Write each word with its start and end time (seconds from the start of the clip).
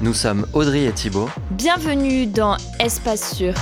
Nous 0.00 0.14
sommes 0.14 0.46
Audrey 0.52 0.84
et 0.84 0.92
Thibaut. 0.92 1.28
Bienvenue 1.50 2.26
dans 2.26 2.56
Espace 2.80 3.34
Sûr. 3.34 3.54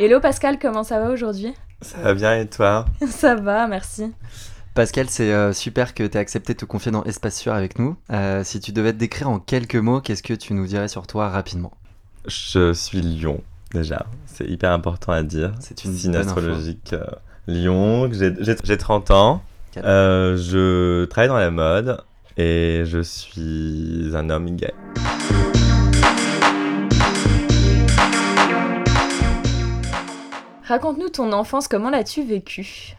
Hello 0.00 0.20
Pascal, 0.20 0.58
comment 0.58 0.84
ça 0.84 1.00
va 1.00 1.10
aujourd'hui? 1.10 1.54
Ça 1.82 1.98
va 1.98 2.14
bien 2.14 2.38
et 2.38 2.46
toi? 2.46 2.86
Ça 3.08 3.34
va, 3.36 3.66
merci. 3.66 4.12
Pascal, 4.74 5.06
c'est 5.08 5.32
euh, 5.32 5.52
super 5.52 5.94
que 5.94 6.04
tu 6.04 6.16
aies 6.16 6.20
accepté 6.20 6.52
de 6.54 6.58
te 6.58 6.64
confier 6.64 6.92
dans 6.92 7.02
Espace 7.04 7.36
Sûr 7.36 7.52
avec 7.52 7.78
nous. 7.78 7.96
Euh, 8.12 8.42
si 8.44 8.60
tu 8.60 8.72
devais 8.72 8.92
te 8.92 8.98
décrire 8.98 9.28
en 9.28 9.38
quelques 9.40 9.76
mots, 9.76 10.00
qu'est-ce 10.00 10.22
que 10.22 10.34
tu 10.34 10.54
nous 10.54 10.66
dirais 10.66 10.88
sur 10.88 11.06
toi 11.06 11.28
rapidement? 11.28 11.72
Je 12.26 12.72
suis 12.72 13.00
lion, 13.00 13.40
déjà. 13.72 14.06
C'est 14.26 14.46
hyper 14.46 14.72
important 14.72 15.12
à 15.12 15.22
dire. 15.22 15.52
C'est 15.60 15.84
une 15.84 15.94
signe 15.96 16.16
astrologique. 16.16 16.92
euh, 16.92 17.04
lion, 17.46 18.08
j'ai 18.12 18.34
j'ai 18.40 18.76
30 18.78 19.10
ans. 19.10 19.42
Euh, 19.78 20.36
je 20.36 21.04
travaille 21.06 21.28
dans 21.28 21.38
la 21.38 21.50
mode 21.52 22.02
et 22.38 22.84
je 22.86 23.00
suis 23.02 24.10
un 24.14 24.30
homme 24.30 24.50
gay. 24.56 24.72
Raconte-nous 30.64 31.08
ton 31.08 31.32
enfance, 31.32 31.66
comment 31.66 31.90
l'as-tu 31.90 32.22
vécue? 32.22 32.94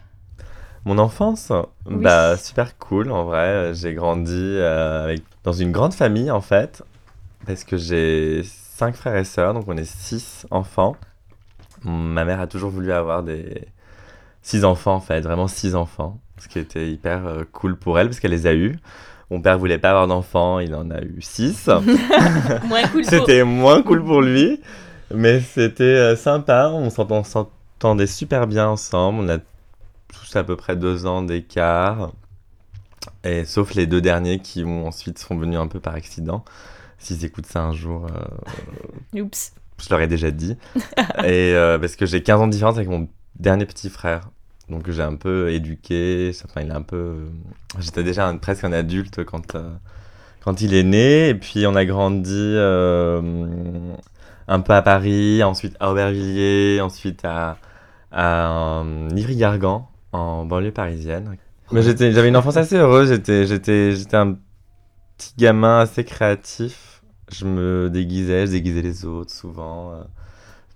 Mon 0.85 0.97
enfance, 0.97 1.51
Oui. 1.85 1.97
bah 2.01 2.35
super 2.37 2.77
cool 2.77 3.11
en 3.11 3.25
vrai. 3.25 3.73
J'ai 3.73 3.93
grandi 3.93 4.33
euh, 4.33 5.03
avec, 5.03 5.21
dans 5.43 5.53
une 5.53 5.71
grande 5.71 5.93
famille 5.93 6.31
en 6.31 6.41
fait, 6.41 6.83
parce 7.45 7.63
que 7.63 7.77
j'ai 7.77 8.41
cinq 8.43 8.95
frères 8.95 9.15
et 9.17 9.23
sœurs, 9.25 9.53
donc 9.53 9.65
on 9.67 9.77
est 9.77 9.85
six 9.89 10.47
enfants. 10.49 10.95
Ma 11.83 12.25
mère 12.25 12.39
a 12.39 12.47
toujours 12.47 12.71
voulu 12.71 12.91
avoir 12.91 13.23
des 13.23 13.67
six 14.41 14.65
enfants 14.65 14.95
en 14.95 14.99
fait, 15.01 15.21
vraiment 15.21 15.47
six 15.47 15.75
enfants, 15.75 16.19
ce 16.39 16.47
qui 16.47 16.57
était 16.59 16.89
hyper 16.89 17.25
euh, 17.27 17.43
cool 17.51 17.75
pour 17.77 17.99
elle 17.99 18.07
parce 18.07 18.19
qu'elle 18.19 18.31
les 18.31 18.47
a 18.47 18.53
eus. 18.53 18.77
Mon 19.31 19.41
père 19.41 19.57
voulait 19.59 19.77
pas 19.77 19.89
avoir 19.91 20.07
d'enfants, 20.07 20.59
il 20.59 20.73
en 20.73 20.89
a 20.89 21.01
eu 21.01 21.17
six. 21.21 21.67
Moins 22.67 22.87
cool 22.91 23.05
C'était 23.05 23.43
moins 23.43 23.83
cool 23.83 24.03
pour 24.03 24.21
lui, 24.21 24.59
mais 25.13 25.39
c'était 25.39 25.83
euh, 25.83 26.15
sympa. 26.15 26.69
On 26.73 26.89
s'entend- 26.89 27.23
s'entendait 27.23 28.07
super 28.07 28.47
bien 28.47 28.67
ensemble. 28.67 29.19
On 29.19 29.29
a 29.29 29.37
tous 29.37 30.35
à 30.35 30.43
peu 30.43 30.55
près 30.55 30.75
deux 30.75 31.05
ans 31.05 31.21
d'écart. 31.21 32.11
Et 33.23 33.45
sauf 33.45 33.75
les 33.75 33.85
deux 33.85 34.01
derniers 34.01 34.39
qui 34.39 34.63
ont 34.63 34.87
ensuite 34.87 35.19
sont 35.19 35.37
venus 35.37 35.59
un 35.59 35.67
peu 35.67 35.79
par 35.79 35.93
accident. 35.93 36.43
S'ils 36.97 37.23
écoutent 37.23 37.45
ça 37.45 37.61
un 37.61 37.71
jour, 37.71 38.07
euh, 39.13 39.21
Oups. 39.21 39.53
je 39.81 39.89
leur 39.89 40.01
ai 40.01 40.07
déjà 40.07 40.31
dit. 40.31 40.57
Et 41.23 41.53
euh, 41.53 41.77
parce 41.79 41.95
que 41.95 42.05
j'ai 42.05 42.21
15 42.23 42.41
ans 42.41 42.47
de 42.47 42.51
différence 42.51 42.75
avec 42.77 42.89
mon 42.89 43.07
dernier 43.39 43.65
petit 43.65 43.89
frère. 43.89 44.21
Donc 44.69 44.89
j'ai 44.89 45.01
un 45.01 45.15
peu 45.15 45.51
éduqué. 45.51 46.31
Enfin, 46.45 46.61
il 46.61 46.69
est 46.69 46.73
un 46.75 46.81
peu. 46.81 47.25
J'étais 47.79 48.03
déjà 48.03 48.31
presque 48.33 48.63
un 48.63 48.71
adulte 48.71 49.23
quand, 49.25 49.55
euh, 49.55 49.69
quand 50.43 50.61
il 50.61 50.73
est 50.73 50.83
né. 50.83 51.29
Et 51.29 51.35
puis 51.35 51.65
on 51.65 51.75
a 51.75 51.85
grandi 51.85 52.33
euh, 52.33 53.21
un 54.47 54.59
peu 54.59 54.73
à 54.73 54.81
Paris, 54.81 55.43
ensuite 55.43 55.75
à 55.79 55.91
Aubervilliers, 55.91 56.81
ensuite 56.81 57.25
à, 57.25 57.57
à 58.11 58.81
euh, 58.81 59.09
Ivry-Gargan, 59.15 59.89
en 60.11 60.45
banlieue 60.45 60.71
parisienne. 60.71 61.35
Mais 61.71 61.81
j'avais 61.81 62.29
une 62.29 62.37
enfance 62.37 62.57
assez 62.57 62.77
heureuse. 62.77 63.09
J'étais 63.09 64.15
un 64.15 64.37
petit 65.17 65.33
gamin 65.37 65.79
assez 65.79 66.03
créatif. 66.03 67.01
Je 67.31 67.45
me 67.45 67.89
déguisais, 67.91 68.47
je 68.47 68.51
déguisais 68.51 68.81
les 68.81 69.05
autres 69.05 69.31
souvent. 69.31 69.93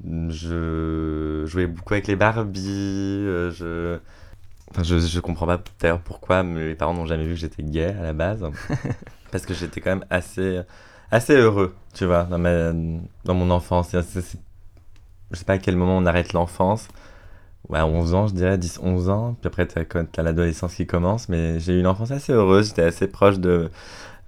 Je 0.06 1.44
jouais 1.46 1.68
beaucoup 1.68 1.94
avec 1.94 2.08
les 2.08 2.16
Barbies. 2.16 2.62
euh, 2.70 3.52
Je, 3.52 4.00
enfin, 4.72 4.84
je, 4.84 5.00
je 5.00 5.20
comprends 5.20 5.48
pas 5.48 5.62
d'ailleurs 5.80 6.02
pourquoi 6.02 6.44
mes 6.44 6.76
parents 6.76 6.94
n'ont 6.94 7.06
jamais 7.06 7.26
vu 7.26 7.32
que 7.36 7.40
j'étais 7.40 7.64
gay 7.64 7.96
à 8.00 8.04
la 8.04 8.14
base. 8.14 8.46
Parce 9.32 9.46
que 9.46 9.54
j'étais 9.54 9.82
quand 9.82 9.92
même 9.92 10.06
assez, 10.10 10.62
assez 11.12 11.36
heureux, 11.36 11.76
tu 11.94 12.06
vois, 12.06 12.24
dans, 12.26 12.40
ma, 12.40 12.74
dans 13.26 13.34
mon 13.36 13.50
enfance. 13.52 13.90
C'est- 13.90 14.02
c'est- 14.04 14.22
c'est- 14.22 14.40
je 15.32 15.38
sais 15.38 15.46
pas 15.46 15.54
à 15.54 15.58
quel 15.58 15.76
moment 15.78 15.98
on 15.98 16.06
arrête 16.06 16.34
l'enfance. 16.34 16.88
Ouais, 17.70 17.82
11 17.82 18.14
ans, 18.16 18.28
je 18.28 18.34
dirais, 18.36 18.58
10, 18.58 18.80
11 18.84 19.10
ans. 19.10 19.36
Puis 19.42 19.48
après, 19.48 19.68
t'as, 19.68 19.86
t'as 19.86 20.24
l'adolescence 20.24 20.76
qui 20.76 20.88
commence. 20.88 21.30
Mais 21.30 21.60
j'ai 21.60 21.76
eu 21.76 21.80
une 21.80 21.88
enfance 21.88 22.12
assez 22.12 22.34
heureuse. 22.34 22.70
J'étais 22.70 22.84
assez 22.84 23.08
proche 23.08 23.40
de 23.40 23.72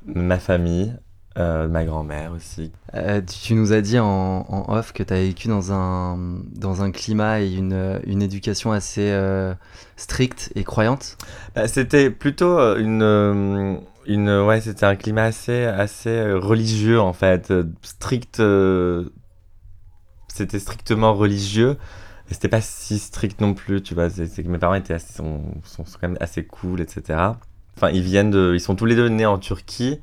ma 0.05 0.39
famille, 0.39 0.93
euh, 1.37 1.67
ma 1.67 1.83
grand-mère 1.83 2.31
aussi. 2.31 2.71
Euh, 2.93 3.21
tu, 3.21 3.55
nous 3.55 3.73
as 3.73 3.81
dit 3.81 3.99
en, 3.99 4.45
en 4.47 4.73
off 4.73 4.93
que 4.93 5.03
tu 5.03 5.13
as 5.13 5.17
vécu 5.21 5.47
dans 5.47 5.73
un, 5.73 6.17
dans 6.53 6.81
un 6.81 6.91
climat 6.91 7.41
et 7.41 7.53
une, 7.53 7.99
une 8.05 8.21
éducation 8.21 8.71
assez 8.71 9.11
euh, 9.11 9.53
stricte 9.97 10.51
et 10.55 10.63
croyante? 10.63 11.17
Bah, 11.55 11.67
c'était 11.67 12.09
plutôt 12.09 12.57
une, 12.77 13.81
une 14.05 14.29
ouais, 14.29 14.61
c'était 14.61 14.85
un 14.85 14.95
climat 14.95 15.25
assez, 15.25 15.65
assez 15.65 16.31
religieux 16.31 17.01
en 17.01 17.13
fait, 17.13 17.51
strict. 17.81 18.41
c'était 20.27 20.59
strictement 20.59 21.13
religieux. 21.13 21.77
Et 22.29 22.33
c'était 22.33 22.49
pas 22.49 22.61
si 22.61 22.97
strict 22.97 23.39
non 23.39 23.53
plus, 23.53 23.83
tu 23.83 23.93
vois. 23.93 24.09
C'est 24.09 24.25
c'est 24.27 24.43
que 24.43 24.49
mes 24.49 24.57
parents 24.57 24.73
étaient 24.73 24.95
assez, 24.95 25.13
sont, 25.13 25.41
sont, 25.63 25.85
sont 25.85 25.97
quand 26.01 26.07
même 26.07 26.17
assez 26.19 26.43
cool, 26.43 26.81
etc. 26.81 27.19
Enfin, 27.77 27.89
ils 27.89 28.01
viennent 28.01 28.31
de, 28.31 28.53
ils 28.55 28.59
sont 28.59 28.75
tous 28.75 28.85
les 28.85 28.95
deux 28.95 29.09
nés 29.09 29.25
en 29.25 29.37
Turquie, 29.37 29.99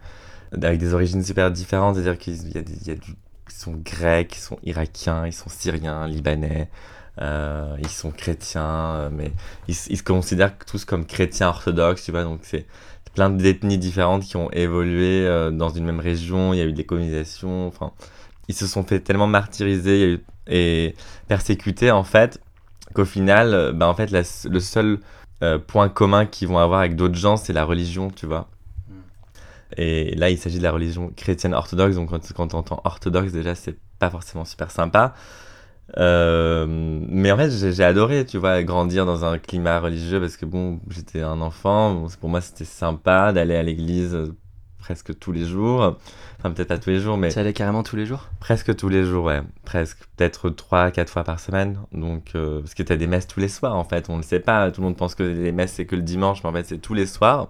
avec 0.60 0.78
des 0.78 0.94
origines 0.94 1.22
super 1.22 1.50
différentes. 1.50 1.96
C'est-à-dire 1.96 2.18
qu'il 2.18 2.52
y 2.54 2.58
a, 2.58 2.62
du, 2.94 3.16
ils 3.48 3.54
sont 3.54 3.72
grecs, 3.72 4.36
ils 4.36 4.40
sont 4.40 4.58
irakiens, 4.62 5.26
ils 5.26 5.32
sont 5.32 5.48
syriens, 5.48 6.06
libanais, 6.06 6.68
euh, 7.20 7.76
ils 7.80 7.88
sont 7.88 8.10
chrétiens, 8.10 8.94
euh, 8.94 9.10
mais 9.12 9.32
ils, 9.68 9.74
se 9.74 10.02
considèrent 10.02 10.56
tous 10.58 10.84
comme 10.84 11.04
chrétiens 11.04 11.48
orthodoxes, 11.48 12.04
tu 12.04 12.10
vois, 12.10 12.24
donc 12.24 12.40
c'est 12.42 12.66
plein 13.14 13.28
d'ethnies 13.28 13.76
différentes 13.76 14.22
qui 14.22 14.36
ont 14.38 14.50
évolué 14.52 15.26
euh, 15.26 15.50
dans 15.50 15.68
une 15.68 15.84
même 15.84 16.00
région, 16.00 16.54
il 16.54 16.58
y 16.58 16.62
a 16.62 16.64
eu 16.64 16.72
des 16.72 16.84
colonisations, 16.84 17.66
enfin, 17.66 17.92
ils 18.48 18.54
se 18.54 18.66
sont 18.66 18.82
fait 18.82 19.00
tellement 19.00 19.26
martyriser 19.26 20.20
et 20.46 20.94
persécuter, 21.28 21.90
en 21.90 22.04
fait, 22.04 22.40
qu'au 22.94 23.04
final, 23.04 23.72
bah, 23.74 23.88
en 23.88 23.94
fait, 23.94 24.10
le 24.10 24.60
seul 24.60 24.98
point 25.66 25.88
commun 25.88 26.24
qu'ils 26.24 26.48
vont 26.48 26.58
avoir 26.58 26.80
avec 26.80 26.94
d'autres 26.96 27.16
gens, 27.16 27.36
c'est 27.36 27.52
la 27.52 27.64
religion, 27.64 28.10
tu 28.10 28.26
vois. 28.26 28.48
Et 29.76 30.14
là, 30.16 30.30
il 30.30 30.38
s'agit 30.38 30.58
de 30.58 30.62
la 30.62 30.72
religion 30.72 31.12
chrétienne 31.16 31.54
orthodoxe, 31.54 31.96
donc 31.96 32.10
quand, 32.10 32.32
quand 32.34 32.54
on 32.54 32.58
entend 32.58 32.80
orthodoxe, 32.84 33.32
déjà, 33.32 33.54
c'est 33.54 33.76
pas 33.98 34.10
forcément 34.10 34.44
super 34.44 34.70
sympa. 34.70 35.14
Euh, 35.98 36.66
mais 36.68 37.30
en 37.32 37.36
fait, 37.36 37.50
j'ai 37.50 37.84
adoré, 37.84 38.24
tu 38.24 38.38
vois, 38.38 38.62
grandir 38.62 39.04
dans 39.04 39.24
un 39.24 39.38
climat 39.38 39.78
religieux 39.80 40.20
parce 40.20 40.36
que 40.36 40.46
bon, 40.46 40.80
j'étais 40.88 41.22
un 41.22 41.40
enfant. 41.40 41.94
bon, 41.94 42.06
pour 42.20 42.28
moi, 42.28 42.40
c'était 42.40 42.64
sympa 42.64 43.32
d'aller 43.32 43.56
à 43.56 43.62
l'église 43.62 44.14
euh, 44.14 44.34
presque 44.78 45.18
tous 45.18 45.32
les 45.32 45.44
jours. 45.44 45.96
Enfin, 46.38 46.50
peut-être 46.50 46.68
pas 46.68 46.78
tous 46.78 46.90
les 46.90 47.00
jours, 47.00 47.16
mais 47.16 47.28
Tu 47.30 47.38
allais 47.38 47.52
carrément 47.52 47.82
tous 47.82 47.96
les 47.96 48.06
jours? 48.06 48.28
presque 48.40 48.74
tous 48.74 48.88
les 48.88 49.04
jours, 49.04 49.24
ouais. 49.26 49.42
Presque. 49.64 49.98
Peut-être 50.16 50.50
3-4 50.50 51.08
fois 51.08 51.24
par 51.24 51.40
semaine. 51.40 51.78
Donc, 51.92 52.32
euh, 52.34 52.60
parce 52.60 52.74
que 52.74 52.82
t'as 52.82 52.96
des 52.96 53.06
messes 53.06 53.26
tous 53.26 53.40
les 53.40 53.48
soirs, 53.48 53.76
en 53.76 53.84
fait. 53.84 54.08
On 54.08 54.16
ne 54.16 54.22
sait 54.22 54.40
pas. 54.40 54.70
Tout 54.70 54.80
le 54.80 54.86
monde 54.88 54.96
pense 54.96 55.14
que 55.14 55.22
les 55.22 55.52
messes, 55.52 55.74
c'est 55.74 55.86
que 55.86 55.96
le 55.96 56.02
dimanche, 56.02 56.42
mais 56.42 56.50
en 56.50 56.52
fait, 56.52 56.64
c'est 56.66 56.78
tous 56.78 56.94
les 56.94 57.06
soirs. 57.06 57.48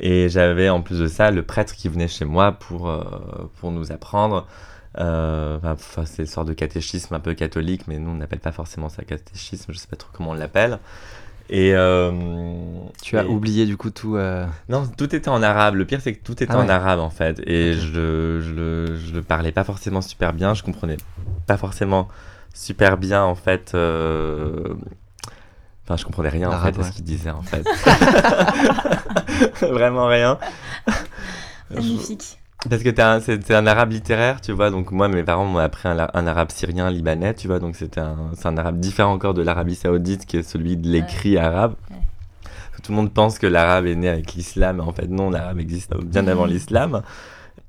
Et 0.00 0.28
j'avais 0.28 0.68
en 0.68 0.80
plus 0.82 0.98
de 1.00 1.06
ça 1.06 1.30
le 1.30 1.42
prêtre 1.42 1.74
qui 1.74 1.88
venait 1.88 2.08
chez 2.08 2.24
moi 2.24 2.52
pour, 2.52 2.88
euh, 2.88 3.02
pour 3.60 3.70
nous 3.72 3.92
apprendre. 3.92 4.46
Euh, 4.98 5.58
enfin, 5.62 6.04
c'est 6.06 6.22
une 6.22 6.28
sorte 6.28 6.48
de 6.48 6.54
catéchisme 6.54 7.14
un 7.14 7.20
peu 7.20 7.34
catholique, 7.34 7.82
mais 7.86 7.98
nous 7.98 8.10
on 8.10 8.14
n'appelle 8.14 8.38
pas 8.40 8.52
forcément 8.52 8.88
ça 8.88 9.02
catéchisme, 9.04 9.72
je 9.72 9.78
sais 9.78 9.88
pas 9.88 9.96
trop 9.96 10.08
comment 10.12 10.30
on 10.30 10.34
l'appelle. 10.34 10.78
Et 11.48 11.74
euh, 11.74 12.10
Tu 13.02 13.16
as 13.18 13.24
et- 13.24 13.28
oublié 13.28 13.66
du 13.66 13.76
coup 13.76 13.90
tout. 13.90 14.16
euh, 14.16 14.46
non, 14.68 14.84
tout 14.96 15.14
était 15.14 15.28
en 15.28 15.42
arabe. 15.42 15.74
Le 15.76 15.84
pire, 15.84 16.00
c'est 16.00 16.14
que 16.14 16.24
tout 16.24 16.42
était 16.42 16.48
Ah 16.50 16.58
en 16.58 16.68
arabe, 16.68 16.98
en 16.98 17.10
fait. 17.10 17.40
Et 17.46 17.74
je, 17.74 18.40
je, 18.40 18.52
le, 18.52 18.96
je 18.96 19.14
le 19.14 19.22
parlais 19.22 19.52
pas 19.52 19.62
forcément 19.62 20.00
super 20.00 20.32
bien. 20.32 20.54
Je 20.54 20.62
comprenais 20.64 20.96
pas 21.46 21.56
forcément 21.56 22.08
super 22.52 22.96
bien, 22.96 23.22
en 23.22 23.36
fait. 23.36 23.72
euh, 23.74 24.74
Enfin, 25.86 25.96
je 25.96 26.04
comprenais 26.04 26.30
rien, 26.30 26.50
en 26.50 26.60
fait, 26.60 26.78
à 26.78 26.82
ce 26.82 26.90
qu'il 26.92 27.04
disait, 27.04 27.30
en 27.30 27.42
fait. 27.42 27.64
Vraiment 29.60 30.06
rien. 30.06 30.36
Magnifique. 31.70 32.38
Parce 32.68 32.82
que 32.82 32.88
t'es 32.88 33.02
un- 33.02 33.20
c'était 33.20 33.54
un 33.54 33.66
arabe 33.68 33.92
littéraire, 33.92 34.40
tu 34.40 34.50
vois. 34.50 34.70
Donc, 34.70 34.90
moi, 34.90 35.06
mes 35.06 35.22
parents 35.22 35.44
m'ont 35.44 35.58
appris 35.58 35.88
un, 35.88 35.98
arabe 35.98 36.50
syrien, 36.50 36.90
libanais, 36.90 37.34
tu 37.34 37.46
vois. 37.46 37.60
Donc, 37.60 37.76
c'était 37.76 38.00
un, 38.00 38.30
c'est 38.34 38.46
un 38.46 38.56
arabe 38.56 38.80
différent 38.80 39.12
encore 39.12 39.34
de 39.34 39.42
l'Arabie 39.42 39.76
Saoudite, 39.76 40.26
qui 40.26 40.38
est 40.38 40.42
celui 40.42 40.76
de 40.76 40.88
l'écrit 40.88 41.38
arabe. 41.38 41.74
Ouais. 41.90 41.96
Tout 42.82 42.92
le 42.92 42.96
monde 42.96 43.12
pense 43.12 43.38
que 43.38 43.46
l'arabe 43.46 43.86
est 43.86 43.94
né 43.94 44.08
avec 44.08 44.34
l'islam, 44.34 44.76
mais 44.76 44.82
en 44.82 44.92
fait, 44.92 45.08
non, 45.08 45.30
l'arabe 45.30 45.60
existe 45.60 45.94
bien 46.04 46.26
avant 46.26 46.46
l'islam. 46.46 47.02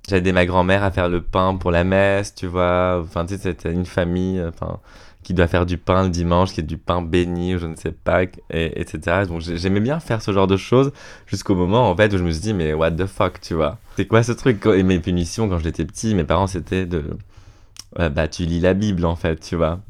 J'ai 0.08 0.18
aidé 0.18 0.32
ma 0.32 0.46
grand-mère 0.46 0.84
à 0.84 0.92
faire 0.92 1.10
le 1.10 1.22
pain 1.22 1.56
pour 1.56 1.72
la 1.72 1.84
messe, 1.84 2.34
tu 2.34 2.48
vois. 2.48 3.02
Enfin, 3.04 3.26
tu 3.26 3.36
sais, 3.36 3.42
c'était 3.42 3.72
une 3.72 3.86
famille, 3.86 4.42
enfin, 4.48 4.80
qui 5.28 5.34
doit 5.34 5.48
faire 5.48 5.66
du 5.66 5.78
pain 5.78 6.04
le 6.04 6.10
dimanche, 6.10 6.54
qui 6.54 6.62
est 6.62 6.64
du 6.64 6.78
pain 6.78 7.02
béni 7.02 7.54
ou 7.56 7.60
je 7.60 7.68
ne 7.68 7.76
sais 7.76 7.92
pas, 7.92 8.24
et, 8.24 8.30
etc. 8.50 9.26
Donc 9.28 9.42
j'aimais 9.42 9.82
bien 9.82 10.00
faire 10.00 10.22
ce 10.22 10.32
genre 10.32 10.48
de 10.48 10.56
choses 10.56 10.94
jusqu'au 11.26 11.54
moment 11.54 11.90
en 11.90 11.96
fait 11.98 12.14
où 12.14 12.18
je 12.18 12.24
me 12.24 12.32
suis 12.32 12.40
dit 12.40 12.54
mais 12.54 12.74
what 12.74 12.92
the 12.92 13.06
fuck, 13.06 13.42
tu 13.42 13.54
vois. 13.54 13.78
C'est 13.98 14.08
quoi 14.08 14.24
ce 14.24 14.32
truc? 14.32 14.66
Et 14.66 14.84
mes 14.84 15.00
punitions 15.00 15.50
quand 15.50 15.60
j'étais 15.60 15.84
petit, 15.84 16.16
mes 16.16 16.24
parents 16.24 16.48
c'était 16.48 16.86
de 16.86 17.04
bah 17.98 18.30
tu 18.30 18.46
lis 18.46 18.62
la 18.62 18.74
Bible 18.74 19.04
en 19.04 19.18
fait, 19.18 19.38
tu 19.42 19.58
vois. 19.58 19.82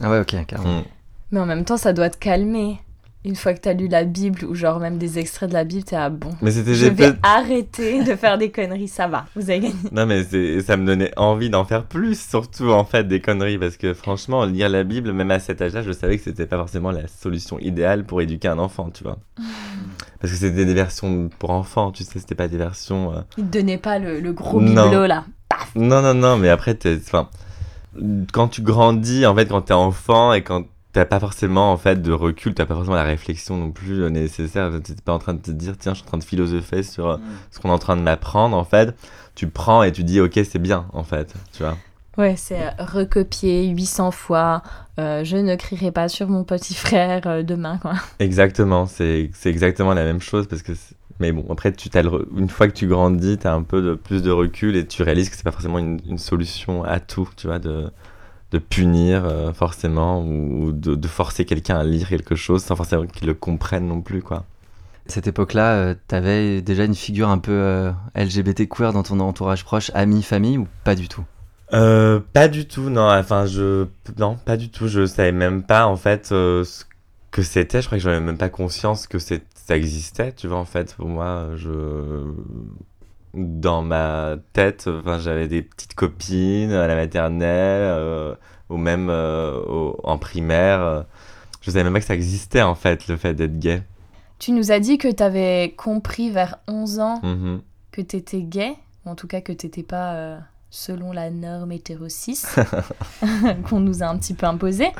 Ah 0.00 0.10
ouais, 0.10 0.20
ok, 0.20 0.46
carrément. 0.46 0.80
Mm. 0.80 0.84
Mais 1.32 1.40
en 1.40 1.46
même 1.46 1.64
temps, 1.66 1.76
ça 1.76 1.92
doit 1.92 2.08
te 2.08 2.16
calmer 2.16 2.78
une 3.24 3.36
fois 3.36 3.54
que 3.54 3.60
tu 3.60 3.68
as 3.68 3.72
lu 3.72 3.86
la 3.86 4.04
Bible 4.04 4.44
ou 4.44 4.54
genre 4.54 4.80
même 4.80 4.98
des 4.98 5.18
extraits 5.18 5.48
de 5.48 5.54
la 5.54 5.64
Bible, 5.64 5.84
t'es 5.84 5.96
à 5.96 6.10
bon. 6.10 6.30
Mais 6.42 6.50
c'était 6.50 6.74
je 6.74 6.86
vais 6.86 7.12
arrêter 7.22 8.02
de 8.02 8.16
faire 8.16 8.36
des 8.36 8.50
conneries, 8.50 8.88
ça 8.88 9.06
va, 9.06 9.26
vous 9.36 9.48
avez 9.48 9.60
gagné. 9.60 9.74
Non 9.92 10.06
mais 10.06 10.24
ça 10.60 10.76
me 10.76 10.86
donnait 10.86 11.12
envie 11.16 11.48
d'en 11.48 11.64
faire 11.64 11.84
plus, 11.84 12.20
surtout 12.20 12.70
en 12.70 12.84
fait 12.84 13.06
des 13.06 13.20
conneries 13.20 13.58
parce 13.58 13.76
que 13.76 13.94
franchement 13.94 14.44
lire 14.44 14.68
la 14.68 14.82
Bible 14.82 15.12
même 15.12 15.30
à 15.30 15.38
cet 15.38 15.62
âge-là, 15.62 15.82
je 15.82 15.92
savais 15.92 16.18
que 16.18 16.24
c'était 16.24 16.46
pas 16.46 16.56
forcément 16.56 16.90
la 16.90 17.06
solution 17.06 17.58
idéale 17.60 18.04
pour 18.04 18.20
éduquer 18.20 18.48
un 18.48 18.58
enfant, 18.58 18.90
tu 18.92 19.04
vois. 19.04 19.18
Parce 20.20 20.34
que 20.34 20.38
c'était 20.38 20.64
des 20.64 20.74
versions 20.74 21.30
pour 21.40 21.50
enfants, 21.50 21.90
tu 21.90 22.04
sais, 22.04 22.20
c'était 22.20 22.36
pas 22.36 22.46
des 22.46 22.56
versions. 22.56 23.12
Euh... 23.12 23.20
Il 23.38 23.44
te 23.46 23.58
donnait 23.58 23.76
pas 23.76 23.98
le, 23.98 24.32
gros 24.32 24.60
bibelot 24.60 25.06
là. 25.06 25.24
Non 25.74 26.00
non 26.00 26.14
non, 26.14 26.36
mais 26.36 26.48
après 26.48 26.78
enfin 26.96 27.28
quand 28.32 28.48
tu 28.48 28.62
grandis 28.62 29.26
en 29.26 29.34
fait 29.34 29.46
quand 29.46 29.62
t'es 29.62 29.74
enfant 29.74 30.32
et 30.32 30.42
quand 30.42 30.64
t'as 30.92 31.04
pas 31.04 31.20
forcément 31.20 31.72
en 31.72 31.76
fait 31.76 32.02
de 32.02 32.12
recul, 32.12 32.54
t'as 32.54 32.66
pas 32.66 32.74
forcément 32.74 32.96
la 32.96 33.02
réflexion 33.02 33.56
non 33.56 33.70
plus 33.70 34.10
nécessaire. 34.10 34.70
T'es 34.82 34.94
pas 35.04 35.12
en 35.12 35.18
train 35.18 35.34
de 35.34 35.40
te 35.40 35.50
dire 35.50 35.76
tiens, 35.78 35.94
je 35.94 35.98
suis 35.98 36.06
en 36.06 36.08
train 36.08 36.18
de 36.18 36.24
philosopher 36.24 36.82
sur 36.82 37.06
euh, 37.06 37.16
mm. 37.16 37.22
ce 37.50 37.60
qu'on 37.60 37.70
est 37.70 37.72
en 37.72 37.78
train 37.78 37.96
de 37.96 38.02
m'apprendre 38.02 38.56
en 38.56 38.64
fait. 38.64 38.94
Tu 39.34 39.48
prends 39.48 39.82
et 39.82 39.92
tu 39.92 40.04
dis 40.04 40.20
ok 40.20 40.38
c'est 40.44 40.58
bien 40.58 40.86
en 40.92 41.02
fait, 41.02 41.34
tu 41.52 41.62
vois. 41.62 41.76
Ouais, 42.18 42.36
c'est 42.36 42.60
euh, 42.60 42.70
recopier 42.78 43.68
800 43.68 44.10
fois. 44.10 44.62
Euh, 44.98 45.24
je 45.24 45.38
ne 45.38 45.56
crierai 45.56 45.90
pas 45.92 46.08
sur 46.10 46.28
mon 46.28 46.44
petit 46.44 46.74
frère 46.74 47.42
demain, 47.42 47.78
quoi. 47.78 47.94
Exactement, 48.18 48.84
c'est 48.84 49.30
exactement 49.46 49.94
la 49.94 50.04
même 50.04 50.20
chose 50.20 50.46
parce 50.46 50.62
que. 50.62 50.72
Mais 51.20 51.30
bon, 51.30 51.46
après, 51.50 51.72
tu 51.72 51.88
as 51.94 52.02
une 52.36 52.48
fois 52.48 52.66
que 52.66 52.72
tu 52.72 52.86
grandis, 52.86 53.38
tu 53.38 53.46
as 53.46 53.54
un 53.54 53.62
peu 53.62 53.80
de, 53.80 53.94
plus 53.94 54.22
de 54.22 54.30
recul 54.30 54.76
et 54.76 54.86
tu 54.86 55.02
réalises 55.02 55.30
que 55.30 55.36
c'est 55.36 55.44
pas 55.44 55.52
forcément 55.52 55.78
une, 55.78 56.00
une, 56.06 56.18
solution 56.18 56.82
à 56.82 56.98
tout, 57.00 57.28
tu 57.36 57.46
vois, 57.46 57.60
de, 57.60 57.90
de 58.52 58.58
punir 58.58 59.24
euh, 59.24 59.52
forcément 59.52 60.22
ou 60.22 60.72
de, 60.72 61.08
forcer 61.08 61.44
quelqu'un 61.44 61.78
à 61.78 61.84
lire 61.84 62.08
quelque 62.08 62.34
chose 62.34 62.62
sans 62.62 62.76
forcément 62.76 63.06
qu'il 63.06 63.26
le 63.26 63.34
comprenne 63.34 63.88
non 63.88 64.02
plus 64.02 64.22
quoi. 64.22 64.44
Cette 65.06 65.26
époque-là, 65.26 65.74
euh, 65.74 65.94
t'avais 66.06 66.62
déjà 66.62 66.84
une 66.84 66.94
figure 66.94 67.28
un 67.28 67.38
peu 67.38 67.52
euh, 67.52 67.90
LGBT 68.14 68.68
queer 68.68 68.92
dans 68.92 69.02
ton 69.02 69.18
entourage 69.18 69.64
proche, 69.64 69.90
ami, 69.94 70.22
famille 70.22 70.58
ou 70.58 70.68
pas 70.84 70.94
du 70.94 71.08
tout? 71.08 71.24
Pas 71.70 72.48
du 72.48 72.68
tout, 72.68 72.90
non. 72.90 73.08
Enfin, 73.10 73.46
je 73.46 73.86
non, 74.18 74.36
pas 74.36 74.58
du 74.58 74.68
tout. 74.68 74.88
Je 74.88 75.06
savais 75.06 75.32
même 75.32 75.62
pas 75.62 75.86
en 75.86 75.96
fait 75.96 76.26
ce 76.26 76.84
que 77.30 77.40
c'était. 77.40 77.80
Je 77.80 77.86
crois 77.86 77.96
que 77.96 78.04
j'avais 78.04 78.20
même 78.20 78.36
pas 78.36 78.50
conscience 78.50 79.06
que 79.06 79.18
ça 79.18 79.38
existait. 79.70 80.32
Tu 80.32 80.48
vois, 80.48 80.58
en 80.58 80.66
fait, 80.66 80.94
pour 80.94 81.08
moi, 81.08 81.48
je 81.56 82.34
dans 83.34 83.82
ma 83.82 84.36
tête, 84.52 84.88
enfin, 84.88 85.18
j'avais 85.18 85.48
des 85.48 85.62
petites 85.62 85.94
copines 85.94 86.72
à 86.72 86.86
la 86.86 86.94
maternelle 86.94 87.82
euh, 87.82 88.34
ou 88.68 88.76
même 88.76 89.08
euh, 89.10 89.92
en 90.02 90.18
primaire. 90.18 91.06
Je 91.60 91.70
savais 91.70 91.84
même 91.84 91.92
pas 91.92 92.00
que 92.00 92.06
ça 92.06 92.14
existait 92.14 92.62
en 92.62 92.74
fait, 92.74 93.08
le 93.08 93.16
fait 93.16 93.34
d'être 93.34 93.58
gay. 93.58 93.82
Tu 94.38 94.52
nous 94.52 94.72
as 94.72 94.80
dit 94.80 94.98
que 94.98 95.08
tu 95.08 95.22
avais 95.22 95.74
compris 95.76 96.30
vers 96.30 96.58
11 96.66 96.98
ans 96.98 97.20
mm-hmm. 97.22 97.60
que 97.92 98.00
tu 98.02 98.16
étais 98.16 98.42
gay, 98.42 98.74
ou 99.06 99.10
en 99.10 99.14
tout 99.14 99.28
cas 99.28 99.40
que 99.40 99.52
tu 99.52 99.66
n'étais 99.66 99.84
pas 99.84 100.14
euh, 100.14 100.38
selon 100.68 101.12
la 101.12 101.30
norme 101.30 101.72
hétéro 101.72 102.06
qu'on 103.68 103.80
nous 103.80 104.02
a 104.02 104.06
un 104.06 104.18
petit 104.18 104.34
peu 104.34 104.46
imposée. 104.46 104.90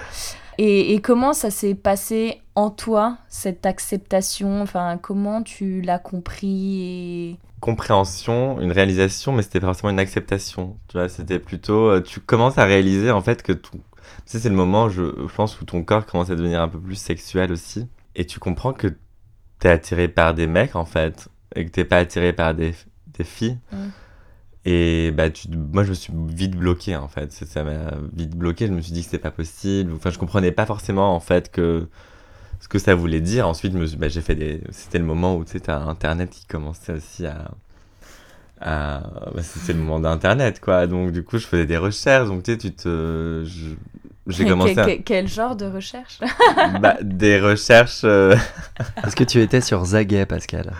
Et, 0.58 0.94
et, 0.94 1.00
comment 1.00 1.32
ça 1.32 1.50
s'est 1.50 1.74
passé 1.74 2.42
en 2.54 2.70
toi, 2.70 3.16
cette 3.28 3.64
acceptation? 3.66 4.60
Enfin, 4.60 4.98
comment 5.00 5.42
tu 5.42 5.80
l'as 5.80 5.98
compris 5.98 6.82
et 6.82 7.38
compréhension, 7.62 8.60
une 8.60 8.72
réalisation, 8.72 9.32
mais 9.32 9.42
c'était 9.42 9.60
pas 9.60 9.68
forcément 9.68 9.90
une 9.90 10.00
acceptation. 10.00 10.76
Tu 10.88 10.98
vois, 10.98 11.08
c'était 11.08 11.38
plutôt, 11.38 11.90
euh, 11.90 12.00
tu 12.02 12.18
commences 12.18 12.58
à 12.58 12.64
réaliser 12.64 13.12
en 13.12 13.22
fait 13.22 13.44
que 13.44 13.52
tout. 13.52 13.80
Tu 14.26 14.38
c'est 14.40 14.48
le 14.48 14.56
moment, 14.56 14.88
je, 14.88 15.02
pense, 15.36 15.60
où 15.60 15.64
ton 15.64 15.84
corps 15.84 16.04
commence 16.04 16.28
à 16.30 16.34
devenir 16.34 16.60
un 16.60 16.68
peu 16.68 16.80
plus 16.80 16.96
sexuel 16.96 17.52
aussi. 17.52 17.86
Et 18.16 18.26
tu 18.26 18.40
comprends 18.40 18.72
que 18.72 18.88
t'es 19.60 19.68
attiré 19.68 20.08
par 20.08 20.34
des 20.34 20.48
mecs 20.48 20.74
en 20.74 20.84
fait, 20.84 21.28
et 21.54 21.64
que 21.64 21.70
t'es 21.70 21.84
pas 21.84 21.98
attiré 21.98 22.32
par 22.32 22.52
des, 22.52 22.74
des 23.16 23.24
filles. 23.24 23.58
Et 24.64 25.12
bah, 25.12 25.30
tu, 25.30 25.46
moi, 25.48 25.84
je 25.84 25.90
me 25.90 25.94
suis 25.94 26.12
vite 26.30 26.56
bloqué 26.56 26.96
en 26.96 27.06
fait. 27.06 27.30
Ça 27.30 27.62
m'a 27.62 27.92
vite 28.12 28.36
bloqué. 28.36 28.66
Je 28.66 28.72
me 28.72 28.80
suis 28.80 28.92
dit 28.92 29.00
que 29.00 29.06
c'était 29.06 29.18
pas 29.18 29.30
possible. 29.30 29.92
Enfin, 29.94 30.10
je 30.10 30.18
comprenais 30.18 30.50
pas 30.50 30.66
forcément 30.66 31.14
en 31.14 31.20
fait 31.20 31.48
que 31.50 31.88
ce 32.62 32.68
que 32.68 32.78
ça 32.78 32.94
voulait 32.94 33.20
dire. 33.20 33.48
Ensuite, 33.48 33.74
bah, 33.98 34.08
j'ai 34.08 34.20
fait 34.20 34.36
des. 34.36 34.62
C'était 34.70 34.98
le 34.98 35.04
moment 35.04 35.36
où 35.36 35.44
tu 35.44 35.58
sais, 35.58 35.68
Internet 35.68 36.30
qui 36.30 36.46
commençait 36.46 36.92
aussi 36.92 37.26
à. 37.26 37.50
Bah, 38.60 39.42
c'était 39.42 39.72
le 39.72 39.80
moment 39.80 39.98
d'Internet, 39.98 40.60
quoi. 40.60 40.86
Donc, 40.86 41.10
du 41.10 41.24
coup, 41.24 41.38
je 41.38 41.46
faisais 41.46 41.66
des 41.66 41.76
recherches. 41.76 42.28
Donc, 42.28 42.44
tu 42.44 42.52
sais, 42.52 42.58
tu 42.58 42.72
te. 42.72 43.44
J'ai 44.28 44.44
commencé 44.44 44.78
à... 44.78 44.86
Quel 44.98 45.26
genre 45.26 45.56
de 45.56 45.66
recherche? 45.66 46.20
Bah, 46.80 46.96
Des 47.02 47.40
recherches. 47.40 48.02
Euh, 48.04 48.36
Est-ce 49.06 49.16
que 49.16 49.24
tu 49.24 49.40
étais 49.40 49.60
sur 49.60 49.84
Zaguet, 49.84 50.26
Pascal? 50.26 50.72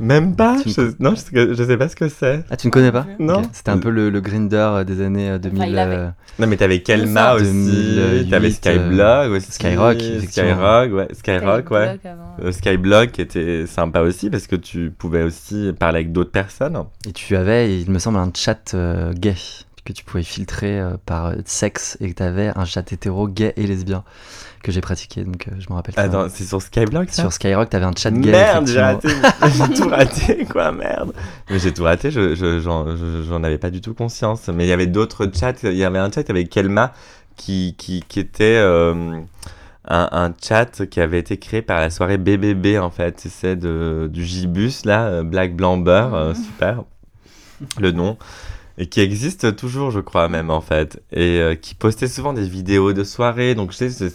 Même 0.00 0.34
pas 0.34 0.58
je, 0.64 0.92
Non, 0.98 1.14
je, 1.14 1.62
sais 1.62 1.76
pas 1.76 1.88
ce 1.88 1.96
que 1.96 2.08
c'est. 2.08 2.44
Ah, 2.50 2.56
tu 2.56 2.66
ne 2.68 2.72
connais 2.72 2.90
pas? 2.92 3.06
Non. 3.18 3.42
C'était 3.52 3.70
un 3.70 3.78
peu 3.78 3.90
le, 3.90 4.10
le 4.10 4.20
Grinder 4.20 4.56
euh, 4.56 4.84
des 4.84 5.00
années 5.00 5.38
2000. 5.38 5.76
Euh, 5.76 6.08
non, 6.38 6.46
mais 6.46 6.56
t'avais 6.56 6.82
Kelma 6.82 7.34
aussi. 7.34 8.26
T'avais 8.30 8.50
Skyblog 8.50 9.32
aussi. 9.32 9.52
Skyrock, 9.52 10.00
Skyrock, 10.28 10.92
ouais. 10.92 11.08
Skyrock, 11.12 11.70
ouais. 11.70 12.52
Skyblog 12.52 13.10
qui 13.10 13.20
était 13.22 13.66
sympa 13.66 14.00
aussi 14.00 14.30
parce 14.30 14.46
que 14.46 14.56
tu 14.56 14.90
pouvais 14.90 15.22
aussi 15.22 15.72
parler 15.78 15.98
avec 15.98 16.12
d'autres 16.12 16.32
personnes. 16.32 16.76
Et 17.08 17.12
tu 17.12 17.36
avais, 17.36 17.80
il 17.80 17.90
me 17.90 17.98
semble, 17.98 18.18
un 18.18 18.32
chat 18.34 18.74
gay 19.14 19.34
que 19.84 19.92
tu 19.92 20.04
pouvais 20.04 20.22
filtrer 20.22 20.80
par 21.06 21.34
sexe 21.44 21.96
et 22.00 22.10
que 22.10 22.14
tu 22.14 22.22
avais 22.22 22.52
un 22.56 22.64
chat 22.64 22.90
hétéro 22.92 23.28
gay 23.28 23.52
et 23.56 23.66
lesbien 23.66 24.04
que 24.64 24.72
j'ai 24.72 24.80
pratiqué, 24.80 25.22
donc 25.22 25.46
euh, 25.46 25.52
je 25.58 25.66
me 25.68 25.74
rappelle. 25.74 25.94
Attends, 25.96 26.26
c'est 26.30 26.44
sur 26.44 26.60
Skyblock 26.60 27.10
ça? 27.10 27.22
Sur 27.22 27.32
Skyrock, 27.32 27.68
t'avais 27.68 27.84
un 27.84 27.92
chat 27.96 28.10
gay. 28.10 28.32
Merde, 28.32 28.66
j'ai 28.66 28.80
raté. 28.80 29.08
j'ai 29.42 29.74
tout 29.74 29.88
raté, 29.88 30.44
quoi, 30.46 30.72
merde. 30.72 31.12
Mais 31.50 31.58
j'ai 31.58 31.72
tout 31.72 31.84
raté, 31.84 32.10
j'en 32.10 32.34
je, 32.34 33.44
avais 33.44 33.58
pas 33.58 33.70
du 33.70 33.80
tout 33.82 33.94
conscience. 33.94 34.48
Mais 34.48 34.64
il 34.64 34.68
y 34.68 34.72
avait 34.72 34.86
d'autres 34.86 35.30
chats. 35.32 35.52
Il 35.62 35.74
y 35.74 35.84
avait 35.84 35.98
un 35.98 36.10
chat 36.10 36.28
avec 36.30 36.48
Kelma 36.48 36.92
qui, 37.36 37.76
qui, 37.78 38.02
qui 38.08 38.18
était. 38.18 38.56
Euh, 38.56 39.20
un, 39.86 40.08
un, 40.12 40.32
chat 40.42 40.86
qui 40.86 40.98
avait 40.98 41.18
été 41.18 41.36
créé 41.36 41.60
par 41.60 41.78
la 41.78 41.90
soirée 41.90 42.16
BBB 42.16 42.78
en 42.78 42.88
fait, 42.88 43.22
c'est 43.28 43.54
de 43.54 44.08
du 44.10 44.24
Gibus 44.24 44.86
là, 44.86 45.04
euh, 45.08 45.22
Black 45.22 45.54
Blamber, 45.54 46.08
mhm. 46.10 46.34
super 46.34 46.84
le 47.78 47.92
nom 47.92 48.16
et 48.78 48.86
qui 48.86 49.00
existe 49.00 49.56
toujours 49.56 49.90
je 49.90 50.00
crois 50.00 50.28
même 50.28 50.50
en 50.50 50.60
fait 50.60 51.02
et 51.12 51.58
qui 51.60 51.74
postait 51.74 52.08
souvent 52.08 52.32
des 52.32 52.48
vidéos 52.48 52.92
de 52.92 53.04
soirée 53.04 53.54
donc 53.54 53.72
je 53.72 53.76
sais 53.76 54.10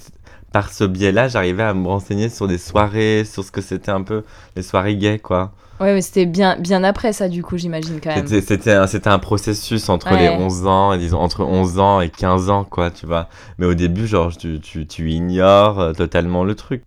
par 0.51 0.71
ce 0.71 0.83
biais-là, 0.83 1.27
j'arrivais 1.27 1.63
à 1.63 1.73
me 1.73 1.87
renseigner 1.87 2.29
sur 2.29 2.47
des 2.47 2.57
soirées, 2.57 3.23
sur 3.25 3.43
ce 3.43 3.51
que 3.51 3.61
c'était 3.61 3.91
un 3.91 4.01
peu 4.01 4.23
les 4.55 4.63
soirées 4.63 4.95
gays, 4.95 5.19
quoi. 5.19 5.51
Ouais, 5.79 5.93
mais 5.93 6.01
c'était 6.01 6.25
bien, 6.25 6.57
bien 6.57 6.83
après 6.83 7.13
ça, 7.13 7.29
du 7.29 7.41
coup, 7.41 7.57
j'imagine 7.57 8.01
quand 8.01 8.13
même. 8.13 8.27
C'était 8.27 8.71
un, 8.71 8.85
un 9.05 9.19
processus 9.19 9.87
entre 9.87 10.13
les 10.13 10.27
11 10.27 10.67
ans, 10.67 10.97
disons, 10.97 11.19
entre 11.19 11.43
11 11.43 11.79
ans 11.79 12.01
et 12.01 12.09
15 12.09 12.49
ans, 12.49 12.65
quoi, 12.65 12.91
tu 12.91 13.05
vois. 13.05 13.29
Mais 13.59 13.65
au 13.65 13.75
début, 13.75 14.05
genre, 14.05 14.35
tu, 14.35 14.59
tu, 14.59 14.85
tu 14.87 15.11
ignores 15.11 15.79
euh, 15.79 15.93
totalement 15.93 16.43
le 16.43 16.55
truc. 16.55 16.83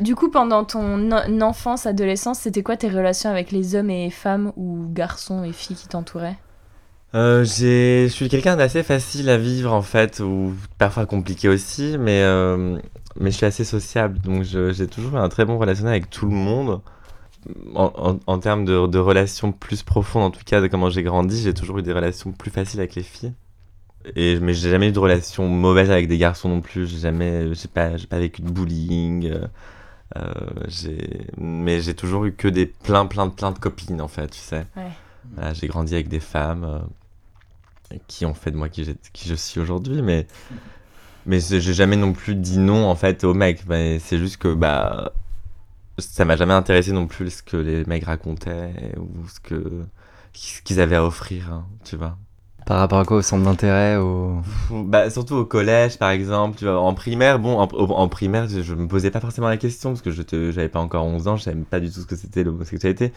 Du 0.00 0.14
coup, 0.14 0.30
pendant 0.30 0.64
ton 0.64 1.10
enfance, 1.40 1.86
adolescence, 1.86 2.40
c'était 2.40 2.62
quoi 2.62 2.76
tes 2.76 2.88
relations 2.88 3.30
avec 3.30 3.50
les 3.50 3.74
hommes 3.74 3.90
et 3.90 4.10
femmes 4.10 4.52
ou 4.56 4.86
garçons 4.92 5.42
et 5.42 5.52
filles 5.52 5.76
qui 5.76 5.88
t'entouraient? 5.88 6.36
Euh, 7.14 7.44
je 7.44 8.08
suis 8.08 8.28
quelqu'un 8.28 8.56
d'assez 8.56 8.82
facile 8.82 9.28
à 9.30 9.38
vivre 9.38 9.72
en 9.72 9.82
fait, 9.82 10.20
ou 10.20 10.54
parfois 10.78 11.06
compliqué 11.06 11.48
aussi, 11.48 11.96
mais, 11.98 12.22
euh, 12.22 12.78
mais 13.18 13.30
je 13.30 13.36
suis 13.36 13.46
assez 13.46 13.64
sociable, 13.64 14.18
donc 14.20 14.42
j'ai 14.42 14.86
toujours 14.86 15.16
un 15.16 15.28
très 15.28 15.44
bon 15.44 15.58
relationnel 15.58 15.92
avec 15.94 16.10
tout 16.10 16.26
le 16.26 16.34
monde. 16.34 16.80
En, 17.76 18.18
en, 18.26 18.38
termes 18.40 18.64
de, 18.64 18.98
relations 18.98 19.52
plus 19.52 19.84
profondes, 19.84 20.24
en 20.24 20.30
tout 20.32 20.42
cas 20.44 20.60
de 20.60 20.66
comment 20.66 20.90
j'ai 20.90 21.04
grandi, 21.04 21.40
j'ai 21.40 21.54
toujours 21.54 21.78
eu 21.78 21.82
des 21.82 21.92
relations 21.92 22.32
plus 22.32 22.50
faciles 22.50 22.80
avec 22.80 22.96
les 22.96 23.04
filles. 23.04 23.32
Et, 24.16 24.40
mais 24.40 24.52
j'ai 24.52 24.70
jamais 24.70 24.88
eu 24.88 24.92
de 24.92 24.98
relations 24.98 25.46
mauvaises 25.46 25.90
avec 25.90 26.08
des 26.08 26.18
garçons 26.18 26.48
non 26.48 26.60
plus, 26.60 26.88
j'ai 26.88 26.98
jamais, 26.98 27.54
j'ai 27.54 27.68
pas, 27.68 27.90
pas 28.10 28.18
vécu 28.18 28.42
de 28.42 28.50
bullying. 28.50 29.32
Euh, 30.16 30.32
mais 31.36 31.80
j'ai 31.80 31.94
toujours 31.94 32.24
eu 32.24 32.32
que 32.32 32.48
des 32.48 32.66
plein 32.66 33.06
plein 33.06 33.28
plein 33.28 33.50
de 33.50 33.58
copines 33.58 34.00
en 34.00 34.08
fait, 34.08 34.28
tu 34.28 34.38
sais. 34.38 34.64
J'ai 35.52 35.68
grandi 35.68 35.94
avec 35.94 36.08
des 36.08 36.20
femmes. 36.20 36.64
Euh, 36.64 36.78
qui 38.08 38.26
ont 38.26 38.34
fait 38.34 38.50
de 38.50 38.56
moi 38.56 38.68
qui, 38.68 38.84
qui 39.12 39.28
je 39.28 39.34
suis 39.34 39.60
aujourd'hui, 39.60 40.02
mais 40.02 40.26
mais 41.24 41.40
j'ai 41.40 41.60
jamais 41.60 41.96
non 41.96 42.12
plus 42.12 42.34
dit 42.34 42.58
non 42.58 42.88
en 42.88 42.96
fait 42.96 43.24
aux 43.24 43.34
mecs. 43.34 43.62
c'est 44.00 44.18
juste 44.18 44.38
que 44.38 44.54
bah 44.54 45.12
ça 45.98 46.24
m'a 46.24 46.36
jamais 46.36 46.52
intéressé 46.52 46.92
non 46.92 47.06
plus 47.06 47.30
ce 47.30 47.42
que 47.42 47.56
les 47.56 47.84
mecs 47.84 48.04
racontaient 48.04 48.94
ou 48.98 49.28
ce 49.28 49.40
que 49.40 49.86
ce 50.32 50.62
qu'ils 50.62 50.80
avaient 50.80 50.96
à 50.96 51.04
offrir, 51.04 51.52
hein, 51.52 51.66
tu 51.84 51.96
vois. 51.96 52.18
Par 52.66 52.80
rapport 52.80 52.98
à 52.98 53.04
quoi 53.04 53.18
Au 53.18 53.22
centre 53.22 53.44
d'intérêt 53.44 53.96
au... 53.96 54.40
bah, 54.70 55.08
Surtout 55.08 55.36
au 55.36 55.44
collège, 55.44 55.98
par 55.98 56.10
exemple. 56.10 56.58
Tu 56.58 56.64
vois, 56.64 56.80
en 56.80 56.94
primaire, 56.94 57.38
bon, 57.38 57.58
en, 57.58 58.08
primaire, 58.08 58.48
je, 58.48 58.74
me 58.74 58.88
posais 58.88 59.12
pas 59.12 59.20
forcément 59.20 59.48
la 59.48 59.56
question 59.56 59.90
parce 59.90 60.02
que 60.02 60.10
je 60.10 60.22
n'avais 60.22 60.68
pas 60.68 60.80
encore 60.80 61.04
11 61.04 61.28
ans, 61.28 61.36
je 61.36 61.44
savais 61.44 61.56
pas 61.62 61.78
du 61.78 61.90
tout 61.90 62.00
ce 62.00 62.06
que 62.06 62.16
c'était 62.16 62.42
l'homosexualité. 62.42 63.12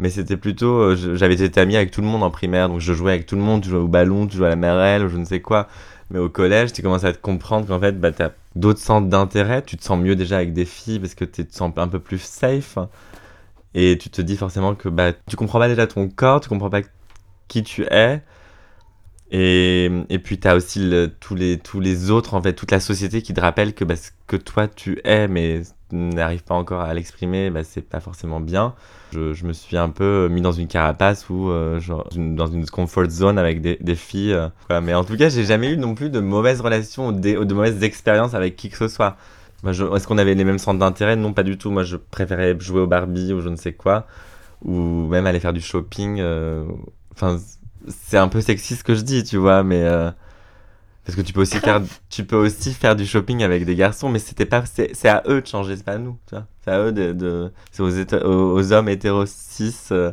Mais 0.00 0.08
c'était 0.08 0.38
plutôt. 0.38 0.78
Euh, 0.80 1.14
j'avais 1.14 1.34
été 1.34 1.60
ami 1.60 1.76
avec 1.76 1.90
tout 1.90 2.00
le 2.00 2.06
monde 2.06 2.22
en 2.22 2.30
primaire, 2.30 2.70
donc 2.70 2.80
je 2.80 2.92
jouais 2.94 3.12
avec 3.12 3.26
tout 3.26 3.36
le 3.36 3.42
monde. 3.42 3.62
Tu 3.62 3.68
jouais 3.68 3.78
au 3.78 3.86
ballon, 3.86 4.26
tu 4.26 4.38
jouais 4.38 4.46
à 4.46 4.50
la 4.50 4.56
merelle, 4.56 5.04
ou 5.04 5.08
je 5.10 5.18
ne 5.18 5.26
sais 5.26 5.40
quoi. 5.40 5.68
Mais 6.10 6.18
au 6.18 6.30
collège, 6.30 6.72
tu 6.72 6.80
commences 6.82 7.04
à 7.04 7.12
te 7.12 7.18
comprendre 7.18 7.66
qu'en 7.66 7.78
fait, 7.78 8.00
bah, 8.00 8.10
tu 8.10 8.22
as 8.22 8.32
d'autres 8.56 8.80
centres 8.80 9.08
d'intérêt. 9.08 9.62
Tu 9.62 9.76
te 9.76 9.84
sens 9.84 9.98
mieux 10.00 10.16
déjà 10.16 10.36
avec 10.38 10.54
des 10.54 10.64
filles 10.64 11.00
parce 11.00 11.14
que 11.14 11.26
tu 11.26 11.46
te 11.46 11.54
sens 11.54 11.70
un 11.76 11.88
peu 11.88 12.00
plus 12.00 12.18
safe. 12.18 12.78
Et 13.74 13.98
tu 13.98 14.08
te 14.10 14.22
dis 14.22 14.36
forcément 14.36 14.74
que 14.74 14.88
bah, 14.88 15.12
tu 15.28 15.36
comprends 15.36 15.58
pas 15.58 15.68
déjà 15.68 15.86
ton 15.86 16.08
corps, 16.08 16.40
tu 16.40 16.48
comprends 16.48 16.70
pas 16.70 16.80
qui 17.48 17.62
tu 17.62 17.84
es. 17.84 18.22
Et, 19.32 19.90
et 20.08 20.18
puis 20.18 20.40
tu 20.40 20.48
as 20.48 20.56
aussi 20.56 20.90
tous, 21.20 21.34
les, 21.34 21.58
tous 21.58 21.80
les 21.80 22.10
autres, 22.10 22.34
en 22.34 22.42
fait, 22.42 22.52
toute 22.54 22.72
la 22.72 22.80
société 22.80 23.22
qui 23.22 23.32
te 23.32 23.40
rappelle 23.40 23.74
que 23.74 23.84
bah, 23.84 23.96
ce 23.96 24.10
que 24.26 24.36
toi 24.36 24.66
tu 24.66 25.00
es, 25.04 25.28
mais 25.28 25.62
n'arrive 25.92 26.42
pas 26.42 26.54
encore 26.54 26.80
à 26.80 26.92
l'exprimer, 26.94 27.50
bah, 27.50 27.64
c'est 27.64 27.88
pas 27.88 28.00
forcément 28.00 28.40
bien. 28.40 28.74
Je, 29.12 29.32
je, 29.32 29.44
me 29.44 29.52
suis 29.52 29.76
un 29.76 29.88
peu 29.88 30.28
mis 30.28 30.40
dans 30.40 30.52
une 30.52 30.68
carapace 30.68 31.28
ou 31.30 31.50
euh, 31.50 31.80
dans 32.14 32.46
une 32.46 32.66
comfort 32.66 33.08
zone 33.10 33.38
avec 33.38 33.60
des, 33.60 33.76
des 33.80 33.96
filles. 33.96 34.32
Euh, 34.32 34.80
mais 34.82 34.94
en 34.94 35.04
tout 35.04 35.16
cas, 35.16 35.28
j'ai 35.28 35.44
jamais 35.44 35.72
eu 35.72 35.76
non 35.76 35.94
plus 35.94 36.10
de 36.10 36.20
mauvaises 36.20 36.60
relations 36.60 37.08
ou 37.08 37.12
de, 37.12 37.44
de 37.44 37.54
mauvaises 37.54 37.82
expériences 37.82 38.34
avec 38.34 38.56
qui 38.56 38.68
que 38.70 38.76
ce 38.76 38.88
soit. 38.88 39.16
Est-ce 39.66 40.06
qu'on 40.06 40.18
avait 40.18 40.34
les 40.34 40.44
mêmes 40.44 40.58
centres 40.58 40.78
d'intérêt? 40.78 41.16
Non, 41.16 41.32
pas 41.32 41.42
du 41.42 41.58
tout. 41.58 41.70
Moi, 41.70 41.82
je 41.82 41.96
préférais 41.96 42.56
jouer 42.58 42.80
au 42.80 42.86
Barbie 42.86 43.32
ou 43.32 43.40
je 43.40 43.48
ne 43.48 43.56
sais 43.56 43.72
quoi, 43.72 44.06
ou 44.64 45.06
même 45.08 45.26
aller 45.26 45.40
faire 45.40 45.52
du 45.52 45.60
shopping. 45.60 46.18
Euh, 46.20 46.64
enfin, 47.12 47.38
c'est 47.88 48.18
un 48.18 48.28
peu 48.28 48.40
sexiste 48.40 48.80
ce 48.80 48.84
que 48.84 48.94
je 48.94 49.02
dis, 49.02 49.24
tu 49.24 49.36
vois, 49.36 49.62
mais 49.62 49.82
euh, 49.84 50.10
parce 51.04 51.16
que 51.16 51.22
tu 51.22 51.32
peux 51.32 51.40
aussi 51.40 51.58
faire, 51.58 51.82
tu 52.08 52.24
peux 52.24 52.36
aussi 52.36 52.72
faire 52.72 52.96
du 52.96 53.06
shopping 53.06 53.42
avec 53.42 53.64
des 53.64 53.74
garçons, 53.74 54.08
mais 54.08 54.18
c'était 54.18 54.46
pas, 54.46 54.64
c'est 54.66 55.08
à 55.08 55.22
eux 55.26 55.40
de 55.40 55.46
changer, 55.46 55.76
c'est 55.76 55.84
pas 55.84 55.94
à 55.94 55.98
nous, 55.98 56.18
tu 56.26 56.34
vois. 56.34 56.46
C'est 56.64 56.70
à 56.70 56.80
eux 56.80 56.92
de, 56.92 57.50
c'est 57.72 57.82
aux, 57.82 58.54
aux, 58.54 58.72
hommes 58.72 58.88
hétéros 58.88 59.26
cis 59.26 59.74
euh, 59.92 60.12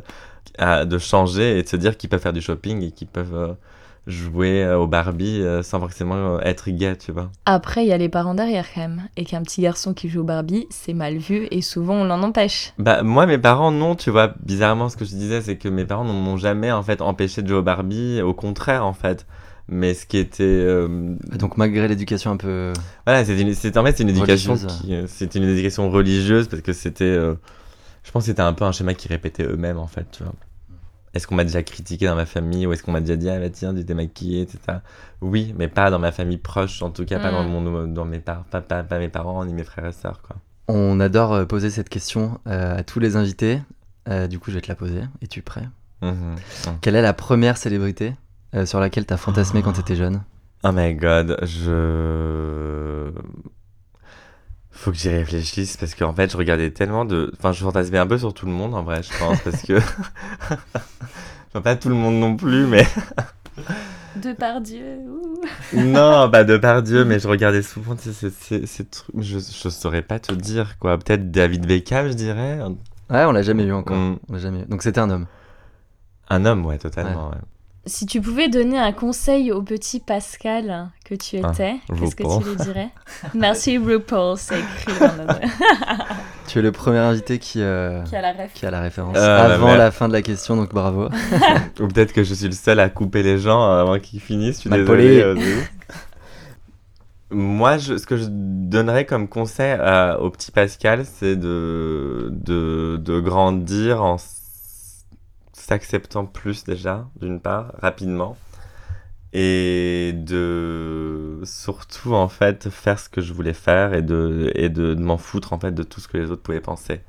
de 0.58 0.98
changer 0.98 1.58
et 1.58 1.62
de 1.62 1.68
se 1.68 1.76
dire 1.76 1.96
qu'ils 1.96 2.10
peuvent 2.10 2.22
faire 2.22 2.32
du 2.32 2.40
shopping 2.40 2.82
et 2.82 2.90
qu'ils 2.90 3.08
peuvent 3.08 3.56
jouer 4.08 4.64
euh, 4.64 4.78
au 4.78 4.86
Barbie 4.86 5.42
euh, 5.42 5.62
sans 5.62 5.78
forcément 5.78 6.36
euh, 6.36 6.40
être 6.40 6.68
gay, 6.70 6.96
tu 6.96 7.12
vois. 7.12 7.30
Après, 7.44 7.84
il 7.84 7.88
y 7.88 7.92
a 7.92 7.98
les 7.98 8.08
parents 8.08 8.34
derrière 8.34 8.66
quand 8.74 8.80
même. 8.80 9.02
Et 9.16 9.24
qu'un 9.24 9.42
petit 9.42 9.60
garçon 9.60 9.94
qui 9.94 10.08
joue 10.08 10.20
au 10.20 10.24
Barbie, 10.24 10.66
c'est 10.70 10.94
mal 10.94 11.18
vu 11.18 11.46
et 11.50 11.60
souvent 11.60 11.94
on 11.94 12.04
l'en 12.04 12.22
empêche. 12.22 12.72
Bah, 12.78 13.02
moi, 13.02 13.26
mes 13.26 13.38
parents, 13.38 13.70
non, 13.70 13.94
tu 13.94 14.10
vois. 14.10 14.34
Bizarrement, 14.44 14.88
ce 14.88 14.96
que 14.96 15.04
je 15.04 15.10
disais, 15.10 15.42
c'est 15.42 15.56
que 15.56 15.68
mes 15.68 15.84
parents 15.84 16.04
ne 16.04 16.12
m'ont 16.12 16.38
jamais, 16.38 16.72
en 16.72 16.82
fait, 16.82 17.02
empêché 17.02 17.42
de 17.42 17.48
jouer 17.48 17.58
au 17.58 17.62
Barbie. 17.62 18.22
Au 18.22 18.34
contraire, 18.34 18.84
en 18.84 18.94
fait. 18.94 19.26
Mais 19.70 19.92
ce 19.92 20.06
qui 20.06 20.16
était. 20.16 20.66
Donc, 21.38 21.58
malgré 21.58 21.86
l'éducation 21.86 22.30
un 22.30 22.38
peu. 22.38 22.72
Voilà, 23.04 23.22
c'est 23.26 23.76
en 23.76 23.84
fait, 23.84 23.96
c'est 23.98 24.02
une 24.02 24.08
éducation 24.08 24.56
qui. 24.56 24.94
C'est 25.06 25.34
une 25.34 25.44
éducation 25.44 25.90
religieuse 25.90 26.48
parce 26.48 26.62
que 26.62 26.72
c'était. 26.72 27.14
Je 27.14 28.10
pense 28.10 28.22
que 28.22 28.28
c'était 28.28 28.40
un 28.40 28.54
peu 28.54 28.64
un 28.64 28.72
schéma 28.72 28.94
qui 28.94 29.08
répétait 29.08 29.42
eux-mêmes, 29.42 29.78
en 29.78 29.86
fait, 29.86 30.06
tu 30.10 30.22
vois. 30.22 30.32
Est-ce 31.14 31.26
qu'on 31.26 31.34
m'a 31.34 31.44
déjà 31.44 31.62
critiqué 31.62 32.06
dans 32.06 32.14
ma 32.14 32.26
famille 32.26 32.66
ou 32.66 32.72
est-ce 32.72 32.82
qu'on 32.82 32.92
m'a 32.92 33.00
déjà 33.00 33.16
dit 33.16 33.28
ah 33.28 33.38
bah 33.38 33.50
tiens 33.50 33.74
tu 33.74 33.84
t'es 33.84 33.94
maquillée 33.94 34.42
etc. 34.42 34.58
Oui, 35.20 35.54
mais 35.56 35.68
pas 35.68 35.90
dans 35.90 35.98
ma 35.98 36.12
famille 36.12 36.38
proche, 36.38 36.82
en 36.82 36.90
tout 36.90 37.04
cas 37.04 37.18
pas 37.18 37.30
dans 37.30 37.44
mm. 37.44 37.48
mon 37.48 37.86
dans 37.86 38.04
mes 38.04 38.20
parents, 38.20 38.44
pas, 38.50 38.60
pas, 38.60 38.98
mes 38.98 39.08
parents 39.08 39.44
ni 39.44 39.54
mes 39.54 39.64
frères 39.64 39.86
et 39.86 39.92
sœurs 39.92 40.22
quoi. 40.22 40.36
On 40.68 41.00
adore 41.00 41.32
euh, 41.32 41.44
poser 41.46 41.70
cette 41.70 41.88
question 41.88 42.40
euh, 42.46 42.78
à 42.78 42.82
tous 42.82 43.00
les 43.00 43.16
invités. 43.16 43.62
Euh, 44.08 44.26
du 44.26 44.38
coup, 44.38 44.50
je 44.50 44.56
vais 44.56 44.60
te 44.60 44.68
la 44.68 44.74
poser. 44.74 45.00
Es-tu 45.22 45.40
prêt? 45.40 45.66
Mm-hmm. 46.02 46.12
Mm. 46.12 46.78
Quelle 46.82 46.94
est 46.94 47.02
la 47.02 47.14
première 47.14 47.56
célébrité 47.56 48.14
sur 48.64 48.80
laquelle 48.80 49.04
t'as 49.04 49.18
fantasmé 49.18 49.62
quand 49.62 49.72
t'étais 49.72 49.96
jeune? 49.96 50.22
Oh 50.64 50.72
my 50.72 50.94
god, 50.94 51.38
je 51.42 53.10
faut 54.78 54.92
que 54.92 54.96
j'y 54.96 55.08
réfléchisse 55.08 55.76
parce 55.76 55.94
qu'en 55.94 56.12
fait, 56.12 56.30
je 56.30 56.36
regardais 56.36 56.70
tellement 56.70 57.04
de. 57.04 57.32
Enfin, 57.38 57.52
je 57.52 57.62
fantasmais 57.62 57.98
un 57.98 58.06
peu 58.06 58.16
sur 58.16 58.32
tout 58.32 58.46
le 58.46 58.52
monde 58.52 58.74
en 58.74 58.82
vrai, 58.82 59.02
je 59.02 59.18
pense, 59.18 59.40
parce 59.40 59.62
que. 59.62 59.74
enfin, 61.48 61.60
pas 61.62 61.76
tout 61.76 61.88
le 61.88 61.96
monde 61.96 62.14
non 62.20 62.36
plus, 62.36 62.66
mais. 62.66 62.86
de 64.16 64.32
par 64.32 64.60
Dieu. 64.60 64.98
non, 65.74 66.30
pas 66.30 66.44
de 66.44 66.56
par 66.56 66.82
Dieu, 66.82 67.04
mais 67.06 67.18
je 67.18 67.26
regardais 67.26 67.62
souvent 67.62 67.96
ces, 67.98 68.30
trucs. 68.84 69.20
Je, 69.20 69.38
je 69.40 69.68
saurais 69.68 70.02
pas 70.02 70.20
te 70.20 70.32
dire 70.32 70.78
quoi. 70.78 70.96
Peut-être 70.96 71.30
David 71.32 71.66
Beckham, 71.66 72.08
je 72.08 72.14
dirais. 72.14 72.60
Ouais, 73.10 73.24
on 73.24 73.32
l'a 73.32 73.42
jamais 73.42 73.64
eu 73.64 73.72
encore. 73.72 73.96
Mm. 73.96 74.18
On 74.28 74.32
l'a 74.32 74.38
jamais 74.38 74.60
eu. 74.60 74.66
Donc 74.66 74.82
c'était 74.82 75.00
un 75.00 75.10
homme. 75.10 75.26
Un 76.30 76.44
homme, 76.44 76.64
ouais, 76.66 76.78
totalement. 76.78 77.30
Ouais. 77.30 77.38
Si 77.88 78.04
tu 78.04 78.20
pouvais 78.20 78.48
donner 78.48 78.78
un 78.78 78.92
conseil 78.92 79.50
au 79.50 79.62
petit 79.62 79.98
Pascal 79.98 80.90
que 81.06 81.14
tu 81.14 81.38
ah, 81.42 81.50
étais, 81.50 81.76
qu'est-ce 81.98 82.14
que 82.14 82.38
tu 82.38 82.48
lui 82.50 82.56
dirais 82.56 82.90
Merci 83.34 83.78
RuPaul, 83.78 84.36
c'est 84.36 84.58
écrit 84.58 84.98
dans 85.00 85.06
le... 85.16 85.26
Tu 86.46 86.58
es 86.58 86.62
le 86.62 86.72
premier 86.72 86.98
invité 86.98 87.38
qui, 87.38 87.60
euh, 87.60 88.02
qui, 88.04 88.16
a, 88.16 88.22
la 88.22 88.46
qui 88.48 88.64
a, 88.64 88.70
la 88.70 88.80
référence. 88.80 89.16
Euh, 89.18 89.54
avant 89.54 89.74
la 89.74 89.90
fin 89.90 90.08
de 90.08 90.14
la 90.14 90.22
question, 90.22 90.56
donc 90.56 90.72
bravo. 90.72 91.08
Ou 91.80 91.88
peut-être 91.88 92.14
que 92.14 92.22
je 92.22 92.32
suis 92.32 92.46
le 92.46 92.52
seul 92.52 92.80
à 92.80 92.88
couper 92.88 93.22
les 93.22 93.38
gens 93.38 93.70
avant 93.70 93.98
qu'ils 93.98 94.20
finissent, 94.20 94.56
je 94.56 94.60
suis 94.62 94.70
désolé. 94.70 95.20
Euh, 95.20 95.36
Moi, 97.30 97.76
je, 97.76 97.98
ce 97.98 98.06
que 98.06 98.16
je 98.16 98.24
donnerais 98.28 99.04
comme 99.04 99.28
conseil 99.28 99.78
au 100.20 100.30
petit 100.30 100.50
Pascal, 100.50 101.04
c'est 101.04 101.36
de, 101.36 102.30
de, 102.32 102.96
de 102.96 103.20
grandir 103.20 104.02
en 104.02 104.16
s'acceptant 105.68 106.24
plus 106.24 106.64
déjà, 106.64 107.06
d'une 107.20 107.40
part, 107.40 107.74
rapidement, 107.78 108.38
et 109.34 110.14
de 110.14 111.40
surtout 111.44 112.14
en 112.14 112.28
fait 112.28 112.70
faire 112.70 112.98
ce 112.98 113.10
que 113.10 113.20
je 113.20 113.34
voulais 113.34 113.52
faire 113.52 113.92
et 113.92 114.00
de, 114.00 114.50
et 114.54 114.70
de, 114.70 114.94
m'en 114.94 115.18
foutre 115.18 115.52
en 115.52 115.60
fait 115.60 115.72
de 115.72 115.82
tout 115.82 116.00
ce 116.00 116.08
que 116.08 116.16
les 116.16 116.30
autres 116.30 116.42
pouvaient 116.42 116.60
penser. 116.60 117.02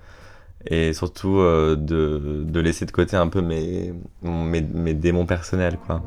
Et 0.66 0.92
surtout 0.92 1.38
euh, 1.40 1.78
de, 1.78 2.44
de, 2.46 2.60
laisser 2.60 2.86
de 2.86 2.92
côté 2.92 3.16
un 3.16 3.30
peu 3.30 3.40
mes, 3.42 3.94
mes, 4.24 4.62
mes 4.62 4.94
démons 4.94 5.26
personnels, 5.26 5.78
quoi. 5.86 6.04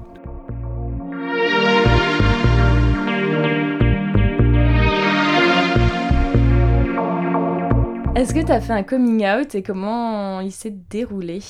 Est-ce 8.15 8.35
que 8.35 8.45
tu 8.45 8.53
as 8.53 8.61
fait 8.61 8.75
un 8.75 8.83
coming 8.83 9.25
out 9.27 9.55
et 9.55 9.63
comment 9.63 10.41
il 10.41 10.53
s'est 10.53 10.77
déroulé? 10.91 11.41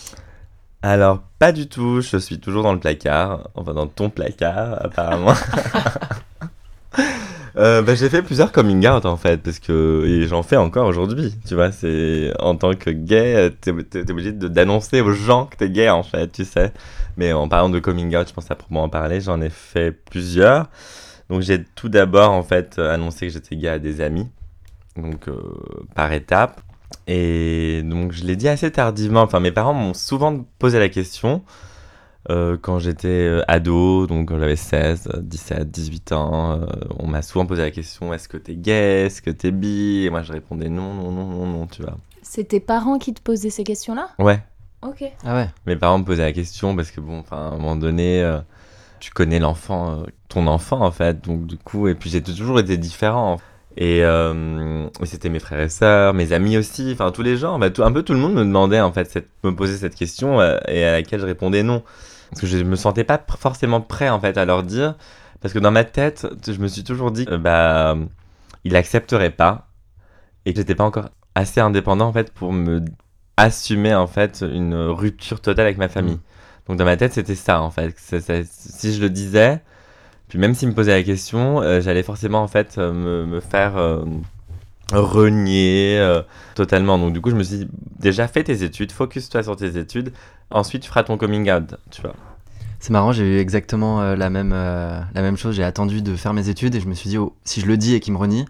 Alors, 0.82 1.22
pas 1.38 1.52
du 1.52 1.68
tout, 1.68 2.00
je 2.00 2.16
suis 2.16 2.40
toujours 2.40 2.64
dans 2.64 2.72
le 2.72 2.80
placard, 2.80 3.50
enfin 3.54 3.72
dans 3.72 3.86
ton 3.86 4.10
placard 4.10 4.84
apparemment. 4.84 5.32
euh, 7.56 7.82
bah, 7.82 7.94
j'ai 7.94 8.08
fait 8.08 8.22
plusieurs 8.22 8.50
coming 8.50 8.88
out 8.88 9.06
en 9.06 9.16
fait, 9.16 9.36
parce 9.36 9.60
que 9.60 10.04
et 10.04 10.26
j'en 10.26 10.42
fais 10.42 10.56
encore 10.56 10.88
aujourd'hui, 10.88 11.36
tu 11.46 11.54
vois, 11.54 11.70
c'est 11.70 12.32
en 12.40 12.56
tant 12.56 12.74
que 12.74 12.90
gay, 12.90 13.52
t'es 13.60 13.70
es, 13.70 14.10
obligé 14.10 14.32
d'annoncer 14.32 15.00
aux 15.00 15.12
gens 15.12 15.46
que 15.46 15.56
t'es 15.56 15.70
gay 15.70 15.88
en 15.88 16.02
fait, 16.02 16.32
tu 16.32 16.44
sais. 16.44 16.72
Mais 17.16 17.32
en 17.32 17.48
parlant 17.48 17.68
de 17.68 17.78
coming 17.78 18.16
out, 18.16 18.26
je 18.28 18.34
pense 18.34 18.50
à 18.50 18.56
proprement 18.56 18.82
en 18.82 18.88
parler, 18.88 19.20
j'en 19.20 19.40
ai 19.40 19.50
fait 19.50 19.92
plusieurs. 19.92 20.66
Donc 21.30 21.42
j'ai 21.42 21.62
tout 21.62 21.88
d'abord 21.88 22.32
en 22.32 22.42
fait 22.42 22.80
annoncé 22.80 23.28
que 23.28 23.34
j'étais 23.34 23.54
gay 23.54 23.68
à 23.68 23.78
des 23.78 24.00
amis, 24.00 24.26
donc 24.96 25.28
euh, 25.28 25.38
par 25.94 26.12
étapes. 26.12 26.60
Et 27.06 27.82
donc 27.84 28.12
je 28.12 28.24
l'ai 28.24 28.36
dit 28.36 28.48
assez 28.48 28.70
tardivement. 28.70 29.22
Enfin, 29.22 29.40
mes 29.40 29.52
parents 29.52 29.74
m'ont 29.74 29.94
souvent 29.94 30.44
posé 30.58 30.78
la 30.78 30.88
question 30.88 31.42
euh, 32.30 32.56
quand 32.60 32.78
j'étais 32.78 33.08
euh, 33.08 33.42
ado, 33.48 34.06
donc 34.06 34.28
quand 34.28 34.38
j'avais 34.38 34.56
16, 34.56 35.08
17, 35.22 35.70
18 35.70 36.12
ans. 36.12 36.52
Euh, 36.52 36.66
on 36.98 37.08
m'a 37.08 37.22
souvent 37.22 37.46
posé 37.46 37.62
la 37.62 37.70
question 37.70 38.14
est-ce 38.14 38.28
que 38.28 38.36
t'es 38.36 38.54
gay? 38.54 39.06
Est-ce 39.06 39.22
que 39.22 39.30
t'es 39.30 39.50
bi? 39.50 40.04
Et 40.06 40.10
moi 40.10 40.22
je 40.22 40.32
répondais 40.32 40.68
non, 40.68 40.94
non, 40.94 41.10
non, 41.10 41.26
non, 41.26 41.46
non, 41.46 41.66
tu 41.66 41.82
vois. 41.82 41.96
C'est 42.22 42.44
tes 42.44 42.60
parents 42.60 42.98
qui 42.98 43.12
te 43.12 43.20
posaient 43.20 43.50
ces 43.50 43.64
questions-là? 43.64 44.10
Ouais. 44.20 44.40
Ok. 44.82 45.04
Ah 45.24 45.34
ouais. 45.34 45.48
Mes 45.66 45.76
parents 45.76 45.98
me 45.98 46.04
posaient 46.04 46.22
la 46.22 46.32
question 46.32 46.74
parce 46.74 46.90
que, 46.90 47.00
bon, 47.00 47.20
enfin, 47.20 47.36
à 47.36 47.54
un 47.54 47.58
moment 47.58 47.76
donné, 47.76 48.40
tu 49.00 49.12
connais 49.12 49.38
l'enfant, 49.38 50.04
ton 50.28 50.46
enfant 50.46 50.80
en 50.80 50.90
fait. 50.92 51.24
Donc 51.24 51.46
du 51.46 51.56
coup, 51.56 51.88
et 51.88 51.94
puis 51.94 52.10
j'ai 52.10 52.22
toujours 52.22 52.60
été 52.60 52.76
différent. 52.76 53.38
Euh, 53.80 54.88
et 55.00 55.06
c'était 55.06 55.28
mes 55.28 55.38
frères 55.38 55.60
et 55.60 55.68
sœurs, 55.68 56.14
mes 56.14 56.32
amis 56.32 56.56
aussi, 56.56 56.90
enfin 56.92 57.10
tous 57.10 57.22
les 57.22 57.36
gens, 57.36 57.58
bah, 57.58 57.68
un 57.78 57.92
peu 57.92 58.02
tout 58.02 58.12
le 58.12 58.18
monde 58.18 58.34
me 58.34 58.44
demandait 58.44 58.80
en 58.80 58.92
fait, 58.92 59.26
me 59.44 59.54
posait 59.54 59.76
cette 59.76 59.94
question 59.94 60.40
euh, 60.40 60.58
et 60.68 60.84
à 60.84 60.92
laquelle 60.92 61.20
je 61.20 61.26
répondais 61.26 61.62
non. 61.62 61.82
Parce 62.30 62.42
que 62.42 62.46
je 62.46 62.58
me 62.58 62.76
sentais 62.76 63.04
pas 63.04 63.22
forcément 63.38 63.80
prêt 63.80 64.08
en 64.08 64.20
fait 64.20 64.36
à 64.36 64.44
leur 64.44 64.62
dire, 64.62 64.96
parce 65.40 65.54
que 65.54 65.58
dans 65.58 65.70
ma 65.70 65.84
tête, 65.84 66.26
je 66.46 66.58
me 66.58 66.66
suis 66.66 66.84
toujours 66.84 67.10
dit, 67.10 67.26
que 67.26 67.36
bah, 67.36 67.96
il 68.64 68.76
accepterait 68.76 69.30
pas 69.30 69.68
et 70.44 70.52
que 70.52 70.58
j'étais 70.58 70.74
pas 70.74 70.84
encore 70.84 71.10
assez 71.34 71.60
indépendant 71.60 72.08
en 72.08 72.12
fait 72.12 72.32
pour 72.32 72.52
me 72.52 72.80
assumer 73.36 73.94
en 73.94 74.06
fait 74.06 74.44
une 74.46 74.74
rupture 74.74 75.40
totale 75.40 75.66
avec 75.66 75.78
ma 75.78 75.88
famille. 75.88 76.16
Mmh. 76.16 76.68
Donc 76.68 76.76
dans 76.76 76.84
ma 76.84 76.96
tête, 76.96 77.14
c'était 77.14 77.34
ça 77.34 77.62
en 77.62 77.70
fait. 77.70 77.94
si 77.98 78.94
je 78.94 79.00
le 79.00 79.10
disais, 79.10 79.60
puis 80.32 80.38
même 80.38 80.54
s'il 80.54 80.68
me 80.68 80.72
posait 80.72 80.92
la 80.92 81.02
question, 81.02 81.60
euh, 81.60 81.82
j'allais 81.82 82.02
forcément 82.02 82.42
en 82.42 82.48
fait 82.48 82.76
euh, 82.78 82.90
me, 82.90 83.26
me 83.26 83.40
faire 83.40 83.76
euh, 83.76 84.02
renier 84.90 85.98
euh, 85.98 86.22
totalement. 86.54 86.96
Donc 86.96 87.12
du 87.12 87.20
coup, 87.20 87.28
je 87.28 87.34
me 87.34 87.42
suis 87.42 87.58
dit, 87.58 87.68
déjà 87.98 88.26
fais 88.28 88.42
tes 88.42 88.62
études, 88.62 88.92
focus-toi 88.92 89.42
sur 89.42 89.56
tes 89.56 89.76
études, 89.76 90.14
ensuite 90.50 90.84
tu 90.84 90.88
feras 90.88 91.02
ton 91.02 91.18
coming 91.18 91.50
out, 91.52 91.74
tu 91.90 92.00
vois. 92.00 92.14
C'est 92.80 92.92
marrant, 92.92 93.12
j'ai 93.12 93.24
eu 93.24 93.38
exactement 93.40 94.00
euh, 94.00 94.16
la, 94.16 94.30
même, 94.30 94.52
euh, 94.54 95.02
la 95.14 95.20
même 95.20 95.36
chose. 95.36 95.54
J'ai 95.54 95.64
attendu 95.64 96.00
de 96.00 96.16
faire 96.16 96.32
mes 96.32 96.48
études 96.48 96.74
et 96.76 96.80
je 96.80 96.88
me 96.88 96.94
suis 96.94 97.10
dit, 97.10 97.18
oh, 97.18 97.36
si 97.44 97.60
je 97.60 97.66
le 97.66 97.76
dis 97.76 97.94
et 97.94 98.00
qu'il 98.00 98.14
me 98.14 98.18
renie, 98.18 98.46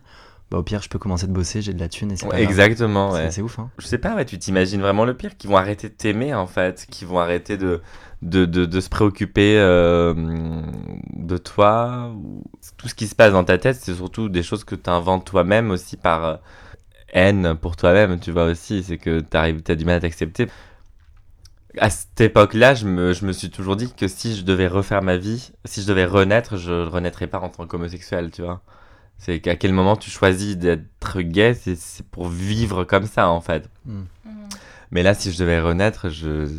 bah, 0.52 0.58
au 0.58 0.62
pire, 0.62 0.82
je 0.82 0.88
peux 0.88 1.00
commencer 1.00 1.26
de 1.26 1.32
bosser, 1.32 1.62
j'ai 1.62 1.72
de 1.72 1.80
la 1.80 1.88
thune 1.88 2.12
et 2.12 2.16
c'est 2.16 2.32
Exactement, 2.34 3.10
ouais. 3.10 3.32
C'est 3.32 3.42
ouf, 3.42 3.58
hein. 3.58 3.70
Je 3.78 3.86
sais 3.88 3.98
pas, 3.98 4.14
ouais, 4.14 4.24
tu 4.24 4.38
t'imagines 4.38 4.80
vraiment 4.80 5.04
le 5.04 5.14
pire, 5.14 5.36
qu'ils 5.36 5.50
vont 5.50 5.56
arrêter 5.56 5.88
de 5.88 5.94
t'aimer 5.94 6.32
en 6.32 6.46
fait, 6.46 6.86
qu'ils 6.88 7.08
vont 7.08 7.18
arrêter 7.18 7.56
de, 7.56 7.80
de, 8.22 8.44
de, 8.46 8.80
se 8.80 8.88
préoccuper 8.88 9.56
de 9.56 11.36
toi. 11.38 12.14
Tout 12.76 12.88
ce 12.88 12.94
qui 12.94 13.06
se 13.06 13.14
passe 13.14 13.32
dans 13.32 13.44
ta 13.44 13.58
tête, 13.58 13.76
c'est 13.76 13.94
surtout 13.94 14.28
des 14.28 14.42
choses 14.42 14.64
que 14.64 14.74
tu 14.74 14.88
inventes 14.88 15.26
toi-même 15.26 15.70
aussi 15.70 15.96
par 15.96 16.40
haine 17.12 17.54
pour 17.54 17.76
toi-même, 17.76 18.18
tu 18.18 18.32
vois 18.32 18.44
aussi, 18.44 18.82
c'est 18.82 18.98
que 18.98 19.20
tu 19.20 19.36
as 19.36 19.76
du 19.76 19.84
mal 19.84 19.96
à 19.96 20.00
t'accepter. 20.00 20.48
À 21.78 21.88
cette 21.88 22.20
époque-là, 22.20 22.74
je 22.74 22.86
me, 22.86 23.12
je 23.12 23.24
me, 23.24 23.32
suis 23.32 23.50
toujours 23.50 23.76
dit 23.76 23.92
que 23.94 24.08
si 24.08 24.36
je 24.36 24.42
devais 24.42 24.66
refaire 24.66 25.02
ma 25.02 25.16
vie, 25.16 25.52
si 25.64 25.82
je 25.82 25.86
devais 25.86 26.04
renaître, 26.04 26.56
je 26.56 26.72
ne 26.72 26.86
renaîtrais 26.86 27.26
pas 27.26 27.40
en 27.40 27.48
tant 27.48 27.66
qu'homosexuel, 27.66 28.30
tu 28.30 28.42
vois. 28.42 28.60
C'est 29.16 29.40
qu'à 29.40 29.56
quel 29.56 29.72
moment 29.72 29.96
tu 29.96 30.10
choisis 30.10 30.56
d'être 30.56 31.20
gay, 31.20 31.54
c'est 31.54 32.06
pour 32.10 32.28
vivre 32.28 32.84
comme 32.84 33.06
ça, 33.06 33.28
en 33.28 33.40
fait. 33.40 33.70
Hmm. 33.86 34.02
Hmm. 34.24 34.48
Mais 34.90 35.02
là, 35.02 35.14
si 35.14 35.32
je 35.32 35.38
devais 35.38 35.60
renaître, 35.60 36.10
je, 36.10 36.44
je, 36.44 36.52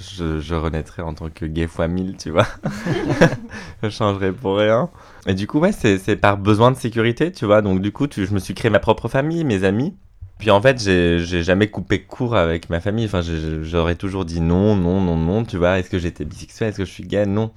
je 0.00 0.54
renaîtrais 0.54 1.02
en 1.02 1.14
tant 1.14 1.30
que 1.30 1.46
gay 1.46 1.66
fois 1.66 1.88
mille, 1.88 2.16
tu 2.16 2.30
vois. 2.30 2.46
je 3.82 3.88
changerais 3.88 4.32
pour 4.32 4.58
rien. 4.58 4.90
Et 5.26 5.34
du 5.34 5.46
coup, 5.46 5.58
ouais, 5.58 5.72
c'est 5.72 6.16
par 6.16 6.36
besoin 6.38 6.70
de 6.70 6.76
sécurité, 6.76 7.32
tu 7.32 7.46
vois. 7.46 7.62
Donc, 7.62 7.80
du 7.80 7.92
coup, 7.92 8.06
tu, 8.06 8.26
je 8.26 8.34
me 8.34 8.38
suis 8.38 8.54
créé 8.54 8.70
ma 8.70 8.78
propre 8.78 9.08
famille, 9.08 9.44
mes 9.44 9.64
amis. 9.64 9.94
Puis 10.38 10.50
en 10.50 10.60
fait, 10.60 10.78
j'ai 10.78 11.42
jamais 11.42 11.68
coupé 11.68 12.02
court 12.02 12.36
avec 12.36 12.68
ma 12.68 12.80
famille. 12.80 13.06
Enfin, 13.06 13.22
j'aurais 13.62 13.94
toujours 13.94 14.24
dit 14.24 14.40
non, 14.40 14.76
non, 14.76 15.00
non, 15.00 15.16
non, 15.16 15.44
tu 15.44 15.56
vois. 15.56 15.78
Est-ce 15.78 15.88
que 15.88 15.98
j'étais 15.98 16.24
bisexuel? 16.24 16.68
Est-ce 16.68 16.78
que 16.78 16.84
je 16.84 16.90
suis 16.90 17.04
gay? 17.04 17.26
Non. 17.26 17.52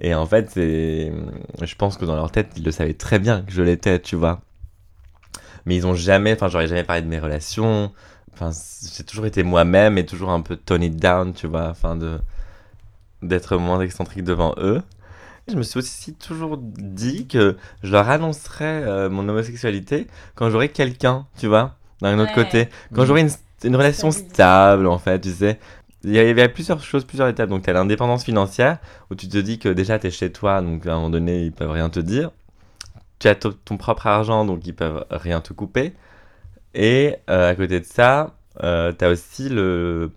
Et 0.00 0.14
en 0.14 0.26
fait, 0.26 0.52
je 0.56 1.74
pense 1.76 1.96
que 1.96 2.04
dans 2.04 2.16
leur 2.16 2.30
tête, 2.30 2.48
ils 2.56 2.64
le 2.64 2.72
savaient 2.72 2.94
très 2.94 3.18
bien 3.18 3.42
que 3.42 3.52
je 3.52 3.62
l'étais, 3.62 4.00
tu 4.00 4.16
vois. 4.16 4.40
Mais 5.64 5.76
ils 5.76 5.86
ont 5.86 5.94
jamais, 5.94 6.32
enfin, 6.32 6.48
j'aurais 6.48 6.66
jamais 6.66 6.84
parlé 6.84 7.02
de 7.02 7.08
mes 7.08 7.18
relations. 7.18 7.92
Enfin, 8.40 8.56
j'ai 8.96 9.02
toujours 9.02 9.26
été 9.26 9.42
moi-même 9.42 9.98
et 9.98 10.06
toujours 10.06 10.30
un 10.30 10.40
peu 10.40 10.54
tone 10.54 10.84
it 10.84 10.96
down, 10.96 11.34
tu 11.34 11.48
vois, 11.48 11.70
afin 11.70 11.96
de 11.96 12.18
d'être 13.20 13.56
moins 13.56 13.80
excentrique 13.80 14.22
devant 14.22 14.54
eux. 14.58 14.80
Je 15.48 15.56
me 15.56 15.62
suis 15.62 15.78
aussi 15.78 16.14
toujours 16.14 16.56
dit 16.58 17.26
que 17.26 17.56
je 17.82 17.90
leur 17.90 18.08
annoncerais 18.08 18.84
euh, 18.84 19.10
mon 19.10 19.28
homosexualité 19.28 20.06
quand 20.36 20.50
j'aurais 20.50 20.68
quelqu'un, 20.68 21.26
tu 21.36 21.48
vois, 21.48 21.74
d'un 22.00 22.18
autre 22.18 22.34
côté. 22.34 22.68
Quand 22.94 23.06
j'aurais 23.06 23.22
une, 23.22 23.30
une 23.64 23.74
relation 23.74 24.10
stable, 24.12 24.86
en 24.86 24.98
fait, 24.98 25.20
tu 25.20 25.32
sais. 25.32 25.58
Il 26.04 26.12
y 26.12 26.18
avait 26.20 26.48
plusieurs 26.48 26.80
choses, 26.80 27.04
plusieurs 27.04 27.26
étapes. 27.26 27.48
Donc, 27.48 27.62
tu 27.64 27.70
as 27.70 27.72
l'indépendance 27.72 28.24
financière, 28.24 28.78
où 29.10 29.16
tu 29.16 29.26
te 29.28 29.38
dis 29.38 29.58
que 29.58 29.68
déjà, 29.68 29.98
tu 29.98 30.06
es 30.06 30.10
chez 30.12 30.30
toi, 30.30 30.62
donc 30.62 30.86
à 30.86 30.92
un 30.92 30.96
moment 30.96 31.10
donné, 31.10 31.42
ils 31.42 31.52
peuvent 31.52 31.72
rien 31.72 31.90
te 31.90 31.98
dire. 31.98 32.30
Tu 33.18 33.26
as 33.26 33.34
ton 33.34 33.76
propre 33.78 34.06
argent, 34.06 34.44
donc 34.44 34.64
ils 34.64 34.74
peuvent 34.74 35.04
rien 35.10 35.40
te 35.40 35.52
couper. 35.52 35.94
Et 36.78 37.16
euh, 37.28 37.50
à 37.50 37.54
côté 37.56 37.80
de 37.80 37.84
ça, 37.84 38.34
euh, 38.62 38.92
tu 38.96 39.04
as 39.04 39.10
aussi 39.10 39.48
le, 39.48 40.12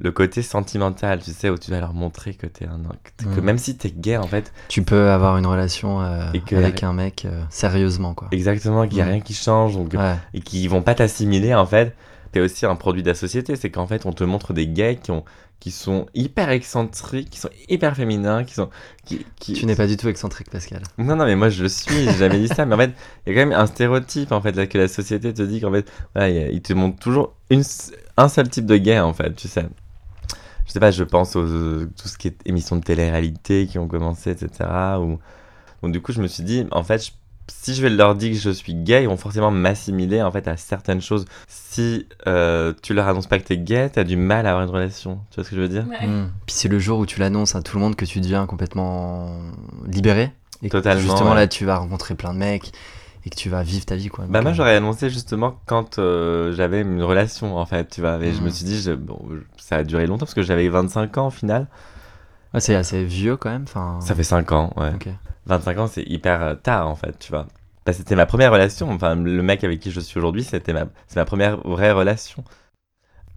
le 0.00 0.10
côté 0.10 0.42
sentimental, 0.42 1.20
tu 1.22 1.30
sais, 1.30 1.50
où 1.50 1.56
tu 1.56 1.70
vas 1.70 1.78
leur 1.78 1.94
montrer 1.94 2.34
que 2.34 2.48
t'es 2.48 2.66
un 2.66 2.80
que, 3.16 3.24
que 3.36 3.40
mm. 3.40 3.44
même 3.44 3.58
si 3.58 3.76
t'es 3.76 3.92
gay, 3.92 4.16
en 4.16 4.26
fait, 4.26 4.52
tu 4.68 4.82
peux 4.82 5.10
avoir 5.10 5.38
une 5.38 5.46
relation 5.46 6.02
euh, 6.02 6.26
avec 6.50 6.82
un 6.82 6.92
mec 6.92 7.28
sérieusement, 7.48 8.12
quoi. 8.12 8.26
Exactement, 8.32 8.88
qu'il 8.88 8.96
n'y 8.96 9.02
a 9.02 9.06
mm. 9.06 9.10
rien 9.10 9.20
qui 9.20 9.34
change, 9.34 9.76
donc, 9.76 9.94
et 10.34 10.40
qui 10.40 10.66
vont 10.66 10.82
pas 10.82 10.96
t'assimiler, 10.96 11.54
en 11.54 11.64
fait. 11.64 11.94
T'es 12.32 12.40
aussi 12.40 12.66
un 12.66 12.74
produit 12.74 13.04
de 13.04 13.08
la 13.08 13.14
société, 13.14 13.54
c'est 13.54 13.70
qu'en 13.70 13.86
fait, 13.86 14.04
on 14.04 14.12
te 14.12 14.24
montre 14.24 14.52
des 14.52 14.66
gays 14.66 14.98
qui 15.00 15.12
ont 15.12 15.24
qui 15.64 15.70
sont 15.70 16.04
hyper 16.12 16.50
excentriques, 16.50 17.30
qui 17.30 17.40
sont 17.40 17.48
hyper 17.70 17.96
féminins, 17.96 18.44
qui 18.44 18.52
sont... 18.52 18.68
Qui, 19.06 19.24
Tu 19.40 19.64
n'es 19.64 19.74
pas 19.74 19.86
du 19.86 19.96
tout 19.96 20.10
excentrique, 20.10 20.50
Pascal. 20.50 20.82
Non, 20.98 21.16
non, 21.16 21.24
mais 21.24 21.36
moi 21.36 21.48
je 21.48 21.62
le 21.62 21.70
suis, 21.70 22.04
j'ai 22.04 22.18
jamais 22.18 22.38
dit 22.38 22.48
ça, 22.48 22.66
mais 22.66 22.74
en 22.74 22.78
fait, 22.78 22.92
il 23.24 23.32
y 23.32 23.32
a 23.32 23.40
quand 23.40 23.48
même 23.48 23.58
un 23.58 23.64
stéréotype, 23.66 24.30
en 24.32 24.42
fait, 24.42 24.54
là, 24.56 24.66
que 24.66 24.76
la 24.76 24.88
société 24.88 25.32
te 25.32 25.40
dit 25.40 25.62
qu'en 25.62 25.72
fait, 25.72 25.90
voilà, 26.14 26.50
il 26.50 26.60
te 26.60 26.74
montre 26.74 26.98
toujours 26.98 27.34
une, 27.48 27.62
un 28.18 28.28
seul 28.28 28.50
type 28.50 28.66
de 28.66 28.76
gay, 28.76 29.00
en 29.00 29.14
fait, 29.14 29.34
tu 29.36 29.48
sais. 29.48 29.64
Je 30.66 30.72
sais 30.72 30.80
pas, 30.80 30.90
je 30.90 31.02
pense 31.02 31.34
aux 31.34 31.86
tout 31.86 32.08
ce 32.08 32.18
qui 32.18 32.28
est 32.28 32.36
émissions 32.44 32.76
de 32.76 32.82
télé-réalité 32.82 33.66
qui 33.66 33.78
ont 33.78 33.88
commencé, 33.88 34.32
etc. 34.32 34.68
Ou... 35.00 35.18
Donc 35.82 35.92
du 35.92 36.02
coup, 36.02 36.12
je 36.12 36.20
me 36.20 36.26
suis 36.26 36.42
dit, 36.42 36.66
en 36.72 36.84
fait, 36.84 37.06
je 37.06 37.12
si 37.48 37.74
je 37.74 37.82
vais 37.82 37.90
leur 37.90 38.14
dire 38.14 38.32
que 38.32 38.38
je 38.38 38.50
suis 38.50 38.74
gay, 38.74 39.02
ils 39.02 39.08
vont 39.08 39.16
forcément 39.16 39.50
m'assimiler 39.50 40.22
en 40.22 40.30
fait 40.30 40.48
à 40.48 40.56
certaines 40.56 41.02
choses. 41.02 41.26
Si 41.46 42.06
euh, 42.26 42.72
tu 42.82 42.94
leur 42.94 43.06
annonces 43.08 43.26
pas 43.26 43.38
que 43.38 43.44
t'es 43.44 43.58
gay, 43.58 43.90
t'as 43.90 44.04
du 44.04 44.16
mal 44.16 44.46
à 44.46 44.50
avoir 44.50 44.64
une 44.64 44.70
relation. 44.70 45.20
Tu 45.30 45.36
vois 45.36 45.44
ce 45.44 45.50
que 45.50 45.56
je 45.56 45.60
veux 45.60 45.68
dire? 45.68 45.84
Hmm. 45.84 46.28
Puis 46.46 46.54
c'est 46.54 46.68
le 46.68 46.78
jour 46.78 46.98
où 46.98 47.06
tu 47.06 47.20
l'annonces 47.20 47.54
à 47.54 47.62
tout 47.62 47.76
le 47.76 47.82
monde 47.82 47.96
que 47.96 48.04
tu 48.04 48.20
deviens 48.20 48.46
complètement 48.46 49.38
libéré. 49.86 50.32
Et 50.62 50.70
Totalement. 50.70 51.00
justement 51.00 51.34
là, 51.34 51.46
tu 51.46 51.64
vas 51.64 51.76
rencontrer 51.76 52.14
plein 52.14 52.32
de 52.32 52.38
mecs 52.38 52.72
et 53.26 53.30
que 53.30 53.36
tu 53.36 53.48
vas 53.48 53.62
vivre 53.62 53.86
ta 53.86 53.96
vie 53.96 54.08
quoi. 54.08 54.26
bah 54.28 54.42
moi 54.42 54.50
euh, 54.50 54.54
j'aurais 54.54 54.76
annoncé 54.76 55.08
justement 55.08 55.58
quand 55.64 55.98
euh, 55.98 56.52
j'avais 56.52 56.82
une 56.82 57.02
relation 57.02 57.56
en 57.56 57.66
fait, 57.66 57.88
tu 57.88 58.00
vois. 58.00 58.18
Et 58.22 58.32
je 58.32 58.40
me 58.40 58.48
hmm. 58.48 58.50
suis 58.50 58.64
dit, 58.64 58.90
bon, 58.98 59.18
ça 59.58 59.76
a 59.76 59.84
duré 59.84 60.06
longtemps 60.06 60.26
parce 60.26 60.34
que 60.34 60.42
j'avais 60.42 60.68
25 60.68 61.18
ans 61.18 61.26
au 61.26 61.30
final. 61.30 61.66
c'est 62.58 62.74
assez 62.74 63.04
vieux 63.04 63.36
quand 63.36 63.50
même. 63.50 63.64
Enfin... 63.64 63.98
Ça 64.00 64.14
fait 64.14 64.22
5 64.22 64.52
ans, 64.52 64.72
ouais. 64.76 64.92
25 65.46 65.78
ans, 65.78 65.86
c'est 65.86 66.02
hyper 66.02 66.42
euh, 66.42 66.54
tard 66.54 66.88
en 66.88 66.96
fait, 66.96 67.18
tu 67.18 67.30
vois. 67.30 67.46
Bah, 67.86 67.92
c'était 67.92 68.16
ma 68.16 68.26
première 68.26 68.52
relation, 68.52 68.90
enfin 68.90 69.14
le 69.14 69.42
mec 69.42 69.62
avec 69.64 69.80
qui 69.80 69.90
je 69.90 70.00
suis 70.00 70.18
aujourd'hui, 70.18 70.44
c'était 70.44 70.72
ma, 70.72 70.86
c'est 71.06 71.16
ma 71.16 71.24
première 71.24 71.58
vraie 71.58 71.92
relation. 71.92 72.44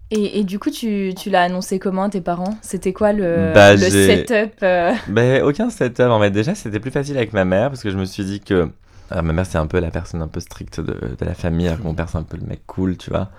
Et, 0.09 0.39
et 0.39 0.43
du 0.45 0.57
coup, 0.57 0.71
tu, 0.71 1.13
tu 1.17 1.29
l'as 1.29 1.43
annoncé 1.43 1.79
comment 1.79 2.03
à 2.03 2.09
tes 2.09 2.21
parents? 2.21 2.57
C'était 2.61 2.93
quoi 2.93 3.11
le, 3.11 3.51
bah, 3.53 3.73
le 3.73 3.89
setup 3.89 4.53
euh? 4.63 4.93
Bah, 5.09 5.43
Aucun 5.43 5.69
setup 5.69 5.99
en 5.99 6.19
fait. 6.21 6.31
Déjà, 6.31 6.55
c'était 6.55 6.79
plus 6.79 6.91
facile 6.91 7.17
avec 7.17 7.33
ma 7.33 7.43
mère 7.43 7.69
parce 7.69 7.83
que 7.83 7.89
je 7.91 7.97
me 7.97 8.05
suis 8.05 8.23
dit 8.23 8.39
que. 8.39 8.69
ma 9.13 9.21
mère, 9.21 9.45
c'est 9.45 9.57
un 9.57 9.67
peu 9.67 9.79
la 9.79 9.91
personne 9.91 10.21
un 10.21 10.29
peu 10.29 10.39
stricte 10.39 10.79
de, 10.79 10.93
de 10.93 11.25
la 11.25 11.33
famille, 11.33 11.67
alors 11.67 11.79
que 11.79 11.83
mon 11.83 11.93
père, 11.93 12.07
c'est 12.07 12.17
un 12.17 12.23
peu 12.23 12.37
le 12.37 12.45
mec 12.45 12.61
cool, 12.67 12.95
tu 12.95 13.09
vois. 13.09 13.29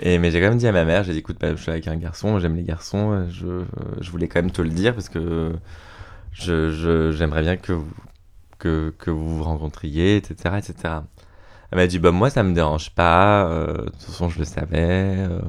Et, 0.00 0.18
mais 0.18 0.30
j'ai 0.30 0.40
quand 0.40 0.48
même 0.48 0.58
dit 0.58 0.66
à 0.66 0.72
ma 0.72 0.84
mère, 0.84 1.04
j'ai 1.04 1.12
dit 1.12 1.18
écoute, 1.18 1.36
bah, 1.40 1.54
je 1.54 1.62
suis 1.62 1.70
avec 1.70 1.86
un 1.88 1.96
garçon, 1.96 2.38
j'aime 2.40 2.56
les 2.56 2.64
garçons, 2.64 3.26
je, 3.30 3.64
je 4.00 4.10
voulais 4.10 4.28
quand 4.28 4.40
même 4.40 4.50
te 4.50 4.62
le 4.62 4.70
dire 4.70 4.94
parce 4.94 5.08
que 5.08 5.52
j'aimerais 6.32 7.42
bien 7.42 7.56
que 7.56 7.72
vous, 7.72 7.92
que, 8.58 8.94
que, 8.98 9.10
vous 9.10 9.38
vous 9.38 9.42
rencontriez, 9.44 10.16
etc., 10.16 10.56
etc. 10.58 10.94
Elle 11.70 11.78
m'a 11.78 11.86
dit, 11.86 11.98
bah, 11.98 12.10
moi, 12.10 12.30
ça 12.30 12.42
me 12.42 12.54
dérange 12.54 12.90
pas, 12.90 13.46
euh, 13.46 13.86
de 13.86 13.90
toute 13.90 14.02
façon, 14.02 14.28
je 14.28 14.38
le 14.38 14.44
savais, 14.44 15.16
euh, 15.18 15.40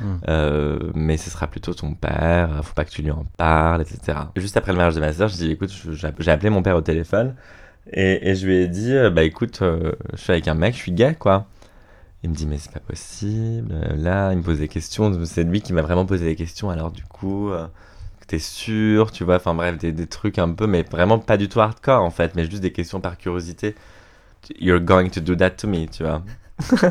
hmm. 0.00 0.18
euh, 0.28 0.90
mais 0.94 1.16
ce 1.16 1.30
sera 1.30 1.46
plutôt 1.46 1.72
ton 1.72 1.94
père, 1.94 2.60
faut 2.64 2.74
pas 2.74 2.84
que 2.84 2.90
tu 2.90 3.02
lui 3.02 3.10
en 3.10 3.24
parles, 3.36 3.82
etc. 3.82 4.18
juste 4.36 4.56
après 4.56 4.72
le 4.72 4.78
mariage 4.78 4.94
de 4.94 5.00
ma 5.00 5.12
soeur, 5.12 5.28
j'ai 5.28 5.46
dit, 5.46 5.50
écoute, 5.52 5.72
j'ai 6.18 6.30
appelé 6.30 6.50
mon 6.50 6.62
père 6.62 6.76
au 6.76 6.82
téléphone, 6.82 7.34
et, 7.92 8.30
et 8.30 8.34
je 8.34 8.46
lui 8.46 8.56
ai 8.56 8.68
dit, 8.68 8.94
bah, 9.12 9.22
écoute, 9.22 9.60
je 9.60 10.16
suis 10.16 10.32
avec 10.32 10.48
un 10.48 10.54
mec, 10.54 10.74
je 10.74 10.80
suis 10.80 10.92
gay, 10.92 11.14
quoi. 11.18 11.46
Il 12.24 12.30
me 12.30 12.34
dit, 12.36 12.46
mais 12.46 12.56
c'est 12.56 12.70
pas 12.70 12.78
possible. 12.78 13.74
Là, 13.96 14.30
il 14.30 14.38
me 14.38 14.42
pose 14.44 14.60
des 14.60 14.68
questions. 14.68 15.12
C'est 15.24 15.42
lui 15.42 15.60
qui 15.60 15.72
m'a 15.72 15.82
vraiment 15.82 16.06
posé 16.06 16.24
des 16.24 16.36
questions. 16.36 16.70
Alors, 16.70 16.92
du 16.92 17.02
coup, 17.02 17.50
t'es 18.26 18.38
sûr, 18.38 19.10
tu 19.12 19.24
vois, 19.24 19.36
enfin 19.36 19.54
bref, 19.54 19.78
des, 19.78 19.92
des, 19.92 20.06
trucs 20.06 20.38
un 20.38 20.50
peu, 20.50 20.66
mais 20.66 20.82
vraiment 20.82 21.18
pas 21.18 21.36
du 21.36 21.48
tout 21.48 21.60
hardcore 21.60 22.02
en 22.02 22.10
fait, 22.10 22.34
mais 22.34 22.44
juste 22.44 22.62
des 22.62 22.72
questions 22.72 23.00
par 23.00 23.18
curiosité. 23.18 23.74
You're 24.58 24.80
going 24.80 25.10
to 25.10 25.20
do 25.20 25.34
that 25.36 25.50
to 25.50 25.68
me, 25.68 25.86
tu 25.86 26.02
vois. 26.02 26.22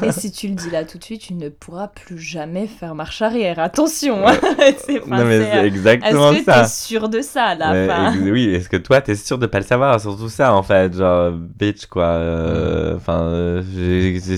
Et 0.01 0.11
si 0.11 0.31
tu 0.31 0.47
le 0.47 0.55
dis 0.55 0.69
là 0.69 0.83
tout 0.83 0.97
de 0.97 1.03
suite, 1.03 1.21
tu 1.21 1.33
ne 1.33 1.49
pourras 1.49 1.87
plus 1.87 2.19
jamais 2.19 2.67
faire 2.67 2.95
marche 2.95 3.21
arrière. 3.21 3.59
Attention, 3.59 4.27
hein. 4.27 4.37
c'est 4.77 5.05
non 5.07 5.25
mais 5.25 5.39
c'est 5.39 5.65
exactement 5.65 6.31
est-ce 6.31 6.45
que 6.45 6.51
T'es 6.51 6.67
sûr 6.67 7.09
de 7.09 7.21
ça 7.21 7.55
là 7.55 8.11
Oui, 8.21 8.49
est-ce 8.53 8.69
que 8.69 8.77
toi 8.77 9.01
t'es 9.01 9.15
sûr 9.15 9.37
de 9.37 9.45
pas 9.45 9.59
le 9.59 9.65
savoir? 9.65 9.99
Surtout 9.99 10.29
ça 10.29 10.53
en 10.53 10.63
fait, 10.63 10.95
genre 10.95 11.31
bitch 11.31 11.85
quoi. 11.85 12.03
Euh, 12.03 12.95
enfin, 12.95 13.21
euh, 13.21 13.63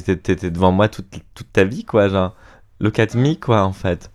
t'étais 0.01 0.51
devant 0.51 0.71
moi 0.71 0.87
toute, 0.87 1.07
toute 1.33 1.51
ta 1.51 1.63
vie 1.63 1.83
quoi, 1.83 2.09
genre 2.09 2.35
look 2.79 2.99
at 2.99 3.15
me 3.15 3.33
quoi 3.35 3.63
en 3.63 3.73
fait. 3.73 4.11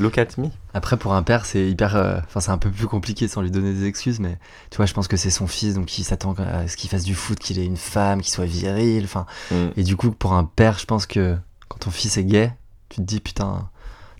Look 0.00 0.16
at 0.16 0.28
me. 0.38 0.48
Après, 0.72 0.96
pour 0.96 1.12
un 1.12 1.22
père, 1.22 1.44
c'est 1.44 1.68
hyper. 1.68 1.94
Euh, 1.94 2.18
enfin, 2.24 2.40
c'est 2.40 2.50
un 2.50 2.58
peu 2.58 2.70
plus 2.70 2.86
compliqué 2.86 3.28
sans 3.28 3.42
lui 3.42 3.50
donner 3.50 3.74
des 3.74 3.86
excuses, 3.86 4.18
mais 4.18 4.38
tu 4.70 4.78
vois, 4.78 4.86
je 4.86 4.94
pense 4.94 5.08
que 5.08 5.18
c'est 5.18 5.30
son 5.30 5.46
fils, 5.46 5.74
donc 5.74 5.98
il 5.98 6.04
s'attend 6.04 6.34
à 6.34 6.66
ce 6.66 6.76
qu'il 6.76 6.88
fasse 6.88 7.04
du 7.04 7.14
foot, 7.14 7.38
qu'il 7.38 7.58
ait 7.58 7.66
une 7.66 7.76
femme, 7.76 8.22
qu'il 8.22 8.32
soit 8.32 8.46
viril. 8.46 9.04
Enfin, 9.04 9.26
mm. 9.50 9.68
et 9.76 9.82
du 9.82 9.96
coup, 9.96 10.10
pour 10.10 10.32
un 10.32 10.44
père, 10.44 10.78
je 10.78 10.86
pense 10.86 11.06
que 11.06 11.36
quand 11.68 11.78
ton 11.80 11.90
fils 11.90 12.16
est 12.16 12.24
gay, 12.24 12.52
tu 12.88 12.96
te 12.96 13.02
dis 13.02 13.20
putain, 13.20 13.68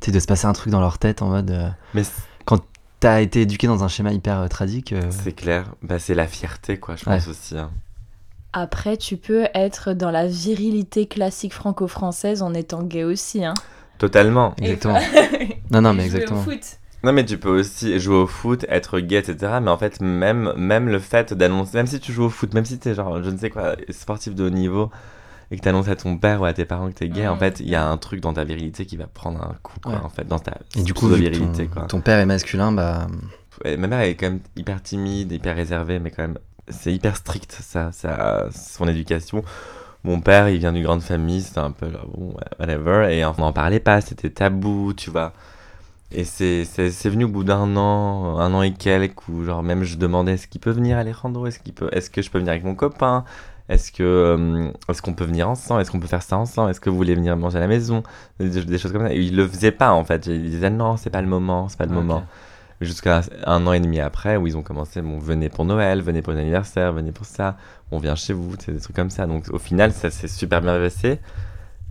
tu 0.03 0.07
sais, 0.07 0.13
de 0.13 0.21
se 0.21 0.27
passer 0.27 0.47
un 0.47 0.53
truc 0.53 0.71
dans 0.71 0.81
leur 0.81 0.99
tête 0.99 1.23
en 1.23 1.29
mode. 1.29 1.51
Euh, 1.51 1.71
mais 1.95 2.03
quand 2.45 2.63
t'as 3.01 3.23
été 3.23 3.41
éduqué 3.41 3.67
dans 3.67 3.83
un 3.83 3.89
schéma 3.89 4.13
hyper 4.13 4.39
euh, 4.39 4.49
tragique. 4.49 4.95
C'est 5.09 5.33
clair. 5.33 5.65
Bah, 5.83 5.99
c'est 5.99 6.15
la 6.15 6.27
fierté, 6.27 6.79
quoi, 6.79 6.97
je 6.97 7.05
pense 7.05 7.27
aussi. 7.27 7.57
Hein. 7.57 7.71
Après, 8.53 8.99
tu 8.99 9.17
peux 9.17 9.47
être 9.55 9.95
dans 9.95 10.11
la 10.11 10.27
virilité 10.27 11.07
classique 11.07 11.55
franco-française 11.55 12.43
en 12.43 12.53
étant 12.53 12.83
gay 12.83 13.05
aussi, 13.05 13.45
hein. 13.45 13.55
Totalement. 14.01 14.55
Exactement. 14.57 14.99
non, 15.71 15.83
non, 15.83 15.93
mais 15.93 16.07
exactement. 16.07 16.43
Non, 17.05 17.13
mais 17.13 17.25
tu 17.25 17.37
peux 17.37 17.51
aussi 17.51 18.01
jouer 18.01 18.17
au 18.17 18.27
foot, 18.27 18.65
être 18.71 18.99
gay, 18.99 19.19
etc. 19.19 19.59
Mais 19.63 19.71
en 19.71 19.77
fait, 19.77 20.01
même, 20.01 20.55
même 20.57 20.89
le 20.89 20.99
fait 20.99 21.35
d'annoncer, 21.35 21.77
même 21.77 21.87
si 21.87 22.01
tu 22.01 22.11
joues 22.13 22.25
au 22.25 22.31
foot, 22.31 22.55
même 22.55 22.65
si 22.65 22.79
tu 22.79 22.89
es 22.89 22.95
genre, 22.95 23.23
je 23.23 23.29
ne 23.29 23.37
sais 23.37 23.51
quoi, 23.51 23.77
sportif 23.91 24.35
de 24.35 24.45
haut 24.45 24.51
niveau, 24.51 24.91
et 25.51 25.57
que 25.57 25.61
t'annonces 25.61 25.89
à 25.89 25.97
ton 25.97 26.17
père 26.17 26.41
ou 26.41 26.47
à 26.47 26.55
tes 26.55 26.65
parents 26.65 26.89
que 26.89 26.95
t'es 26.95 27.11
gay, 27.11 27.29
en 27.29 27.37
fait, 27.37 27.61
il 27.61 27.69
y 27.69 27.75
a 27.75 27.87
un 27.87 27.99
truc 27.99 28.21
dans 28.21 28.33
ta 28.33 28.45
virilité 28.45 28.87
qui 28.87 28.97
va 28.97 29.07
prendre 29.07 29.43
un 29.43 29.55
coup, 29.63 29.79
quoi, 29.83 30.03
en 30.03 30.09
fait, 30.09 30.27
dans 30.27 30.39
ta 30.39 30.57
Et 30.79 30.83
du 30.83 30.95
coup, 30.95 31.09
virilité, 31.09 31.67
ton, 31.67 31.75
quoi. 31.75 31.83
ton 31.83 32.01
père 32.01 32.19
est 32.19 32.27
masculin, 32.27 32.73
bah. 32.73 33.07
ma 33.67 33.87
mère 33.87 34.01
est 34.01 34.15
quand 34.15 34.31
même 34.31 34.41
hyper 34.57 34.83
timide, 34.83 35.31
hyper 35.31 35.57
réservée, 35.57 35.99
mais 35.99 36.11
quand 36.11 36.23
même, 36.23 36.39
c'est 36.69 36.93
hyper 36.93 37.17
strict, 37.17 37.53
ça, 37.53 37.93
ça, 37.93 38.49
son 38.51 38.89
éducation. 38.89 39.45
Mon 40.05 40.21
père, 40.21 40.49
il 40.49 40.59
vient 40.59 40.73
d'une 40.73 40.83
grande 40.83 41.03
famille, 41.03 41.43
c'était 41.43 41.61
un 41.61 41.73
peu, 41.73 41.89
bon, 42.17 42.35
whatever, 42.59 43.15
et 43.15 43.25
on 43.25 43.35
n'en 43.39 43.53
parlait 43.53 43.81
pas, 43.81 44.01
c'était 44.01 44.31
tabou, 44.31 44.95
tu 44.95 45.11
vois. 45.11 45.33
Et 46.13 46.25
c'est 46.25 47.09
venu 47.09 47.25
au 47.25 47.29
bout 47.29 47.45
d'un 47.45 47.77
an, 47.77 48.39
un 48.39 48.53
an 48.53 48.63
et 48.63 48.73
quelques, 48.73 49.29
où 49.29 49.45
genre 49.45 49.63
même 49.63 49.85
je 49.85 49.97
demandais 49.97 50.33
est-ce 50.33 50.49
qu'il 50.49 50.61
peut 50.61 50.73
venir 50.73 50.99
Alejandro, 50.99 51.47
est-ce 51.47 51.61
qu'il 51.61 51.73
peut, 51.73 51.89
est-ce 51.93 52.11
que 52.11 52.21
je 52.21 52.31
peux 52.31 52.39
venir 52.39 52.51
avec 52.51 52.65
mon 52.65 52.75
copain, 52.75 53.25
est-ce 53.69 53.93
que 53.93 54.03
euh, 54.03 54.73
est-ce 54.89 55.03
qu'on 55.03 55.15
peut 55.15 55.25
venir 55.25 55.49
ensemble, 55.49 55.83
est-ce 55.83 55.91
qu'on 55.93 56.01
peut 56.01 56.09
faire 56.09 56.23
ça 56.23 56.37
ensemble, 56.37 56.71
est-ce 56.71 56.81
que 56.81 56.91
vous 56.91 56.97
voulez 56.97 57.15
venir 57.15 57.37
manger 57.37 57.59
à 57.59 57.61
la 57.61 57.69
maison, 57.69 58.03
des, 58.41 58.79
choses 58.79 58.91
comme 58.91 59.07
ça. 59.07 59.15
Et 59.15 59.21
il 59.21 59.37
le 59.37 59.47
faisait 59.47 59.71
pas 59.71 59.93
en 59.93 60.03
fait, 60.03 60.27
il 60.27 60.51
disait 60.51 60.71
non 60.71 60.97
c'est 60.97 61.11
pas 61.11 61.23
le 61.23 61.29
moment, 61.29 61.69
c'est 61.69 61.79
pas 61.79 61.87
le 61.87 61.93
moment. 61.93 62.25
Jusqu'à 62.81 63.23
un 63.47 63.67
an 63.67 63.75
et 63.75 63.81
demi 63.81 64.01
après 64.01 64.37
où 64.37 64.47
ils 64.47 64.57
ont 64.57 64.63
commencé, 64.63 65.03
bon 65.03 65.19
venez 65.19 65.51
pour 65.51 65.67
Noël, 65.67 66.01
venez 66.01 66.23
pour 66.23 66.33
l'anniversaire, 66.33 66.93
venez 66.93 67.13
pour 67.13 67.27
ça, 67.27 67.59
on 67.91 67.99
vient 67.99 68.15
chez 68.15 68.33
vous, 68.33 68.55
c'est 68.59 68.73
des 68.73 68.81
trucs 68.81 68.97
comme 68.97 69.11
ça. 69.11 69.27
Donc 69.27 69.49
au 69.51 69.59
final 69.59 69.93
ça 69.93 70.11
s'est 70.11 70.29
super 70.29 70.63
bien 70.63 70.79
passé. 70.79 71.21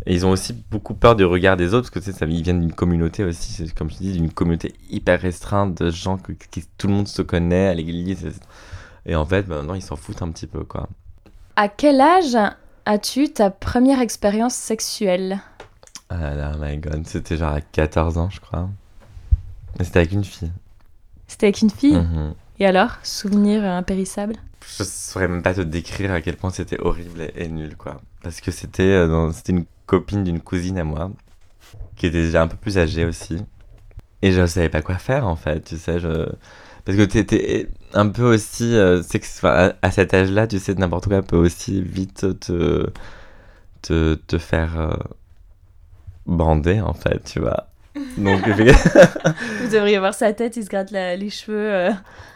Et 0.06 0.13
ils 0.13 0.25
ont 0.25 0.32
aussi 0.32 0.54
beaucoup 0.54 0.93
peur 0.93 1.15
du 1.15 1.25
regard 1.25 1.58
des 1.58 1.73
autres, 1.73 1.89
parce 1.89 1.89
que 1.91 1.99
tu 1.99 2.12
sais, 2.12 2.17
ça, 2.17 2.25
ils 2.25 2.41
viennent 2.41 2.62
d'une 2.62 2.73
communauté 2.73 3.23
aussi, 3.23 3.71
comme 3.73 3.89
je 3.89 3.97
dis, 3.97 4.13
d'une 4.13 4.32
communauté 4.32 4.73
hyper 4.89 5.19
restreinte 5.19 5.75
de 5.78 5.91
gens 5.91 6.17
que, 6.17 6.32
tout 6.78 6.88
le 6.88 6.93
monde 6.93 7.08
se 7.08 7.21
connaît 7.21 7.67
à 7.67 7.73
l'église. 7.73 8.39
Et 9.06 9.15
en 9.15 9.25
fait, 9.25 9.47
maintenant, 9.47 9.73
ils 9.73 9.82
s'en 9.82 9.97
foutent 9.97 10.21
un 10.21 10.32
petit 10.32 10.47
peu, 10.47 10.63
quoi. 10.63 10.88
À 11.58 11.67
quel 11.67 11.99
âge 11.99 12.38
as-tu 12.86 13.30
ta 13.30 13.49
première 13.49 13.99
expérience 13.99 14.56
sexuelle? 14.56 15.41
Ah 16.10 16.34
là, 16.34 16.56
my 16.58 16.78
god, 16.78 17.06
c'était 17.06 17.36
genre 17.36 17.54
à 17.54 17.62
14 17.62 18.17
ans, 18.17 18.30
je 18.30 18.39
crois. 18.39 18.69
Mais 19.78 19.86
c'était 19.86 19.99
avec 19.99 20.13
une 20.13 20.23
fille. 20.23 20.52
C'était 21.29 21.45
avec 21.45 21.61
une 21.61 21.69
fille 21.69 21.95
mhm. 21.95 22.33
Et 22.59 22.65
alors, 22.65 22.97
souvenir 23.03 23.63
impérissable? 23.63 24.35
Je 24.77 24.83
saurais 24.83 25.29
même 25.29 25.41
pas 25.41 25.53
te 25.53 25.61
décrire 25.61 26.11
à 26.11 26.19
quel 26.19 26.35
point 26.35 26.49
c'était 26.49 26.79
horrible 26.81 27.31
et, 27.35 27.47
nul, 27.47 27.77
quoi. 27.77 28.01
Parce 28.21 28.41
que 28.41 28.51
c'était 28.51 28.83
euh, 28.83 29.31
c'était 29.31 29.53
une 29.53 29.65
copine 29.85 30.25
d'une 30.25 30.41
cousine 30.41 30.77
à 30.77 30.83
moi, 30.83 31.09
qui 31.95 32.07
était 32.07 32.23
déjà 32.23 32.41
un 32.41 32.47
peu 32.47 32.57
plus 32.57 32.77
âgée 32.77 33.05
aussi. 33.05 33.37
Et 34.21 34.33
je 34.33 34.45
savais 34.45 34.67
pas 34.67 34.81
quoi 34.81 34.95
faire 34.95 35.25
en 35.25 35.37
fait, 35.37 35.61
tu 35.61 35.77
sais, 35.77 35.99
je... 35.99 36.27
Parce 36.83 36.97
que 36.97 37.03
t'étais 37.03 37.69
un 37.93 38.09
peu 38.09 38.33
aussi... 38.33 38.75
Euh, 38.75 39.01
à, 39.81 39.91
cet 39.91 40.13
âge-là, 40.13 40.47
tu 40.47 40.59
sais, 40.59 40.75
n'importe 40.75 41.07
quoi 41.07 41.21
peut 41.21 41.37
aussi 41.37 41.81
vite 41.81 42.39
te, 42.39 42.89
te, 43.81 44.15
te 44.15 44.37
faire 44.37 44.79
euh, 44.79 44.93
bander 46.25 46.81
en 46.81 46.93
fait, 46.93 47.23
tu 47.23 47.39
vois. 47.39 47.67
Donc, 48.17 48.47
Vous 49.62 49.67
devriez 49.71 49.99
voir 49.99 50.13
sa 50.13 50.32
tête, 50.34 50.58
il 50.58 50.63
se 50.63 50.69
gratte 50.69 50.91
les 50.91 51.30
cheveux 51.30 51.73
euh, 51.73 51.91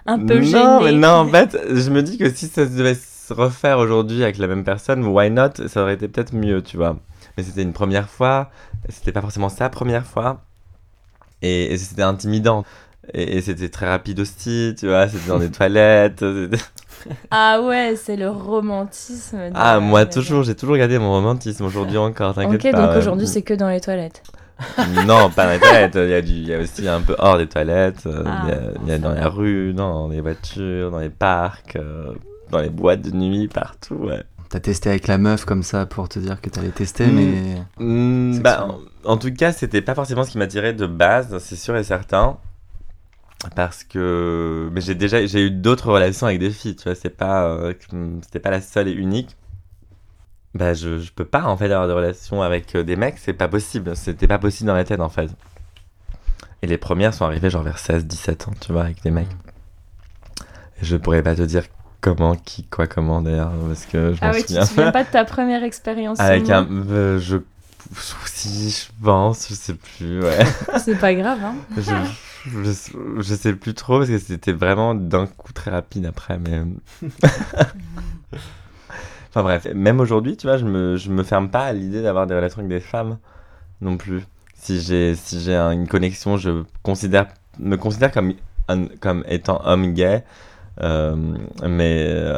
un 0.05 0.19
peu 0.19 0.41
gênés. 0.41 0.63
Non, 0.63 0.81
mais 0.81 0.91
non, 0.91 1.09
en 1.09 1.27
fait, 1.27 1.57
je 1.69 1.89
me 1.89 2.01
dis 2.01 2.17
que 2.17 2.29
si 2.29 2.47
ça 2.47 2.65
devait 2.65 2.95
se 2.95 3.33
refaire 3.33 3.77
aujourd'hui 3.77 4.23
avec 4.23 4.37
la 4.37 4.47
même 4.47 4.63
personne, 4.63 5.05
why 5.05 5.29
not? 5.29 5.67
Ça 5.67 5.83
aurait 5.83 5.93
été 5.93 6.07
peut-être 6.07 6.33
mieux, 6.33 6.61
tu 6.61 6.77
vois 6.77 6.97
mais 7.37 7.43
c'était 7.43 7.63
une 7.63 7.73
première 7.73 8.09
fois, 8.09 8.49
c'était 8.89 9.11
pas 9.11 9.21
forcément 9.21 9.49
sa 9.49 9.69
première 9.69 10.05
fois, 10.05 10.41
et, 11.41 11.75
c'était 11.77 12.03
intimidant. 12.03 12.63
Et, 13.13 13.41
c'était 13.41 13.69
très 13.69 13.87
rapide 13.87 14.19
aussi, 14.21 14.75
tu 14.77 14.87
vois, 14.87 15.07
c'était 15.09 15.27
dans 15.27 15.39
des 15.39 15.51
toilettes. 15.51 16.23
ah 17.31 17.61
ouais, 17.61 17.95
c'est 17.95 18.15
le 18.15 18.29
romantisme. 18.29 19.51
Ah, 19.53 19.79
moi 19.79 20.05
toujours, 20.05 20.43
j'ai 20.43 20.55
toujours 20.55 20.77
gardé 20.77 20.99
mon 20.99 21.11
romantisme, 21.11 21.65
aujourd'hui 21.65 21.97
encore, 21.97 22.35
t'inquiète 22.35 22.61
pas. 22.61 22.69
Ok, 22.69 22.75
donc 22.75 22.97
aujourd'hui 22.97 23.27
c'est 23.27 23.41
que 23.41 23.53
dans 23.53 23.69
les 23.69 23.81
toilettes. 23.81 24.23
non, 25.05 25.29
pas 25.29 25.45
dans 25.45 25.51
les 25.51 25.59
toilettes, 25.59 25.95
il 25.95 26.09
y, 26.09 26.13
a 26.13 26.21
du, 26.21 26.31
il 26.31 26.47
y 26.47 26.53
a 26.53 26.59
aussi 26.59 26.87
un 26.87 27.01
peu 27.01 27.15
hors 27.19 27.37
des 27.37 27.47
toilettes, 27.47 28.05
euh, 28.05 28.23
ah. 28.25 28.47
il, 28.81 28.89
y 28.89 28.91
a, 28.91 28.97
dans 28.97 29.13
la 29.13 29.27
rue, 29.27 29.73
dans 29.73 30.07
les 30.07 30.21
voitures, 30.21 30.91
dans 30.91 30.99
les 30.99 31.09
parcs, 31.09 31.75
euh, 31.75 32.13
dans 32.51 32.59
les 32.59 32.69
boîtes 32.69 33.01
de 33.01 33.11
nuit, 33.11 33.47
partout, 33.47 33.95
ouais. 33.95 34.23
T'as 34.49 34.59
testé 34.59 34.89
avec 34.89 35.07
la 35.07 35.17
meuf 35.17 35.45
comme 35.45 35.63
ça 35.63 35.87
pour 35.87 36.07
te 36.07 36.19
dire 36.19 36.39
que 36.39 36.47
t'allais 36.47 36.69
tester, 36.69 37.07
mm. 37.07 37.15
mais. 37.15 37.83
Mm, 37.83 38.39
bah, 38.39 38.67
en, 39.03 39.17
tout 39.17 39.33
cas, 39.33 39.51
c'était 39.51 39.81
pas 39.81 39.95
forcément 39.95 40.23
ce 40.23 40.29
qui 40.29 40.37
m'attirait 40.37 40.73
de 40.73 40.85
base, 40.85 41.35
c'est 41.39 41.55
sûr 41.55 41.75
et 41.75 41.83
certain. 41.83 42.37
Parce 43.55 43.83
que. 43.83 44.69
Mais 44.71 44.81
j'ai 44.81 44.93
déjà 44.93 45.25
j'ai 45.25 45.47
eu 45.47 45.49
d'autres 45.49 45.91
relations 45.91 46.27
avec 46.27 46.37
des 46.37 46.51
filles, 46.51 46.75
tu 46.75 46.83
vois, 46.83 46.93
c'est 46.93 47.09
pas, 47.09 47.45
euh, 47.47 47.73
c'était 48.21 48.39
pas 48.39 48.51
la 48.51 48.61
seule 48.61 48.87
et 48.89 48.91
unique. 48.91 49.35
Bah, 50.55 50.73
je, 50.73 50.99
je 50.99 51.11
peux 51.11 51.25
pas 51.25 51.43
en 51.45 51.57
fait 51.57 51.65
avoir 51.65 51.87
de 51.87 51.93
relations 51.93 52.43
avec 52.43 52.75
euh, 52.75 52.83
des 52.83 52.95
mecs, 52.95 53.17
c'est 53.17 53.33
pas 53.33 53.47
possible. 53.47 53.95
C'était 53.95 54.27
pas 54.27 54.37
possible 54.37 54.67
dans 54.67 54.75
ma 54.75 54.83
tête 54.83 54.99
en 54.99 55.09
fait. 55.09 55.29
Et 56.61 56.67
les 56.67 56.77
premières 56.77 57.13
sont 57.13 57.25
arrivées 57.25 57.49
genre 57.49 57.63
vers 57.63 57.77
16-17 57.77 58.49
ans, 58.49 58.53
tu 58.59 58.71
vois, 58.71 58.83
avec 58.83 59.01
des 59.03 59.11
mecs. 59.11 59.27
Et 60.81 60.85
je 60.85 60.95
pourrais 60.95 61.23
pas 61.23 61.35
te 61.35 61.41
dire 61.41 61.63
comment, 62.01 62.35
qui, 62.35 62.63
quoi, 62.65 62.85
comment 62.85 63.21
d'ailleurs, 63.21 63.51
parce 63.67 63.85
que 63.85 64.13
je 64.13 64.19
ah 64.21 64.31
oui, 64.33 64.43
tu 64.45 64.53
te 64.53 64.65
souviens 64.65 64.91
pas 64.91 65.03
de 65.03 65.09
ta 65.09 65.25
première 65.25 65.63
expérience 65.63 66.19
Avec 66.19 66.49
un, 66.49 66.67
euh, 66.69 67.19
je, 67.19 67.37
si 68.25 68.69
je 68.69 69.03
pense, 69.03 69.47
je 69.49 69.55
sais 69.55 69.73
plus, 69.73 70.21
ouais. 70.21 70.45
C'est 70.83 70.99
pas 70.99 71.13
grave, 71.15 71.39
hein. 71.43 71.55
je, 71.77 72.71
je, 73.19 73.33
sais 73.35 73.53
plus 73.53 73.73
trop 73.73 73.99
parce 73.99 74.09
que 74.09 74.19
c'était 74.19 74.51
vraiment 74.51 74.95
d'un 74.95 75.27
coup 75.27 75.53
très 75.53 75.71
rapide 75.71 76.05
après, 76.05 76.37
mais. 76.37 76.61
enfin 79.33 79.43
bref, 79.43 79.67
même 79.73 79.99
aujourd'hui, 79.99 80.37
tu 80.37 80.47
vois, 80.47 80.57
je 80.57 80.65
me, 80.65 80.95
je 80.95 81.09
me 81.09 81.23
ferme 81.23 81.49
pas 81.49 81.65
à 81.65 81.73
l'idée 81.73 82.03
d'avoir 82.03 82.27
des 82.27 82.35
relations 82.35 82.59
avec 82.59 82.69
des 82.69 82.79
femmes 82.79 83.17
non 83.81 83.97
plus. 83.97 84.23
Si 84.55 84.79
j'ai 84.79 85.15
si 85.15 85.41
j'ai 85.41 85.55
une 85.55 85.87
connexion, 85.87 86.37
je 86.37 86.63
considère 86.83 87.27
me 87.59 87.75
considère 87.75 88.11
comme 88.11 88.33
comme 88.99 89.23
étant 89.27 89.61
homme 89.65 89.93
gay 89.93 90.23
euh, 90.81 91.15
mais 91.67 92.05
euh, 92.07 92.37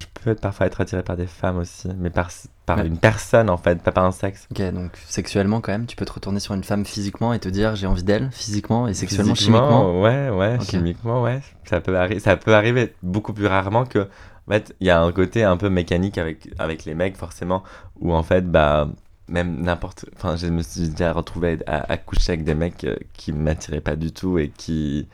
je 0.00 0.06
peux 0.22 0.30
être, 0.30 0.40
parfois 0.40 0.66
être 0.66 0.80
attiré 0.80 1.02
par 1.02 1.16
des 1.16 1.26
femmes 1.26 1.58
aussi, 1.58 1.88
mais 1.98 2.10
par, 2.10 2.30
par 2.66 2.80
une 2.80 2.98
personne 2.98 3.48
en 3.48 3.56
fait, 3.56 3.82
pas 3.82 3.92
par 3.92 4.04
un 4.04 4.12
sexe. 4.12 4.46
Ok, 4.50 4.62
donc 4.72 4.92
sexuellement 5.06 5.60
quand 5.60 5.72
même, 5.72 5.86
tu 5.86 5.96
peux 5.96 6.04
te 6.04 6.12
retourner 6.12 6.40
sur 6.40 6.54
une 6.54 6.64
femme 6.64 6.84
physiquement 6.84 7.32
et 7.32 7.38
te 7.38 7.48
dire 7.48 7.76
j'ai 7.76 7.86
envie 7.86 8.02
d'elle 8.02 8.30
physiquement 8.32 8.88
et 8.88 8.94
sexuellement 8.94 9.34
chimiquement. 9.34 10.00
Ouais, 10.00 10.28
ouais, 10.30 10.58
chimiquement, 10.60 11.22
ouais. 11.22 11.40
Ça 11.64 11.80
peut, 11.80 11.96
ça 12.18 12.36
peut 12.36 12.54
arriver 12.54 12.94
beaucoup 13.02 13.32
plus 13.32 13.46
rarement 13.46 13.84
que. 13.84 14.06
En 14.48 14.52
fait, 14.52 14.74
il 14.80 14.86
y 14.86 14.90
a 14.90 15.00
un 15.00 15.12
côté 15.12 15.44
un 15.44 15.56
peu 15.56 15.68
mécanique 15.68 16.18
avec, 16.18 16.48
avec 16.58 16.84
les 16.84 16.94
mecs, 16.94 17.16
forcément, 17.16 17.62
où 18.00 18.12
en 18.12 18.22
fait, 18.22 18.50
bah 18.50 18.88
même 19.28 19.62
n'importe. 19.62 20.06
Enfin, 20.16 20.36
je 20.36 20.48
me 20.48 20.62
suis 20.62 20.88
déjà 20.88 21.12
retrouvé 21.12 21.58
à, 21.66 21.92
à 21.92 21.96
coucher 21.96 22.32
avec 22.32 22.44
des 22.44 22.54
mecs 22.54 22.84
euh, 22.84 22.96
qui 23.12 23.32
m'attiraient 23.32 23.80
pas 23.80 23.96
du 23.96 24.12
tout 24.12 24.38
et 24.38 24.48
qui, 24.48 25.06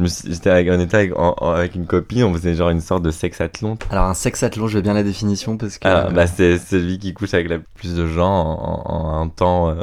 J'étais 0.00 0.50
avec, 0.50 0.68
on 0.70 0.80
était 0.80 0.96
avec, 0.96 1.12
avec, 1.40 1.74
une 1.76 1.86
copine, 1.86 2.24
on 2.24 2.34
faisait 2.34 2.54
genre 2.54 2.70
une 2.70 2.80
sorte 2.80 3.04
de 3.04 3.12
sexathlon. 3.12 3.78
Alors 3.90 4.06
un 4.06 4.14
sexathlon, 4.14 4.66
je 4.66 4.76
veux 4.76 4.82
bien 4.82 4.94
la 4.94 5.04
définition 5.04 5.56
parce 5.56 5.78
que. 5.78 5.86
Ah, 5.86 6.10
bah 6.10 6.26
c'est 6.26 6.58
celui 6.58 6.98
qui 6.98 7.14
couche 7.14 7.32
avec 7.32 7.48
le 7.48 7.62
plus 7.74 7.94
de 7.94 8.06
gens 8.06 8.26
en, 8.26 9.20
un 9.20 9.28
temps 9.28 9.70
euh, 9.70 9.82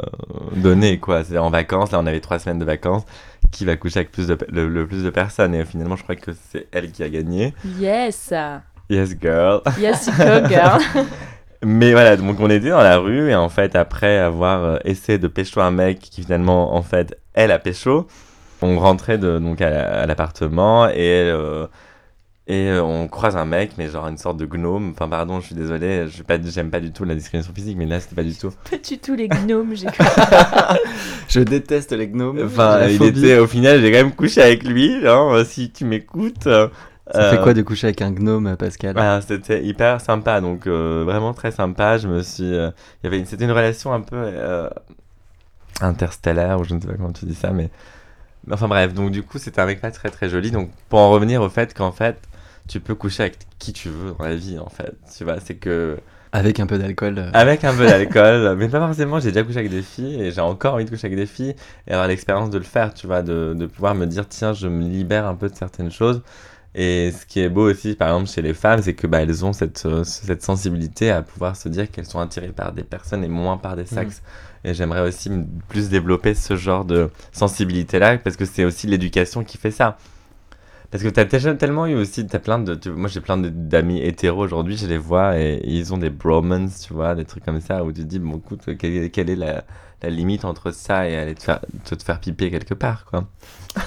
donné, 0.54 0.98
quoi. 0.98 1.24
C'est 1.24 1.38
en 1.38 1.48
vacances, 1.48 1.92
là 1.92 1.98
on 1.98 2.06
avait 2.06 2.20
trois 2.20 2.38
semaines 2.38 2.58
de 2.58 2.64
vacances. 2.64 3.04
Qui 3.50 3.64
va 3.64 3.76
coucher 3.76 4.00
avec 4.00 4.12
plus 4.12 4.26
de, 4.26 4.36
le, 4.50 4.86
plus 4.86 5.04
de 5.04 5.10
personnes 5.10 5.54
Et 5.54 5.64
finalement, 5.64 5.96
je 5.96 6.02
crois 6.02 6.16
que 6.16 6.30
c'est 6.50 6.68
elle 6.72 6.90
qui 6.90 7.02
a 7.02 7.08
gagné. 7.08 7.54
Yes! 7.78 8.32
Yes, 8.88 9.14
girl! 9.20 9.62
Yes, 9.78 10.06
go, 10.06 10.48
girl! 10.48 10.80
Mais 11.64 11.92
voilà, 11.92 12.16
donc 12.16 12.40
on 12.40 12.50
était 12.50 12.70
dans 12.70 12.82
la 12.82 12.98
rue 12.98 13.30
et 13.30 13.34
en 13.36 13.48
fait, 13.48 13.76
après 13.76 14.18
avoir 14.18 14.64
euh, 14.64 14.78
essayé 14.84 15.18
de 15.18 15.28
pécho 15.28 15.60
un 15.60 15.70
mec 15.70 16.00
qui 16.00 16.22
finalement, 16.22 16.74
en 16.74 16.82
fait, 16.82 17.16
elle 17.34 17.52
a 17.52 17.60
pécho 17.60 18.08
on 18.62 18.78
rentrait 18.78 19.18
de, 19.18 19.38
donc 19.38 19.60
à, 19.60 20.06
l'appartement 20.06 20.88
et, 20.88 20.94
euh, 21.30 21.66
et 22.48 22.68
euh, 22.68 22.82
on 22.82 23.06
croise 23.06 23.36
un 23.36 23.44
mec, 23.44 23.72
mais 23.78 23.88
genre 23.88 24.08
une 24.08 24.18
sorte 24.18 24.36
de 24.36 24.46
gnome. 24.46 24.90
Enfin, 24.90 25.08
pardon, 25.08 25.40
je 25.40 25.46
suis 25.46 25.54
désolé, 25.54 26.08
je 26.08 26.22
pas, 26.22 26.38
j'aime 26.42 26.70
pas 26.70 26.80
du 26.80 26.92
tout 26.92 27.04
la 27.04 27.14
discrimination 27.14 27.54
physique, 27.54 27.76
mais 27.76 27.86
là, 27.86 28.00
c'était 28.00 28.16
pas 28.16 28.24
du 28.24 28.34
tout. 28.34 28.52
Pas 28.68 28.78
du 28.78 28.98
tout 28.98 29.14
les 29.14 29.28
gnomes, 29.28 29.74
j'ai 29.74 29.86
Je 31.28 31.40
déteste 31.40 31.92
les 31.92 32.08
gnomes. 32.08 32.42
Enfin, 32.44 32.88
il 32.88 33.02
était, 33.02 33.38
au 33.38 33.46
final, 33.46 33.80
j'ai 33.80 33.92
quand 33.92 33.98
même 33.98 34.12
couché 34.12 34.42
avec 34.42 34.64
lui, 34.64 35.06
hein, 35.06 35.44
si 35.44 35.70
tu 35.70 35.84
m'écoutes. 35.84 36.44
Ça 36.44 37.30
fait 37.30 37.40
quoi 37.42 37.54
de 37.54 37.62
coucher 37.62 37.88
avec 37.88 38.02
un 38.02 38.10
gnome, 38.10 38.56
Pascal? 38.56 38.94
Ah, 38.98 39.20
C'était 39.26 39.64
hyper 39.64 40.00
sympa, 40.00 40.40
donc 40.40 40.66
euh, 40.66 41.02
vraiment 41.04 41.34
très 41.34 41.52
sympa. 41.52 41.98
Je 41.98 42.08
me 42.08 42.22
suis, 42.22 42.44
il 42.44 42.72
y 43.04 43.06
avait, 43.06 43.24
c'était 43.24 43.44
une 43.44 43.52
relation 43.52 43.92
un 43.92 44.00
peu 44.00 44.32
interstellaire, 45.80 46.58
ou 46.58 46.64
je 46.64 46.74
ne 46.74 46.80
sais 46.80 46.86
pas 46.88 46.94
comment 46.94 47.12
tu 47.12 47.24
dis 47.24 47.34
ça, 47.34 47.50
mais 47.50 47.70
Enfin 48.50 48.66
bref, 48.66 48.92
donc 48.92 49.12
du 49.12 49.22
coup, 49.22 49.38
c'était 49.38 49.60
un 49.60 49.66
mec 49.66 49.80
pas 49.80 49.90
très 49.90 50.10
très 50.10 50.28
joli. 50.28 50.50
Donc 50.50 50.70
pour 50.88 50.98
en 50.98 51.10
revenir 51.10 51.42
au 51.42 51.48
fait 51.48 51.74
qu'en 51.74 51.92
fait, 51.92 52.16
tu 52.68 52.80
peux 52.80 52.94
coucher 52.94 53.24
avec 53.24 53.38
qui 53.58 53.72
tu 53.72 53.88
veux 53.88 54.14
dans 54.18 54.24
la 54.24 54.34
vie, 54.34 54.58
en 54.58 54.68
fait. 54.68 54.94
Tu 55.16 55.24
vois, 55.24 55.40
c'est 55.40 55.56
que. 55.56 55.98
Avec 56.34 56.60
un 56.60 56.66
peu 56.66 56.78
d'alcool. 56.78 57.18
Euh. 57.18 57.30
Avec 57.34 57.62
un 57.64 57.74
peu 57.74 57.86
d'alcool, 57.86 58.56
mais 58.58 58.68
pas 58.68 58.80
forcément. 58.80 59.20
J'ai 59.20 59.32
déjà 59.32 59.44
couché 59.44 59.58
avec 59.58 59.70
des 59.70 59.82
filles 59.82 60.22
et 60.22 60.30
j'ai 60.30 60.40
encore 60.40 60.74
envie 60.74 60.84
de 60.86 60.90
coucher 60.90 61.06
avec 61.06 61.18
des 61.18 61.26
filles 61.26 61.54
et 61.86 61.92
avoir 61.92 62.08
l'expérience 62.08 62.48
de 62.50 62.58
le 62.58 62.64
faire, 62.64 62.94
tu 62.94 63.06
vois, 63.06 63.22
de, 63.22 63.54
de 63.54 63.66
pouvoir 63.66 63.94
me 63.94 64.06
dire, 64.06 64.26
tiens, 64.28 64.54
je 64.54 64.66
me 64.66 64.82
libère 64.82 65.26
un 65.26 65.34
peu 65.34 65.50
de 65.50 65.54
certaines 65.54 65.90
choses 65.90 66.22
Et 66.74 67.12
ce 67.12 67.26
qui 67.26 67.40
est 67.40 67.50
beau 67.50 67.70
aussi, 67.70 67.94
par 67.96 68.08
exemple, 68.08 68.30
chez 68.30 68.40
les 68.40 68.54
femmes, 68.54 68.80
c'est 68.82 68.94
que 68.94 69.06
bah, 69.06 69.20
elles 69.20 69.44
ont 69.44 69.52
cette, 69.52 69.84
euh, 69.84 70.04
cette 70.04 70.42
sensibilité 70.42 71.10
à 71.10 71.20
pouvoir 71.22 71.54
se 71.54 71.68
dire 71.68 71.90
qu'elles 71.90 72.06
sont 72.06 72.20
attirées 72.20 72.48
par 72.48 72.72
des 72.72 72.84
personnes 72.84 73.24
et 73.24 73.28
moins 73.28 73.58
par 73.58 73.76
des 73.76 73.84
sexes. 73.84 74.22
Mm. 74.64 74.68
Et 74.68 74.74
j'aimerais 74.74 75.06
aussi 75.06 75.30
plus 75.68 75.90
développer 75.90 76.34
ce 76.34 76.56
genre 76.56 76.84
de 76.84 77.10
sensibilité-là, 77.32 78.18
parce 78.18 78.36
que 78.36 78.46
c'est 78.46 78.64
aussi 78.64 78.86
l'éducation 78.86 79.44
qui 79.44 79.58
fait 79.58 79.70
ça. 79.70 79.98
Parce 80.92 81.02
que 81.02 81.08
tu 81.08 81.20
as 81.20 81.24
déjà 81.24 81.54
tellement 81.54 81.86
eu 81.86 81.94
aussi, 81.94 82.26
as 82.30 82.38
plein 82.38 82.58
de, 82.58 82.78
moi 82.90 83.08
j'ai 83.08 83.22
plein 83.22 83.38
d'amis 83.38 84.02
hétéros 84.02 84.44
aujourd'hui, 84.44 84.76
je 84.76 84.86
les 84.86 84.98
vois 84.98 85.38
et, 85.38 85.62
ils 85.64 85.94
ont 85.94 85.96
des 85.96 86.10
bromans, 86.10 86.68
tu 86.68 86.92
vois, 86.92 87.14
des 87.14 87.24
trucs 87.24 87.46
comme 87.46 87.62
ça, 87.62 87.82
où 87.82 87.92
tu 87.92 88.02
te 88.02 88.06
dis, 88.06 88.18
bon 88.18 88.36
écoute, 88.36 88.76
quelle, 88.76 89.10
quelle 89.10 89.30
est 89.30 89.36
la, 89.36 89.64
la, 90.02 90.10
limite 90.10 90.44
entre 90.44 90.70
ça 90.70 91.08
et 91.08 91.16
aller 91.16 91.34
te 91.34 91.44
faire, 91.44 91.60
te, 91.84 91.94
te 91.94 92.04
faire 92.04 92.20
piper 92.20 92.50
quelque 92.50 92.74
part, 92.74 93.06
quoi. 93.06 93.26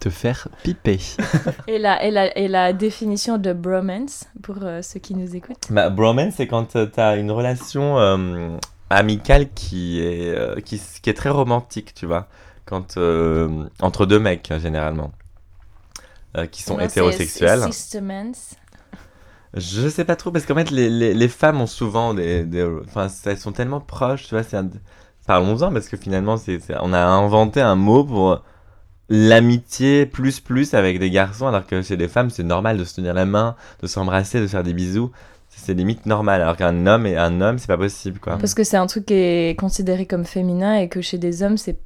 te 0.00 0.10
faire 0.10 0.48
piper. 0.64 0.98
et, 1.68 1.78
la, 1.78 2.04
et, 2.04 2.10
la, 2.10 2.36
et 2.36 2.48
la 2.48 2.72
définition 2.72 3.38
de 3.38 3.52
bromance, 3.52 4.24
pour 4.42 4.56
euh, 4.62 4.82
ceux 4.82 4.98
qui 4.98 5.14
nous 5.14 5.36
écoutent? 5.36 5.68
Bah, 5.70 5.90
Bromance, 5.90 6.34
c'est 6.38 6.48
quand 6.48 6.74
euh, 6.74 6.88
tu 6.92 6.98
as 6.98 7.14
une 7.14 7.30
relation 7.30 8.00
euh, 8.00 8.56
amicale 8.90 9.50
qui 9.54 10.00
est, 10.00 10.60
qui, 10.64 10.82
qui, 11.02 11.08
est 11.08 11.14
très 11.14 11.30
romantique, 11.30 11.94
tu 11.94 12.04
vois, 12.04 12.26
quand, 12.64 12.98
entre 13.80 14.06
deux 14.06 14.18
mecs, 14.18 14.52
généralement. 14.60 15.12
Euh, 16.36 16.46
qui 16.46 16.62
sont 16.62 16.78
hétérosexuels. 16.78 17.60
Je 19.54 19.88
sais 19.88 20.04
pas 20.04 20.16
trop, 20.16 20.30
parce 20.30 20.44
qu'en 20.44 20.54
fait, 20.54 20.70
les, 20.70 20.90
les, 20.90 21.14
les, 21.14 21.28
femmes 21.28 21.62
ont 21.62 21.66
souvent 21.66 22.12
des, 22.12 22.44
des, 22.44 22.62
Enfin, 22.84 23.06
elles 23.24 23.38
sont 23.38 23.52
tellement 23.52 23.80
proches, 23.80 24.24
tu 24.24 24.34
vois, 24.34 24.42
c'est 24.42 24.58
Parlons-en, 25.26 25.72
parce 25.72 25.88
que 25.88 25.96
finalement, 25.96 26.36
c'est, 26.36 26.60
on 26.80 26.92
a 26.92 27.00
inventé 27.00 27.60
un 27.60 27.74
mot 27.74 28.04
pour 28.04 28.42
l'amitié 29.08 30.04
plus 30.04 30.40
plus 30.40 30.74
avec 30.74 30.98
des 30.98 31.10
garçons, 31.10 31.46
alors 31.46 31.66
que 31.66 31.80
chez 31.80 31.96
les 31.96 32.08
femmes, 32.08 32.28
c'est 32.28 32.42
normal 32.42 32.76
de 32.76 32.84
se 32.84 32.96
tenir 32.96 33.14
la 33.14 33.24
main, 33.24 33.56
de 33.80 33.86
s'embrasser, 33.86 34.40
de 34.40 34.46
faire 34.46 34.62
des 34.62 34.74
bisous. 34.74 35.10
C'est 35.48 35.72
limite 35.72 36.04
normal, 36.04 36.42
alors 36.42 36.56
qu'un 36.56 36.86
homme 36.86 37.06
et 37.06 37.16
un 37.16 37.40
homme, 37.40 37.58
c'est 37.58 37.66
pas 37.66 37.78
possible, 37.78 38.20
quoi. 38.20 38.36
Parce 38.36 38.52
que 38.52 38.62
c'est 38.62 38.76
un 38.76 38.86
truc 38.86 39.06
qui 39.06 39.14
est 39.14 39.58
considéré 39.58 40.04
comme 40.04 40.26
féminin 40.26 40.76
et 40.76 40.88
que 40.90 41.00
chez 41.00 41.16
des 41.16 41.42
hommes, 41.42 41.56
c'est 41.56 41.78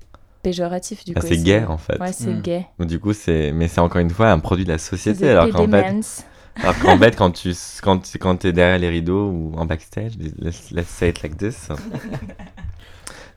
péjoratif 0.42 1.05
du 1.05 1.12
ah, 1.16 1.20
coup. 1.20 1.26
c'est 1.26 1.38
gay 1.38 1.64
en 1.64 1.79
fait. 1.79 1.98
Ouais, 2.00 2.12
c'est 2.12 2.35
mm. 2.35 2.42
gay. 2.42 2.66
Du 2.79 2.98
coup, 2.98 3.12
c'est 3.12 3.53
mais 3.53 3.68
c'est 3.68 3.81
encore 3.81 4.00
une 4.00 4.11
fois 4.11 4.31
un 4.31 4.38
produit 4.38 4.64
de 4.64 4.70
la 4.70 4.79
société 4.79 5.29
alors 5.31 5.50
qu'en 5.50 5.68
fait 5.68 6.24
alors 6.57 6.79
qu'en 6.79 6.98
fait 6.98 7.16
quand 7.16 7.31
tu 7.31 7.55
quand 7.83 8.00
quand 8.18 8.37
tu 8.37 8.48
es 8.48 8.53
derrière 8.53 8.79
les 8.79 8.88
rideaux 8.88 9.31
ou 9.31 9.53
en 9.57 9.66
backstage, 9.66 10.12
let's, 10.38 10.70
let's 10.70 10.88
say 10.88 11.11
it 11.11 11.22
like 11.22 11.37
this. 11.37 11.68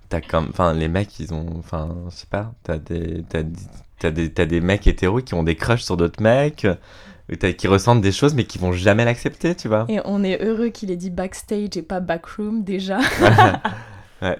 t'as 0.10 0.22
comme 0.22 0.48
enfin 0.50 0.74
les 0.74 0.88
mecs 0.88 1.20
ils 1.20 1.34
ont 1.34 1.58
enfin 1.60 1.96
je 2.10 2.16
sais 2.16 2.28
pas, 2.30 2.54
t'as 2.64 2.78
des 2.78 3.24
t'as 3.30 3.44
t'as 4.00 4.12
des 4.12 4.32
t'as 4.32 4.46
des 4.46 4.62
mecs 4.62 4.88
hétéros 4.88 5.22
qui 5.22 5.34
ont 5.34 5.44
des 5.44 5.56
crushs 5.56 5.84
sur 5.84 5.98
d'autres 5.98 6.22
mecs 6.22 6.68
qui 7.58 7.68
ressentent 7.68 8.02
des 8.02 8.12
choses 8.12 8.34
mais 8.34 8.44
qui 8.44 8.58
vont 8.58 8.72
jamais 8.72 9.06
l'accepter, 9.06 9.56
tu 9.56 9.68
vois. 9.68 9.86
Et 9.90 10.00
on 10.06 10.24
est 10.24 10.44
heureux 10.44 10.70
qu'il 10.70 10.92
ait 10.92 10.98
dit 10.98 11.10
backstage 11.10 11.78
et 11.78 11.82
pas 11.82 12.00
backroom 12.00 12.64
déjà. 12.64 13.00
ouais. 14.22 14.38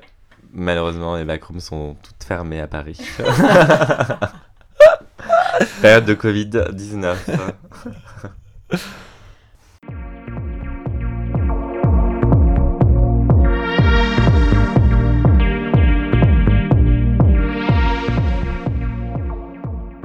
Malheureusement, 0.56 1.16
les 1.16 1.26
backrooms 1.26 1.60
sont 1.60 1.96
toutes 2.04 2.24
fermées 2.24 2.62
à 2.62 2.68
Paris. 2.68 3.00
Période 5.82 6.06
de 6.06 6.14
Covid-19. 6.14 7.16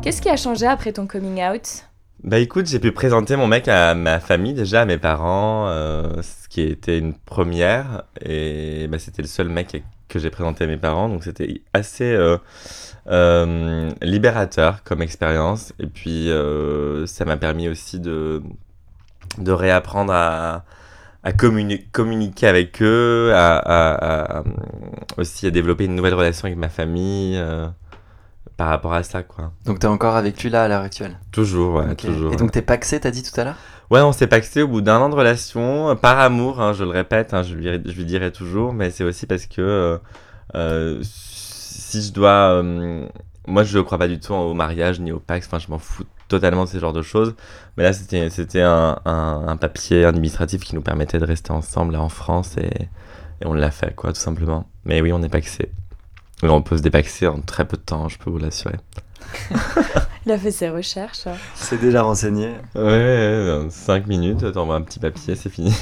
Qu'est-ce 0.02 0.22
qui 0.22 0.30
a 0.30 0.36
changé 0.36 0.66
après 0.66 0.92
ton 0.92 1.06
coming 1.06 1.42
out? 1.42 1.84
Bah 2.24 2.38
écoute, 2.38 2.66
j'ai 2.66 2.78
pu 2.78 2.92
présenter 2.92 3.36
mon 3.36 3.46
mec 3.46 3.68
à 3.68 3.94
ma 3.94 4.18
famille 4.18 4.54
déjà, 4.54 4.80
à 4.80 4.86
mes 4.86 4.96
parents, 4.96 5.68
euh, 5.68 6.22
ce 6.22 6.48
qui 6.48 6.62
était 6.62 6.98
une 6.98 7.12
première. 7.12 8.04
Et 8.24 8.86
bah, 8.88 8.98
c'était 8.98 9.20
le 9.20 9.28
seul 9.28 9.50
mec 9.50 9.74
que 10.08 10.18
j'ai 10.18 10.30
présenté 10.30 10.64
à 10.64 10.66
mes 10.66 10.76
parents. 10.76 11.08
Donc 11.08 11.24
c'était 11.24 11.62
assez 11.72 12.12
euh, 12.12 12.38
euh, 13.08 13.90
libérateur 14.02 14.82
comme 14.84 15.02
expérience. 15.02 15.72
Et 15.78 15.86
puis 15.86 16.30
euh, 16.30 17.06
ça 17.06 17.24
m'a 17.24 17.36
permis 17.36 17.68
aussi 17.68 18.00
de, 18.00 18.42
de 19.38 19.52
réapprendre 19.52 20.12
à, 20.12 20.64
à 21.22 21.32
communiquer 21.32 22.46
avec 22.46 22.80
eux, 22.82 23.32
à, 23.34 24.42
aussi 25.16 25.46
à 25.46 25.50
développer 25.50 25.84
une 25.84 25.94
nouvelle 25.94 26.14
relation 26.14 26.46
avec 26.46 26.58
ma 26.58 26.68
famille 26.68 27.40
par 28.56 28.68
rapport 28.68 28.94
à 28.94 29.02
ça. 29.02 29.22
Quoi. 29.22 29.52
Donc 29.66 29.78
tu 29.78 29.86
es 29.86 29.88
encore 29.88 30.16
avec 30.16 30.42
lui 30.42 30.50
là 30.50 30.64
à 30.64 30.68
l'heure 30.68 30.82
actuelle? 30.82 31.18
Toujours, 31.30 31.76
ouais, 31.76 31.94
toujours. 31.94 32.32
Et 32.32 32.36
donc 32.36 32.50
t'es 32.50 32.62
paxé, 32.62 32.98
t'as 32.98 33.10
dit 33.10 33.22
tout 33.22 33.38
à 33.40 33.44
l'heure? 33.44 33.56
Ouais, 33.90 34.00
on 34.00 34.12
s'est 34.12 34.26
paxé 34.26 34.62
au 34.62 34.68
bout 34.68 34.82
d'un 34.82 34.98
an 34.98 35.08
de 35.08 35.14
relation, 35.14 35.96
par 35.96 36.18
amour, 36.18 36.60
hein, 36.60 36.74
je 36.74 36.84
le 36.84 36.90
répète, 36.90 37.32
hein, 37.32 37.42
je, 37.42 37.54
lui, 37.54 38.04
dirai 38.04 38.30
toujours, 38.32 38.74
mais 38.74 38.90
c'est 38.90 39.04
aussi 39.04 39.26
parce 39.26 39.46
que 39.46 39.62
euh, 39.62 39.98
euh 40.54 41.00
si 41.02 42.02
je 42.02 42.12
dois... 42.12 42.62
Euh, 42.62 43.06
moi, 43.46 43.64
je 43.64 43.78
ne 43.78 43.82
crois 43.82 43.96
pas 43.96 44.08
du 44.08 44.20
tout 44.20 44.34
au 44.34 44.52
mariage 44.52 45.00
ni 45.00 45.10
au 45.10 45.20
pax, 45.20 45.46
enfin, 45.46 45.58
je 45.58 45.68
m'en 45.68 45.78
fous 45.78 46.04
totalement 46.28 46.64
de 46.64 46.68
ce 46.68 46.78
genre 46.78 46.92
de 46.92 47.00
choses. 47.00 47.34
Mais 47.76 47.82
là, 47.82 47.94
c'était, 47.94 48.28
c'était 48.28 48.60
un, 48.60 49.00
un, 49.06 49.48
un, 49.48 49.56
papier 49.56 50.04
administratif 50.04 50.64
qui 50.64 50.74
nous 50.74 50.82
permettait 50.82 51.18
de 51.18 51.24
rester 51.24 51.52
ensemble 51.52 51.94
là 51.94 52.02
en 52.02 52.10
France 52.10 52.58
et, 52.58 52.88
et 53.40 53.46
on 53.46 53.54
l'a 53.54 53.70
fait, 53.70 53.94
quoi, 53.94 54.12
tout 54.12 54.20
simplement. 54.20 54.68
Mais 54.84 55.00
oui, 55.00 55.12
on 55.12 55.22
est 55.22 55.30
paxé. 55.30 55.72
On 56.42 56.62
peut 56.62 56.76
se 56.76 56.82
dépaxer 56.82 57.26
en 57.26 57.40
très 57.40 57.66
peu 57.66 57.76
de 57.76 57.82
temps, 57.82 58.08
je 58.08 58.18
peux 58.18 58.30
vous 58.30 58.38
l'assurer. 58.38 58.76
Il 60.26 60.32
a 60.32 60.38
fait 60.38 60.50
ses 60.50 60.68
recherches. 60.68 61.26
C'est 61.54 61.80
déjà 61.80 62.02
renseigné. 62.02 62.50
Ouais, 62.74 63.66
5 63.70 64.06
minutes, 64.06 64.52
t'envoies 64.52 64.76
un 64.76 64.82
petit 64.82 64.98
papier, 64.98 65.34
c'est 65.36 65.48
fini. 65.48 65.72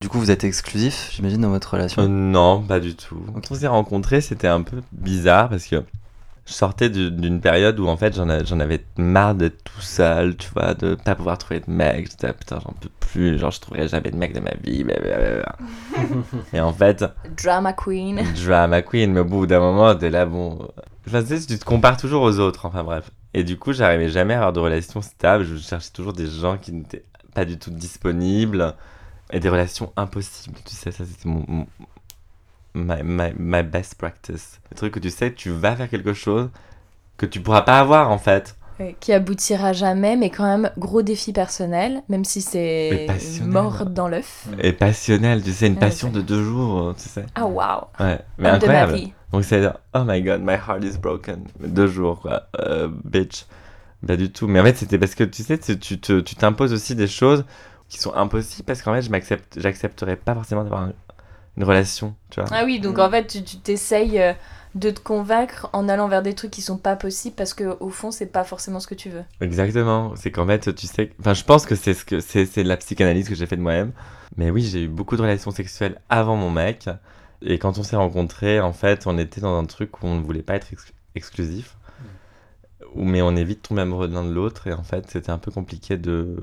Du 0.00 0.08
coup, 0.08 0.18
vous 0.18 0.30
êtes 0.30 0.44
exclusif, 0.44 1.10
j'imagine, 1.12 1.42
dans 1.42 1.50
votre 1.50 1.74
relation 1.74 2.02
euh, 2.02 2.08
Non, 2.08 2.62
pas 2.62 2.80
du 2.80 2.94
tout. 2.94 3.22
Quand 3.34 3.50
on 3.50 3.54
s'est 3.54 3.66
rencontrés, 3.66 4.20
c'était 4.20 4.48
un 4.48 4.62
peu 4.62 4.80
bizarre 4.92 5.50
parce 5.50 5.66
que 5.66 5.84
je 6.50 6.52
sortais 6.52 6.88
d'une 6.88 7.40
période 7.40 7.78
où 7.78 7.86
en 7.86 7.96
fait 7.96 8.16
j'en 8.16 8.28
avais 8.28 8.84
marre 8.96 9.36
d'être 9.36 9.62
tout 9.62 9.80
seul, 9.80 10.36
tu 10.36 10.50
vois, 10.52 10.74
de 10.74 10.96
pas 10.96 11.14
pouvoir 11.14 11.38
trouver 11.38 11.60
de 11.60 11.70
mec. 11.70 12.10
J'étais 12.10 12.32
putain, 12.32 12.58
j'en 12.64 12.72
peux 12.72 12.88
plus, 12.98 13.38
genre 13.38 13.52
je 13.52 13.60
trouverai 13.60 13.86
jamais 13.86 14.10
de 14.10 14.16
mec 14.16 14.32
de 14.32 14.40
ma 14.40 14.54
vie. 14.62 14.82
Blablabla. 14.82 15.56
Et 16.52 16.60
en 16.60 16.72
fait. 16.72 17.04
Drama 17.40 17.72
queen. 17.72 18.24
Drama 18.44 18.82
queen, 18.82 19.12
mais 19.12 19.20
au 19.20 19.24
bout 19.24 19.46
d'un 19.46 19.60
moment, 19.60 19.94
t'es 19.94 20.10
là, 20.10 20.26
bon. 20.26 20.58
Enfin, 21.10 21.24
tu 21.24 21.36
sais, 21.36 21.44
tu 21.44 21.58
te 21.58 21.64
compares 21.64 21.96
toujours 21.96 22.22
aux 22.22 22.38
autres, 22.38 22.66
enfin 22.66 22.84
bref. 22.84 23.10
Et 23.34 23.42
du 23.42 23.58
coup, 23.58 23.72
j'arrivais 23.72 24.08
jamais 24.08 24.34
à 24.34 24.36
avoir 24.38 24.52
de 24.52 24.60
relations 24.60 25.02
stables. 25.02 25.42
Je 25.42 25.56
cherchais 25.56 25.90
toujours 25.92 26.12
des 26.12 26.28
gens 26.28 26.56
qui 26.56 26.70
n'étaient 26.72 27.04
pas 27.34 27.44
du 27.44 27.58
tout 27.58 27.72
disponibles 27.72 28.76
et 29.32 29.40
des 29.40 29.48
relations 29.48 29.92
impossibles. 29.96 30.56
Tu 30.64 30.72
sais, 30.72 30.92
ça 30.92 31.04
c'était 31.04 31.28
mon, 31.28 31.66
my, 32.74 33.02
my, 33.02 33.32
my, 33.36 33.62
best 33.64 33.96
practice. 33.96 34.60
Le 34.70 34.76
truc 34.76 34.94
que 34.94 35.00
tu 35.00 35.10
sais, 35.10 35.32
tu 35.32 35.50
vas 35.50 35.74
faire 35.74 35.90
quelque 35.90 36.12
chose 36.12 36.48
que 37.16 37.26
tu 37.26 37.40
pourras 37.40 37.62
pas 37.62 37.80
avoir 37.80 38.12
en 38.12 38.18
fait. 38.18 38.56
qui 39.00 39.12
aboutira 39.12 39.72
jamais, 39.72 40.16
mais 40.16 40.30
quand 40.30 40.44
même 40.44 40.70
gros 40.78 41.02
défi 41.02 41.32
personnel, 41.32 42.02
même 42.08 42.24
si 42.24 42.40
c'est 42.40 43.08
mort 43.42 43.84
dans 43.86 44.06
l'œuf. 44.06 44.46
Et 44.60 44.72
passionnel, 44.72 45.42
tu 45.42 45.52
sais, 45.52 45.66
une 45.66 45.76
passion 45.76 46.10
de 46.10 46.20
deux 46.20 46.44
jours, 46.44 46.94
tu 46.96 47.08
sais. 47.08 47.26
Ah 47.34 47.46
waouh. 47.46 47.82
Ouais, 47.98 48.20
mais 48.38 48.48
incroyable. 48.48 49.10
Donc 49.32 49.44
c'est 49.44 49.66
oh 49.94 50.04
my 50.04 50.22
god, 50.22 50.40
my 50.42 50.54
heart 50.54 50.82
is 50.84 50.98
broken. 50.98 51.44
Deux 51.60 51.86
jours 51.86 52.20
quoi, 52.20 52.48
euh, 52.60 52.88
bitch. 53.04 53.46
Pas 54.06 54.16
du 54.16 54.32
tout. 54.32 54.46
Mais 54.46 54.60
en 54.60 54.64
fait, 54.64 54.76
c'était 54.76 54.98
parce 54.98 55.14
que 55.14 55.24
tu 55.24 55.42
sais, 55.42 55.58
tu 55.58 56.34
t'imposes 56.36 56.72
aussi 56.72 56.94
des 56.94 57.06
choses 57.06 57.44
qui 57.88 57.98
sont 57.98 58.14
impossibles 58.14 58.64
parce 58.64 58.82
qu'en 58.82 58.94
fait, 58.94 59.02
je 59.02 59.10
m'accepte, 59.10 59.60
j'accepterais 59.60 60.16
pas 60.16 60.34
forcément 60.34 60.62
d'avoir 60.62 60.88
une 61.56 61.64
relation, 61.64 62.14
tu 62.30 62.40
vois. 62.40 62.48
Ah 62.52 62.64
oui, 62.64 62.80
donc 62.80 62.98
en 62.98 63.10
fait, 63.10 63.26
tu 63.26 63.58
t'essayes 63.58 64.20
euh, 64.20 64.32
de 64.74 64.90
te 64.90 65.00
convaincre 65.00 65.68
en 65.72 65.88
allant 65.88 66.08
vers 66.08 66.22
des 66.22 66.34
trucs 66.34 66.52
qui 66.52 66.62
sont 66.62 66.78
pas 66.78 66.96
possibles 66.96 67.34
parce 67.34 67.52
que 67.52 67.76
au 67.80 67.90
fond, 67.90 68.10
c'est 68.10 68.26
pas 68.26 68.44
forcément 68.44 68.80
ce 68.80 68.86
que 68.86 68.94
tu 68.94 69.10
veux. 69.10 69.24
Exactement. 69.40 70.14
C'est 70.16 70.30
qu'en 70.30 70.46
fait, 70.46 70.74
tu 70.74 70.86
sais, 70.86 71.10
enfin, 71.20 71.34
je 71.34 71.44
pense 71.44 71.66
que 71.66 71.74
c'est 71.74 71.94
ce 71.94 72.04
que 72.04 72.20
c'est, 72.20 72.46
c'est 72.46 72.62
la 72.62 72.76
psychanalyse 72.76 73.28
que 73.28 73.34
j'ai 73.34 73.46
fait 73.46 73.56
de 73.56 73.62
moi-même. 73.62 73.92
Mais 74.36 74.50
oui, 74.50 74.62
j'ai 74.62 74.84
eu 74.84 74.88
beaucoup 74.88 75.16
de 75.16 75.22
relations 75.22 75.50
sexuelles 75.50 76.00
avant 76.08 76.36
mon 76.36 76.50
mec. 76.50 76.88
Et 77.42 77.58
quand 77.58 77.78
on 77.78 77.82
s'est 77.82 77.96
rencontrés, 77.96 78.60
en 78.60 78.72
fait, 78.72 79.06
on 79.06 79.18
était 79.18 79.40
dans 79.40 79.58
un 79.58 79.64
truc 79.64 80.02
où 80.02 80.06
on 80.06 80.16
ne 80.16 80.22
voulait 80.22 80.42
pas 80.42 80.54
être 80.54 80.68
exclusif. 81.14 81.76
Mais 82.94 83.22
on 83.22 83.36
est 83.36 83.44
vite 83.44 83.62
tombé 83.62 83.82
amoureux 83.82 84.08
de 84.08 84.14
l'un 84.14 84.24
de 84.24 84.32
l'autre. 84.32 84.66
Et 84.66 84.72
en 84.72 84.82
fait, 84.82 85.08
c'était 85.08 85.30
un 85.30 85.38
peu 85.38 85.50
compliqué 85.50 85.96
de 85.96 86.36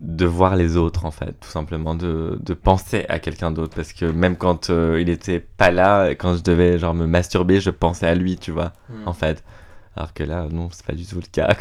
de 0.00 0.24
voir 0.24 0.56
les 0.56 0.76
autres 0.76 1.04
en 1.04 1.10
fait 1.10 1.32
tout 1.40 1.48
simplement 1.50 1.94
de, 1.94 2.38
de 2.42 2.54
penser 2.54 3.04
à 3.08 3.18
quelqu'un 3.18 3.50
d'autre 3.50 3.74
parce 3.74 3.92
que 3.92 4.06
même 4.06 4.36
quand 4.36 4.70
euh, 4.70 5.00
il 5.00 5.08
était 5.08 5.40
pas 5.40 5.70
là 5.70 6.10
quand 6.10 6.34
je 6.34 6.42
devais 6.42 6.78
genre 6.78 6.94
me 6.94 7.06
masturber 7.06 7.60
je 7.60 7.70
pensais 7.70 8.06
à 8.06 8.14
lui 8.14 8.36
tu 8.36 8.52
vois 8.52 8.72
hmm. 8.88 9.06
en 9.06 9.12
fait 9.12 9.44
alors 9.96 10.14
que 10.14 10.24
là 10.24 10.48
non 10.50 10.68
c'est 10.72 10.86
pas 10.86 10.94
du 10.94 11.04
tout 11.06 11.16
le 11.16 11.26
cas 11.30 11.54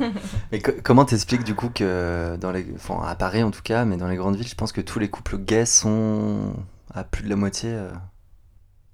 mais 0.52 0.60
comment 0.60 1.04
t'expliques 1.04 1.44
du 1.44 1.54
coup 1.54 1.68
que 1.68 2.36
dans 2.40 2.52
les 2.52 2.66
enfin 2.74 3.02
à 3.04 3.14
Paris 3.14 3.42
en 3.42 3.50
tout 3.50 3.62
cas 3.62 3.84
mais 3.84 3.96
dans 3.96 4.08
les 4.08 4.16
grandes 4.16 4.36
villes 4.36 4.48
je 4.48 4.54
pense 4.54 4.72
que 4.72 4.80
tous 4.80 4.98
les 4.98 5.08
couples 5.08 5.38
gays 5.38 5.66
sont 5.66 6.54
à 6.94 7.04
plus 7.04 7.22
de 7.22 7.28
la 7.28 7.36
moitié 7.36 7.70
euh, 7.70 7.90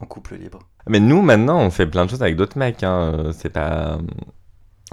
en 0.00 0.06
couple 0.06 0.36
libre? 0.36 0.60
Mais 0.88 1.00
nous 1.00 1.22
maintenant 1.22 1.58
on 1.58 1.70
fait 1.70 1.86
plein 1.86 2.04
de 2.04 2.10
choses 2.10 2.22
avec 2.22 2.36
d'autres 2.36 2.58
mecs 2.58 2.82
hein. 2.82 3.30
c'est 3.32 3.50
pas 3.50 3.98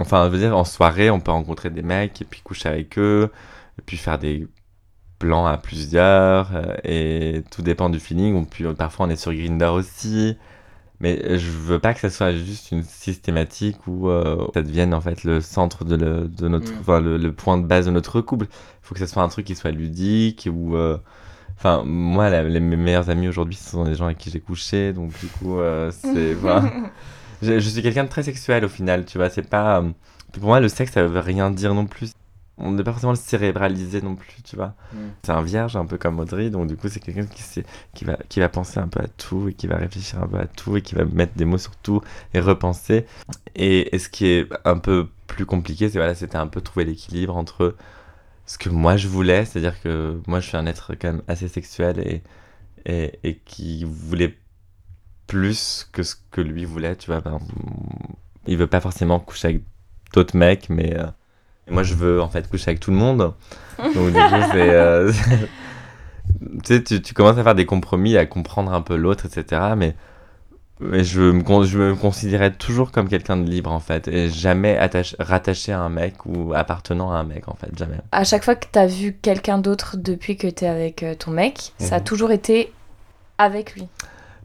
Enfin, 0.00 0.26
je 0.26 0.30
veux 0.30 0.38
dire, 0.38 0.56
en 0.56 0.64
soirée, 0.64 1.10
on 1.10 1.20
peut 1.20 1.30
rencontrer 1.30 1.70
des 1.70 1.82
mecs 1.82 2.20
et 2.20 2.24
puis 2.24 2.40
coucher 2.42 2.68
avec 2.68 2.98
eux, 2.98 3.30
et 3.78 3.82
puis 3.82 3.96
faire 3.96 4.18
des 4.18 4.48
plans 5.20 5.46
à 5.46 5.56
plusieurs, 5.56 6.54
euh, 6.54 6.74
et 6.84 7.44
tout 7.50 7.62
dépend 7.62 7.90
du 7.90 8.00
feeling. 8.00 8.34
On 8.34 8.44
peut, 8.44 8.74
parfois, 8.74 9.06
on 9.06 9.10
est 9.10 9.16
sur 9.16 9.32
Grinder 9.32 9.66
aussi. 9.66 10.36
Mais 11.04 11.38
je 11.38 11.50
veux 11.50 11.78
pas 11.78 11.92
que 11.92 12.00
ça 12.00 12.08
soit 12.08 12.32
juste 12.32 12.72
une 12.72 12.82
systématique 12.82 13.76
où 13.86 14.08
euh, 14.08 14.46
ça 14.54 14.62
devienne 14.62 14.94
en 14.94 15.02
fait 15.02 15.22
le 15.22 15.42
centre 15.42 15.84
de, 15.84 15.96
de 15.98 16.48
notre, 16.48 16.72
mm. 16.72 16.78
enfin, 16.80 16.98
le, 16.98 17.30
point 17.30 17.58
de 17.58 17.66
base 17.66 17.84
de 17.84 17.90
notre 17.90 18.22
couple. 18.22 18.46
Il 18.46 18.86
faut 18.86 18.94
que 18.94 19.00
ça 19.00 19.06
soit 19.06 19.22
un 19.22 19.28
truc 19.28 19.44
qui 19.44 19.54
soit 19.54 19.70
ludique 19.70 20.48
ou, 20.50 20.76
euh, 20.76 20.96
enfin, 21.58 21.82
moi, 21.84 22.30
les, 22.30 22.58
mes 22.58 22.76
meilleurs 22.76 23.10
amis 23.10 23.28
aujourd'hui, 23.28 23.54
ce 23.54 23.72
sont 23.72 23.84
des 23.84 23.96
gens 23.96 24.06
avec 24.06 24.16
qui 24.16 24.30
j'ai 24.30 24.40
couché, 24.40 24.94
donc 24.94 25.10
du 25.20 25.26
coup, 25.26 25.58
c'est, 25.90 26.32
voilà. 26.40 26.72
je, 27.42 27.58
je, 27.58 27.68
suis 27.68 27.82
quelqu'un 27.82 28.04
de 28.04 28.08
très 28.08 28.22
sexuel 28.22 28.64
au 28.64 28.70
final, 28.70 29.04
tu 29.04 29.18
vois. 29.18 29.28
C'est 29.28 29.46
pas, 29.46 29.84
pour 30.32 30.44
moi, 30.44 30.60
le 30.60 30.68
sexe, 30.70 30.92
ça 30.92 31.04
veut 31.04 31.20
rien 31.20 31.50
dire 31.50 31.74
non 31.74 31.84
plus 31.84 32.14
on 32.56 32.72
n'est 32.72 32.84
pas 32.84 32.92
forcément 32.92 33.12
le 33.12 33.18
cérébraliser 33.18 34.00
non 34.00 34.14
plus, 34.14 34.42
tu 34.42 34.56
vois. 34.56 34.74
Mm. 34.92 34.98
C'est 35.22 35.32
un 35.32 35.42
vierge 35.42 35.76
un 35.76 35.86
peu 35.86 35.98
comme 35.98 36.18
Audrey, 36.20 36.50
donc 36.50 36.68
du 36.68 36.76
coup 36.76 36.88
c'est 36.88 37.00
quelqu'un 37.00 37.26
qui, 37.26 37.42
qui, 37.94 38.04
va, 38.04 38.16
qui 38.28 38.40
va 38.40 38.48
penser 38.48 38.78
un 38.78 38.88
peu 38.88 39.00
à 39.00 39.08
tout 39.08 39.48
et 39.48 39.54
qui 39.54 39.66
va 39.66 39.76
réfléchir 39.76 40.22
un 40.22 40.28
peu 40.28 40.38
à 40.38 40.46
tout 40.46 40.76
et 40.76 40.82
qui 40.82 40.94
va 40.94 41.04
mettre 41.04 41.34
des 41.36 41.44
mots 41.44 41.58
sur 41.58 41.74
tout 41.76 42.00
et 42.32 42.40
repenser. 42.40 43.06
Et, 43.56 43.98
ce 43.98 44.08
qui 44.08 44.26
est 44.26 44.48
un 44.64 44.78
peu 44.78 45.08
plus 45.26 45.46
compliqué, 45.46 45.88
c'est 45.88 45.98
voilà, 45.98 46.14
c'était 46.14 46.36
un 46.36 46.46
peu 46.46 46.60
trouver 46.60 46.84
l'équilibre 46.84 47.36
entre 47.36 47.76
ce 48.46 48.58
que 48.58 48.68
moi 48.68 48.96
je 48.96 49.08
voulais, 49.08 49.44
c'est-à-dire 49.44 49.80
que 49.80 50.20
moi 50.26 50.40
je 50.40 50.48
suis 50.48 50.56
un 50.56 50.66
être 50.66 50.94
quand 50.94 51.12
même 51.12 51.22
assez 51.28 51.48
sexuel 51.48 51.98
et, 51.98 52.22
et, 52.86 53.18
et 53.24 53.36
qui 53.38 53.84
voulait 53.84 54.36
plus 55.26 55.88
que 55.92 56.02
ce 56.02 56.14
que 56.30 56.40
lui 56.40 56.64
voulait, 56.64 56.96
tu 56.96 57.10
vois. 57.10 57.20
Ben, 57.20 57.38
il 58.46 58.58
veut 58.58 58.66
pas 58.66 58.80
forcément 58.80 59.18
coucher 59.18 59.48
avec 59.48 59.62
d'autres 60.12 60.36
mecs, 60.36 60.68
mais... 60.68 60.96
Euh, 60.96 61.06
et 61.68 61.72
moi, 61.72 61.82
je 61.82 61.94
veux 61.94 62.20
en 62.20 62.28
fait 62.28 62.48
coucher 62.48 62.70
avec 62.70 62.80
tout 62.80 62.90
le 62.90 62.96
monde. 62.96 63.32
Donc, 63.78 64.06
du 64.06 64.12
coup, 64.12 64.42
c'est. 64.52 64.70
Euh, 64.70 65.12
tu 66.64 66.76
sais, 66.76 66.82
tu, 66.82 67.14
commences 67.14 67.38
à 67.38 67.42
faire 67.42 67.54
des 67.54 67.66
compromis, 67.66 68.16
à 68.16 68.26
comprendre 68.26 68.72
un 68.72 68.82
peu 68.82 68.96
l'autre, 68.96 69.26
etc. 69.26 69.62
Mais, 69.76 69.94
mais 70.80 71.04
je, 71.04 71.20
me, 71.20 71.64
je 71.64 71.78
me 71.78 71.94
considérais 71.94 72.52
toujours 72.52 72.92
comme 72.92 73.08
quelqu'un 73.08 73.36
de 73.36 73.48
libre, 73.48 73.72
en 73.72 73.80
fait. 73.80 74.08
Et 74.08 74.28
jamais 74.28 74.78
rattaché 75.18 75.72
à 75.72 75.80
un 75.80 75.88
mec 75.88 76.26
ou 76.26 76.52
appartenant 76.54 77.12
à 77.12 77.16
un 77.16 77.24
mec, 77.24 77.48
en 77.48 77.54
fait. 77.54 77.70
Jamais. 77.76 77.96
À 78.12 78.24
chaque 78.24 78.44
fois 78.44 78.56
que 78.56 78.66
tu 78.70 78.78
as 78.78 78.86
vu 78.86 79.16
quelqu'un 79.20 79.58
d'autre 79.58 79.96
depuis 79.96 80.36
que 80.36 80.48
tu 80.48 80.64
es 80.64 80.68
avec 80.68 81.02
euh, 81.02 81.14
ton 81.14 81.30
mec, 81.30 81.72
ça 81.78 81.96
a 81.96 81.98
mhm. 81.98 82.04
toujours 82.04 82.30
été 82.30 82.72
avec 83.38 83.74
lui 83.74 83.88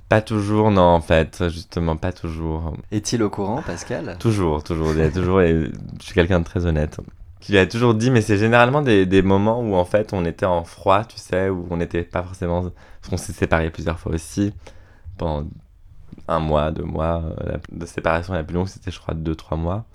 pas 0.09 0.21
toujours, 0.21 0.71
non, 0.71 0.81
en 0.81 1.01
fait, 1.01 1.47
justement, 1.49 1.95
pas 1.95 2.11
toujours. 2.11 2.73
Est-il 2.91 3.21
au 3.21 3.29
courant, 3.29 3.61
Pascal? 3.61 4.17
Toujours, 4.19 4.63
toujours. 4.63 4.91
Il 4.93 5.01
a 5.01 5.11
toujours, 5.11 5.41
et 5.41 5.71
je 5.99 6.03
suis 6.03 6.15
quelqu'un 6.15 6.39
de 6.39 6.45
très 6.45 6.65
honnête, 6.65 6.99
qui 7.39 7.51
lui 7.51 7.59
a 7.59 7.67
toujours 7.67 7.93
dit, 7.93 8.09
mais 8.09 8.21
c'est 8.21 8.37
généralement 8.37 8.81
des, 8.81 9.05
des, 9.05 9.21
moments 9.21 9.61
où, 9.61 9.75
en 9.75 9.85
fait, 9.85 10.11
on 10.11 10.25
était 10.25 10.47
en 10.47 10.63
froid, 10.63 11.05
tu 11.05 11.17
sais, 11.17 11.49
où 11.49 11.67
on 11.69 11.77
n'était 11.77 12.03
pas 12.03 12.23
forcément. 12.23 12.61
Parce 12.63 13.09
qu'on 13.09 13.17
s'est 13.17 13.33
séparés 13.33 13.69
plusieurs 13.69 13.99
fois 13.99 14.13
aussi, 14.13 14.51
pendant 15.17 15.47
un 16.27 16.39
mois, 16.39 16.71
deux 16.71 16.83
mois. 16.83 17.23
La 17.45 17.59
de 17.71 17.85
séparation 17.85 18.33
la 18.33 18.43
plus 18.43 18.55
longue, 18.55 18.67
c'était, 18.67 18.91
je 18.91 18.99
crois, 18.99 19.13
deux, 19.13 19.35
trois 19.35 19.57
mois. 19.57 19.85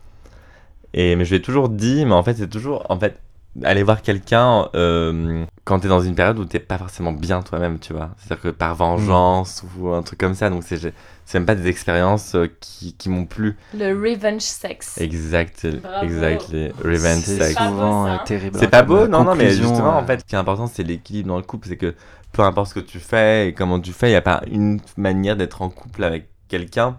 Et, 0.93 1.17
mais 1.17 1.25
je 1.25 1.31
lui 1.31 1.37
ai 1.39 1.43
toujours 1.43 1.69
dit, 1.69 2.07
mais 2.07 2.15
en 2.15 2.23
fait, 2.23 2.35
c'est 2.35 2.49
toujours. 2.49 2.87
En 2.89 2.99
fait, 3.01 3.19
aller 3.63 3.83
voir 3.83 4.03
quelqu'un 4.03 4.69
euh, 4.75 5.45
quand 5.65 5.81
t'es 5.81 5.89
dans 5.89 6.01
une 6.01 6.15
période 6.15 6.39
où 6.39 6.45
t'es 6.45 6.59
pas 6.59 6.79
forcément 6.79 7.13
bien 7.13 7.41
toi-même, 7.43 7.79
tu 7.79 7.93
vois. 7.93 8.11
C'est-à-dire 8.19 8.43
que 8.43 8.49
par 8.49 8.75
vengeance 8.75 9.63
mm. 9.63 9.81
ou 9.81 9.89
un 9.93 10.03
truc 10.03 10.19
comme 10.19 10.35
ça. 10.35 10.51
Donc 10.51 10.63
c'est 10.65 10.93
c'est 11.25 11.39
même 11.39 11.47
pas 11.47 11.55
des 11.55 11.69
expériences 11.69 12.35
euh, 12.35 12.49
qui, 12.61 12.95
qui 12.95 13.09
m'ont 13.09 13.25
plu. 13.25 13.57
Le 13.75 13.95
revenge 13.95 14.43
sex. 14.43 14.99
Exact, 14.99 15.67
exactly. 16.03 16.71
Revenge 16.83 17.23
sex. 17.23 17.55
C'est 17.57 17.65
souvent 17.65 18.07
euh, 18.07 18.17
terrible. 18.27 18.59
C'est 18.59 18.69
pas 18.69 18.83
beau, 18.83 19.07
non, 19.07 19.25
non, 19.25 19.35
mais 19.35 19.51
justement, 19.51 19.97
en 19.97 20.05
fait, 20.05 20.21
ce 20.21 20.25
qui 20.25 20.35
est 20.35 20.39
important, 20.39 20.67
c'est 20.67 20.83
l'équilibre 20.83 21.29
dans 21.29 21.37
le 21.37 21.43
couple. 21.43 21.69
C'est 21.69 21.77
que 21.77 21.95
peu 22.33 22.43
importe 22.43 22.71
ce 22.71 22.75
que 22.75 22.81
tu 22.81 22.99
fais 22.99 23.49
et 23.49 23.55
comment 23.55 23.81
tu 23.81 23.93
fais, 23.93 24.09
il 24.09 24.13
n'y 24.13 24.17
a 24.17 24.23
pas 24.23 24.43
une 24.51 24.81
manière 24.97 25.37
d'être 25.37 25.63
en 25.63 25.71
couple 25.71 26.05
avec 26.05 26.29
quelqu'un. 26.49 26.99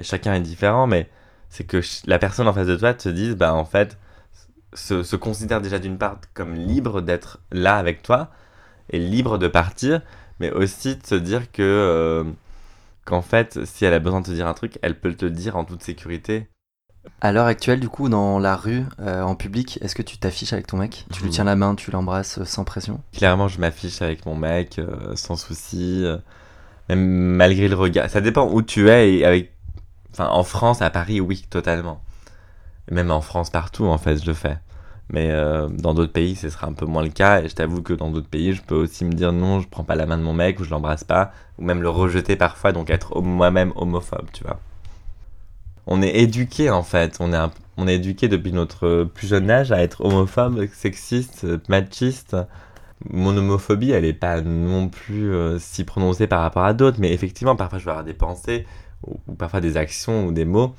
Chacun 0.00 0.34
est 0.34 0.40
différent, 0.40 0.86
mais 0.86 1.08
c'est 1.50 1.64
que 1.64 1.80
la 2.06 2.18
personne 2.18 2.48
en 2.48 2.52
face 2.52 2.66
de 2.66 2.76
toi 2.76 2.94
te 2.94 3.08
dise, 3.08 3.36
bah 3.36 3.54
en 3.54 3.64
fait, 3.64 3.98
se, 4.74 5.16
considère 5.16 5.60
déjà 5.60 5.78
d'une 5.78 5.98
part 5.98 6.18
comme 6.34 6.54
libre 6.54 7.00
d'être 7.00 7.40
là 7.50 7.76
avec 7.76 8.02
toi 8.02 8.30
et 8.90 8.98
libre 8.98 9.38
de 9.38 9.48
partir, 9.48 10.00
mais 10.38 10.50
aussi 10.50 10.96
de 10.96 11.06
se 11.06 11.14
dire 11.14 11.50
que 11.52 11.62
euh, 11.62 12.24
qu'en 13.04 13.22
fait, 13.22 13.64
si 13.64 13.84
elle 13.84 13.94
a 13.94 13.98
besoin 13.98 14.20
de 14.20 14.26
te 14.26 14.32
dire 14.32 14.46
un 14.46 14.54
truc, 14.54 14.78
elle 14.82 14.98
peut 14.98 15.14
te 15.14 15.26
dire 15.26 15.56
en 15.56 15.64
toute 15.64 15.82
sécurité. 15.82 16.48
À 17.22 17.32
l'heure 17.32 17.46
actuelle, 17.46 17.80
du 17.80 17.88
coup, 17.88 18.10
dans 18.10 18.38
la 18.38 18.56
rue, 18.56 18.84
euh, 19.00 19.22
en 19.22 19.34
public, 19.34 19.78
est-ce 19.80 19.94
que 19.94 20.02
tu 20.02 20.18
t'affiches 20.18 20.52
avec 20.52 20.66
ton 20.66 20.76
mec? 20.76 21.06
Tu 21.12 21.22
lui 21.22 21.30
tiens 21.30 21.44
la 21.44 21.56
main, 21.56 21.74
tu 21.74 21.90
l'embrasses 21.90 22.38
euh, 22.38 22.44
sans 22.44 22.64
pression? 22.64 23.00
Clairement, 23.12 23.48
je 23.48 23.58
m'affiche 23.58 24.02
avec 24.02 24.26
mon 24.26 24.34
mec, 24.34 24.80
sans 25.14 25.36
souci, 25.36 26.04
même 26.88 27.06
malgré 27.06 27.68
le 27.68 27.76
regard. 27.76 28.10
Ça 28.10 28.20
dépend 28.20 28.50
où 28.50 28.62
tu 28.62 28.90
es 28.90 29.14
et 29.14 29.24
avec. 29.24 29.52
Enfin, 30.12 30.28
en 30.28 30.42
France, 30.42 30.82
à 30.82 30.90
Paris, 30.90 31.20
oui, 31.20 31.46
totalement 31.48 32.02
même 32.90 33.10
en 33.10 33.20
France, 33.20 33.50
partout, 33.50 33.86
en 33.86 33.98
fait, 33.98 34.22
je 34.22 34.26
le 34.26 34.34
fais. 34.34 34.58
Mais 35.12 35.30
euh, 35.30 35.68
dans 35.68 35.92
d'autres 35.92 36.12
pays, 36.12 36.36
ce 36.36 36.50
sera 36.50 36.68
un 36.68 36.72
peu 36.72 36.86
moins 36.86 37.02
le 37.02 37.10
cas. 37.10 37.42
Et 37.42 37.48
je 37.48 37.54
t'avoue 37.54 37.82
que 37.82 37.92
dans 37.92 38.10
d'autres 38.10 38.28
pays, 38.28 38.52
je 38.52 38.62
peux 38.62 38.76
aussi 38.76 39.04
me 39.04 39.12
dire 39.12 39.32
non, 39.32 39.60
je 39.60 39.68
prends 39.68 39.84
pas 39.84 39.96
la 39.96 40.06
main 40.06 40.18
de 40.18 40.22
mon 40.22 40.32
mec 40.32 40.60
ou 40.60 40.64
je 40.64 40.70
l'embrasse 40.70 41.04
pas. 41.04 41.32
Ou 41.58 41.64
même 41.64 41.82
le 41.82 41.88
rejeter 41.88 42.36
parfois, 42.36 42.72
donc 42.72 42.90
être 42.90 43.20
moi-même 43.20 43.72
homophobe, 43.74 44.26
tu 44.32 44.44
vois. 44.44 44.60
On 45.86 46.02
est 46.02 46.16
éduqué 46.16 46.70
en 46.70 46.84
fait. 46.84 47.16
On 47.18 47.32
est, 47.32 47.38
on 47.76 47.88
est 47.88 47.96
éduqué 47.96 48.28
depuis 48.28 48.52
notre 48.52 49.04
plus 49.04 49.26
jeune 49.26 49.50
âge 49.50 49.72
à 49.72 49.82
être 49.82 50.04
homophobe, 50.04 50.66
sexiste, 50.72 51.46
machiste. 51.68 52.36
Mon 53.08 53.36
homophobie, 53.36 53.90
elle 53.90 54.04
est 54.04 54.12
pas 54.12 54.42
non 54.42 54.88
plus 54.88 55.32
euh, 55.32 55.58
si 55.58 55.84
prononcée 55.84 56.26
par 56.28 56.42
rapport 56.42 56.64
à 56.64 56.72
d'autres. 56.72 56.98
Mais 57.00 57.12
effectivement, 57.12 57.56
parfois, 57.56 57.78
je 57.80 57.84
vais 57.84 57.90
avoir 57.90 58.04
des 58.04 58.14
pensées 58.14 58.66
ou 59.04 59.34
parfois 59.34 59.60
des 59.60 59.76
actions 59.76 60.26
ou 60.26 60.32
des 60.32 60.44
mots 60.44 60.74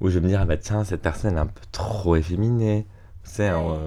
où 0.00 0.08
je 0.08 0.18
vais 0.18 0.24
me 0.24 0.28
dire, 0.28 0.40
ah 0.42 0.44
bah 0.44 0.56
tiens, 0.56 0.84
cette 0.84 1.02
personne 1.02 1.32
elle 1.32 1.38
est 1.38 1.40
un 1.40 1.46
peu 1.46 1.62
trop 1.72 2.16
efféminée. 2.16 2.86
Tu 3.24 3.30
sais, 3.30 3.48
alors, 3.48 3.78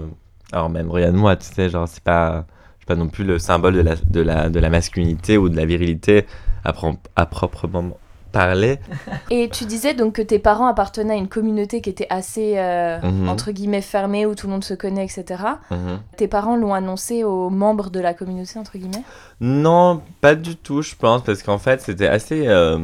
alors 0.51 0.69
même, 0.69 0.89
regarde-moi, 0.89 1.35
tu 1.35 1.45
sais, 1.45 1.69
genre, 1.69 1.87
c'est 1.87 2.03
pas, 2.03 2.45
pas 2.87 2.95
non 2.95 3.07
plus 3.07 3.23
le 3.23 3.39
symbole 3.39 3.75
de 3.75 3.81
la, 3.81 3.95
de 3.95 4.21
la, 4.21 4.49
de 4.49 4.59
la 4.59 4.69
masculinité 4.69 5.37
ou 5.37 5.49
de 5.49 5.55
la 5.55 5.65
virilité 5.65 6.25
à, 6.65 6.73
à 7.15 7.25
proprement 7.25 7.97
parler. 8.31 8.79
Et 9.29 9.49
tu 9.49 9.65
disais 9.65 9.93
donc 9.93 10.13
que 10.13 10.21
tes 10.21 10.39
parents 10.39 10.67
appartenaient 10.67 11.13
à 11.13 11.17
une 11.17 11.27
communauté 11.27 11.81
qui 11.81 11.89
était 11.89 12.07
assez, 12.09 12.55
euh, 12.57 12.99
mhm. 13.01 13.29
entre 13.29 13.51
guillemets, 13.51 13.81
fermée, 13.81 14.25
où 14.25 14.35
tout 14.35 14.47
le 14.47 14.53
monde 14.53 14.63
se 14.63 14.73
connaît, 14.73 15.05
etc. 15.05 15.43
Mhm. 15.71 15.99
Tes 16.17 16.27
parents 16.27 16.55
l'ont 16.55 16.73
annoncé 16.73 17.23
aux 17.23 17.49
membres 17.49 17.89
de 17.89 17.99
la 17.99 18.13
communauté, 18.13 18.59
entre 18.59 18.77
guillemets? 18.77 19.03
Non, 19.41 20.01
pas 20.21 20.35
du 20.35 20.55
tout, 20.55 20.81
je 20.81 20.95
pense, 20.95 21.23
parce 21.23 21.43
qu'en 21.43 21.57
fait, 21.57 21.81
c'était 21.81 22.07
assez... 22.07 22.47
Euh, 22.47 22.79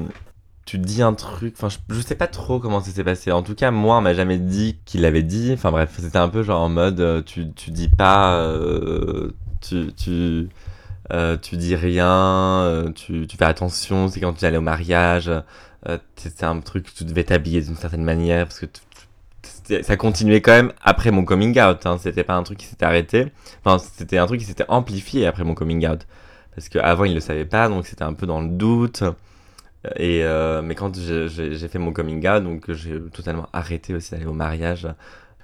tu 0.65 0.79
dis 0.79 1.03
un 1.03 1.13
truc, 1.13 1.53
enfin 1.57 1.69
je, 1.89 2.01
sais 2.01 2.15
pas 2.15 2.27
trop 2.27 2.59
comment 2.59 2.81
ça 2.81 2.91
s'est 2.91 3.03
passé. 3.03 3.31
En 3.31 3.43
tout 3.43 3.55
cas, 3.55 3.71
moi, 3.71 3.97
on 3.97 4.01
m'a 4.01 4.13
jamais 4.15 4.39
dit 4.39 4.79
qu'il 4.85 5.01
l'avait 5.01 5.23
dit. 5.23 5.51
Enfin 5.53 5.71
bref, 5.71 5.93
c'était 5.99 6.17
un 6.17 6.29
peu 6.29 6.43
genre 6.43 6.61
en 6.61 6.69
mode 6.69 6.99
euh, 6.99 7.21
tu, 7.21 7.51
tu 7.53 7.71
dis 7.71 7.89
pas, 7.89 8.39
euh, 8.39 9.31
tu, 9.61 9.93
tu, 9.95 10.49
euh, 11.13 11.37
tu 11.37 11.57
dis 11.57 11.75
rien, 11.75 12.91
tu, 12.95 13.27
tu 13.27 13.37
fais 13.37 13.45
attention. 13.45 14.07
C'est 14.07 14.19
quand 14.19 14.33
tu 14.33 14.45
allais 14.45 14.57
au 14.57 14.61
mariage, 14.61 15.31
c'était 16.15 16.45
un 16.45 16.59
truc, 16.61 16.93
tu 16.95 17.05
devais 17.05 17.23
t'habiller 17.23 17.61
d'une 17.61 17.75
certaine 17.75 18.03
manière 18.03 18.47
parce 18.47 18.59
que 18.59 18.65
ça 19.83 19.97
continuait 19.97 20.41
quand 20.41 20.51
même 20.51 20.73
après 20.81 21.11
mon 21.11 21.25
coming 21.25 21.59
out. 21.59 21.85
Hein. 21.85 21.97
C'était 22.01 22.23
pas 22.23 22.35
un 22.35 22.43
truc 22.43 22.57
qui 22.59 22.65
s'était 22.65 22.85
arrêté. 22.85 23.27
Enfin, 23.63 23.83
c'était 23.97 24.17
un 24.17 24.25
truc 24.25 24.39
qui 24.39 24.45
s'était 24.47 24.65
amplifié 24.67 25.27
après 25.27 25.43
mon 25.43 25.53
coming 25.53 25.87
out. 25.87 26.07
Parce 26.55 26.69
qu'avant, 26.69 27.03
il 27.03 27.13
le 27.13 27.19
savait 27.19 27.45
pas, 27.45 27.67
donc 27.67 27.85
c'était 27.85 28.03
un 28.03 28.13
peu 28.13 28.25
dans 28.25 28.41
le 28.41 28.49
doute. 28.49 29.03
Et 29.95 30.23
euh, 30.23 30.61
mais 30.61 30.75
quand 30.75 30.95
j'ai 30.95 31.67
fait 31.67 31.79
mon 31.79 31.93
coming 31.93 32.27
out, 32.27 32.43
donc 32.43 32.71
j'ai 32.71 32.99
totalement 33.11 33.47
arrêté 33.53 33.93
aussi 33.93 34.11
d'aller 34.11 34.25
au 34.25 34.33
mariage. 34.33 34.87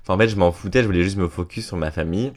Enfin, 0.01 0.15
en 0.15 0.17
fait, 0.17 0.27
je 0.27 0.35
m'en 0.35 0.51
foutais, 0.51 0.81
je 0.81 0.87
voulais 0.87 1.03
juste 1.03 1.17
me 1.17 1.27
focus 1.27 1.67
sur 1.67 1.77
ma 1.77 1.91
famille. 1.91 2.33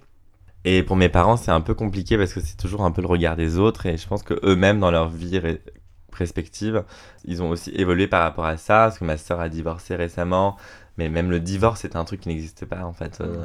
Et 0.65 0.83
pour 0.83 0.97
mes 0.97 1.09
parents, 1.09 1.37
c'est 1.37 1.51
un 1.51 1.61
peu 1.61 1.75
compliqué 1.75 2.17
parce 2.17 2.33
que 2.33 2.41
c'est 2.41 2.57
toujours 2.57 2.83
un 2.83 2.91
peu 2.91 3.03
le 3.03 3.07
regard 3.07 3.37
des 3.37 3.59
autres. 3.59 3.87
Et 3.87 3.97
je 3.97 4.07
pense 4.07 4.23
que 4.23 4.35
eux-mêmes, 4.45 4.81
dans 4.81 4.91
leur 4.91 5.09
vie 5.09 5.41
respective, 6.13 6.85
ils 7.25 7.43
ont 7.43 7.51
aussi 7.51 7.71
évolué 7.71 8.07
par 8.07 8.23
rapport 8.23 8.47
à 8.47 8.57
ça. 8.57 8.85
Parce 8.85 8.99
que 8.99 9.05
ma 9.05 9.17
sœur 9.17 9.41
a 9.41 9.49
divorcé 9.49 9.95
récemment. 9.95 10.57
Mais 10.97 11.09
même 11.09 11.31
le 11.31 11.41
divorce, 11.41 11.81
c'est 11.81 11.97
un 11.97 12.05
truc 12.05 12.21
qui 12.21 12.29
n'existe 12.29 12.65
pas, 12.65 12.85
en 12.85 12.93
fait. 12.93 13.21
Euh. 13.21 13.45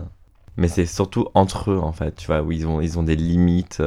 Mais 0.57 0.67
c'est 0.67 0.85
surtout 0.85 1.27
entre 1.33 1.71
eux, 1.71 1.79
en 1.79 1.91
fait, 1.91 2.15
tu 2.15 2.27
vois, 2.27 2.41
où 2.41 2.51
ils 2.51 2.67
ont, 2.67 2.81
ils 2.81 2.97
ont 2.99 3.03
des 3.03 3.15
limites. 3.15 3.81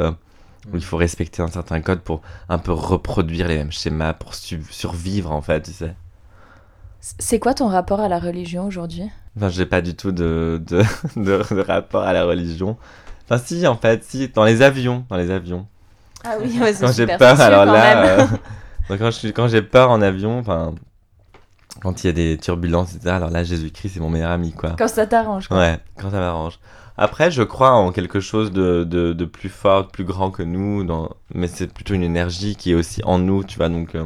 Où 0.70 0.76
il 0.76 0.84
faut 0.84 0.96
respecter 0.96 1.42
un 1.42 1.48
certain 1.48 1.80
code 1.80 2.00
pour 2.00 2.22
un 2.48 2.58
peu 2.58 2.72
reproduire 2.72 3.48
les 3.48 3.56
mêmes 3.56 3.72
schémas, 3.72 4.12
pour 4.12 4.34
survivre 4.34 5.32
en 5.32 5.42
fait, 5.42 5.62
tu 5.62 5.72
sais. 5.72 5.94
C'est 7.00 7.40
quoi 7.40 7.52
ton 7.52 7.66
rapport 7.66 7.98
à 7.98 8.08
la 8.08 8.20
religion 8.20 8.64
aujourd'hui? 8.64 9.10
Enfin, 9.36 9.48
j'ai 9.48 9.66
pas 9.66 9.80
du 9.80 9.96
tout 9.96 10.12
de, 10.12 10.62
de, 10.68 10.84
de, 11.16 11.60
rapport 11.60 12.02
à 12.04 12.12
la 12.12 12.24
religion. 12.24 12.76
Enfin, 13.24 13.42
si, 13.44 13.66
en 13.66 13.76
fait, 13.76 14.04
si, 14.04 14.28
dans 14.28 14.44
les 14.44 14.62
avions, 14.62 15.04
dans 15.08 15.16
les 15.16 15.30
avions. 15.32 15.66
Ah 16.24 16.36
oui, 16.40 16.56
ouais, 16.60 16.72
Quand 16.78 16.92
j'ai 16.92 17.06
peur, 17.06 17.40
alors 17.40 17.64
là, 17.64 18.20
euh, 18.20 18.26
quand, 18.88 19.10
quand 19.34 19.48
j'ai 19.48 19.62
peur 19.62 19.90
en 19.90 20.00
avion, 20.00 20.38
enfin, 20.38 20.74
quand 21.80 22.04
il 22.04 22.06
y 22.06 22.10
a 22.10 22.12
des 22.12 22.38
turbulences, 22.38 22.94
etc. 22.94 23.10
Alors 23.16 23.30
là, 23.30 23.42
Jésus-Christ, 23.42 23.94
c'est 23.94 24.00
mon 24.00 24.10
meilleur 24.10 24.30
ami, 24.30 24.52
quoi. 24.52 24.76
Quand 24.78 24.88
ça 24.88 25.06
t'arrange, 25.06 25.48
quoi. 25.48 25.58
Ouais, 25.58 25.78
quand 25.98 26.10
ça 26.10 26.20
m'arrange. 26.20 26.60
Après, 27.02 27.32
je 27.32 27.42
crois 27.42 27.72
en 27.72 27.90
quelque 27.90 28.20
chose 28.20 28.52
de, 28.52 28.84
de, 28.84 29.12
de, 29.12 29.24
plus 29.24 29.48
fort, 29.48 29.86
de 29.86 29.90
plus 29.90 30.04
grand 30.04 30.30
que 30.30 30.44
nous, 30.44 30.84
dans... 30.84 31.10
mais 31.34 31.48
c'est 31.48 31.66
plutôt 31.66 31.94
une 31.94 32.04
énergie 32.04 32.54
qui 32.54 32.70
est 32.70 32.74
aussi 32.76 33.00
en 33.02 33.18
nous, 33.18 33.42
tu 33.42 33.56
vois, 33.56 33.68
donc 33.68 33.96
euh, 33.96 34.04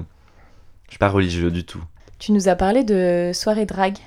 je 0.87 0.93
suis 0.93 0.99
pas 0.99 1.11
religieux 1.11 1.51
du 1.51 1.67
tout. 1.67 1.85
Tu 2.19 2.33
nous 2.33 2.49
as 2.49 2.55
parlé 2.55 2.85
de 2.85 3.33
soirée 3.35 3.67
drague. 3.67 3.99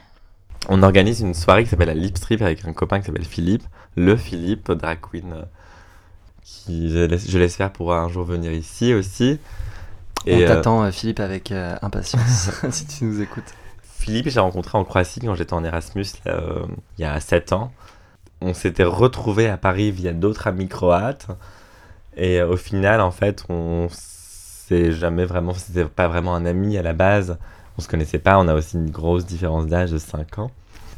On 0.70 0.82
organise 0.82 1.22
une 1.22 1.36
soirée 1.36 1.66
qui 1.66 1.70
s'appelle 1.70 1.90
la 1.90 1.94
Lip 1.94 2.18
Strip 2.18 2.42
avec 2.42 2.66
un 2.66 2.74
copain 2.74 3.00
qui 3.00 3.06
s'appelle 3.06 3.26
Philippe, 3.26 3.62
le 3.96 4.18
Philippe, 4.18 4.72
drag 4.72 4.98
queen, 5.02 5.34
euh, 5.34 5.44
qui 6.42 6.90
je 6.90 7.38
l'espère 7.38 7.72
pourra 7.72 8.00
un 8.00 8.10
jour 8.10 8.24
venir 8.24 8.52
ici 8.52 8.96
aussi. 8.96 9.38
Et 10.26 10.34
On 10.34 10.40
euh, 10.40 10.48
t'attend, 10.48 10.92
Philippe, 10.92 11.20
avec 11.20 11.52
impatience, 11.52 12.50
si 12.72 12.88
tu 12.88 13.04
nous 13.04 13.22
écoutes. 13.22 13.54
Philippe, 13.84 14.30
j'ai 14.30 14.40
rencontré 14.40 14.80
en 14.80 14.84
Croatie 14.84 15.20
quand 15.20 15.36
j'étais 15.36 15.54
en 15.54 15.64
Erasmus 15.64 16.08
il 16.26 17.02
y 17.02 17.04
a 17.04 17.20
7 17.20 17.54
ans 17.54 17.72
on 18.42 18.54
s'était 18.54 18.84
retrouvés 18.84 19.50
à 19.50 19.58
Paris 19.58 19.92
via 19.92 20.14
d'autres 20.14 20.48
amis 20.48 20.68
croates. 20.68 21.28
Et 22.16 22.42
au 22.42 22.58
final, 22.58 23.02
en 23.02 23.12
fait, 23.12 23.44
on 23.50 23.88
s'est 23.92 24.92
jamais 24.92 25.26
vraiment. 25.26 25.54
C'était 25.54 25.86
pas 25.86 26.08
vraiment 26.08 26.36
un 26.36 26.46
ami 26.46 26.78
à 26.78 26.82
la 26.82 26.94
base. 26.94 27.38
On 27.78 27.82
se 27.82 27.88
connaissait 27.88 28.20
pas. 28.20 28.38
On 28.40 28.48
a 28.48 28.54
aussi 28.54 28.76
une 28.76 28.90
grosse 28.90 29.26
différence 29.26 29.68
d'âge 29.68 29.92
de 29.92 29.98
5 29.98 30.40
ans. 30.40 30.52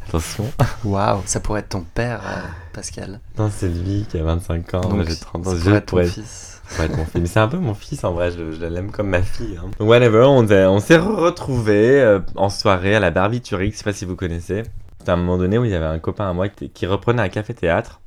Attention. 0.08 0.52
Waouh, 0.84 1.22
ça 1.26 1.40
pourrait 1.40 1.62
être 1.62 1.70
ton 1.70 1.86
père, 1.94 2.22
euh, 2.26 2.42
Pascal. 2.74 3.20
Non, 3.38 3.52
c'est 3.54 3.70
lui 3.70 4.06
qui 4.10 4.18
a 4.18 4.24
25 4.24 4.74
ans. 4.74 5.04
j'ai 5.08 5.16
30 5.16 5.48
ans. 5.48 5.52
Ça 5.52 5.58
pourrait 5.58 5.78
être 5.78 5.86
ton 5.86 6.04
fils. 6.04 6.62
Mon 6.80 7.06
fils. 7.06 7.22
Mais 7.22 7.26
c'est 7.28 7.40
un 7.40 7.48
peu 7.48 7.58
mon 7.58 7.74
fils 7.74 8.04
en 8.04 8.14
vrai, 8.14 8.32
je, 8.32 8.66
l'aime 8.66 8.92
comme 8.92 9.10
ma 9.10 9.22
fille. 9.22 9.60
Hein. 9.62 9.70
Whatever, 9.80 10.24
on, 10.24 10.80
s'est 10.80 10.98
retrouvés 10.98 12.02
euh, 12.02 12.20
en 12.36 12.50
soirée 12.50 12.96
à 12.96 13.00
la 13.00 13.12
Barbiturie, 13.12 13.72
je 13.72 13.78
sais 13.78 13.84
pas 13.84 13.94
si 13.94 14.06
vous 14.06 14.16
connaissez. 14.16 14.64
C'était 15.02 15.10
à 15.10 15.16
un 15.16 15.18
moment 15.18 15.40
donné 15.40 15.58
où 15.58 15.66
il 15.66 15.72
y 15.72 15.74
avait 15.74 15.84
un 15.84 15.98
copain 15.98 16.30
à 16.30 16.34
moi 16.34 16.48
qui, 16.48 16.86
reprenait 16.86 17.24
un 17.24 17.30
café-théâtre. 17.30 18.02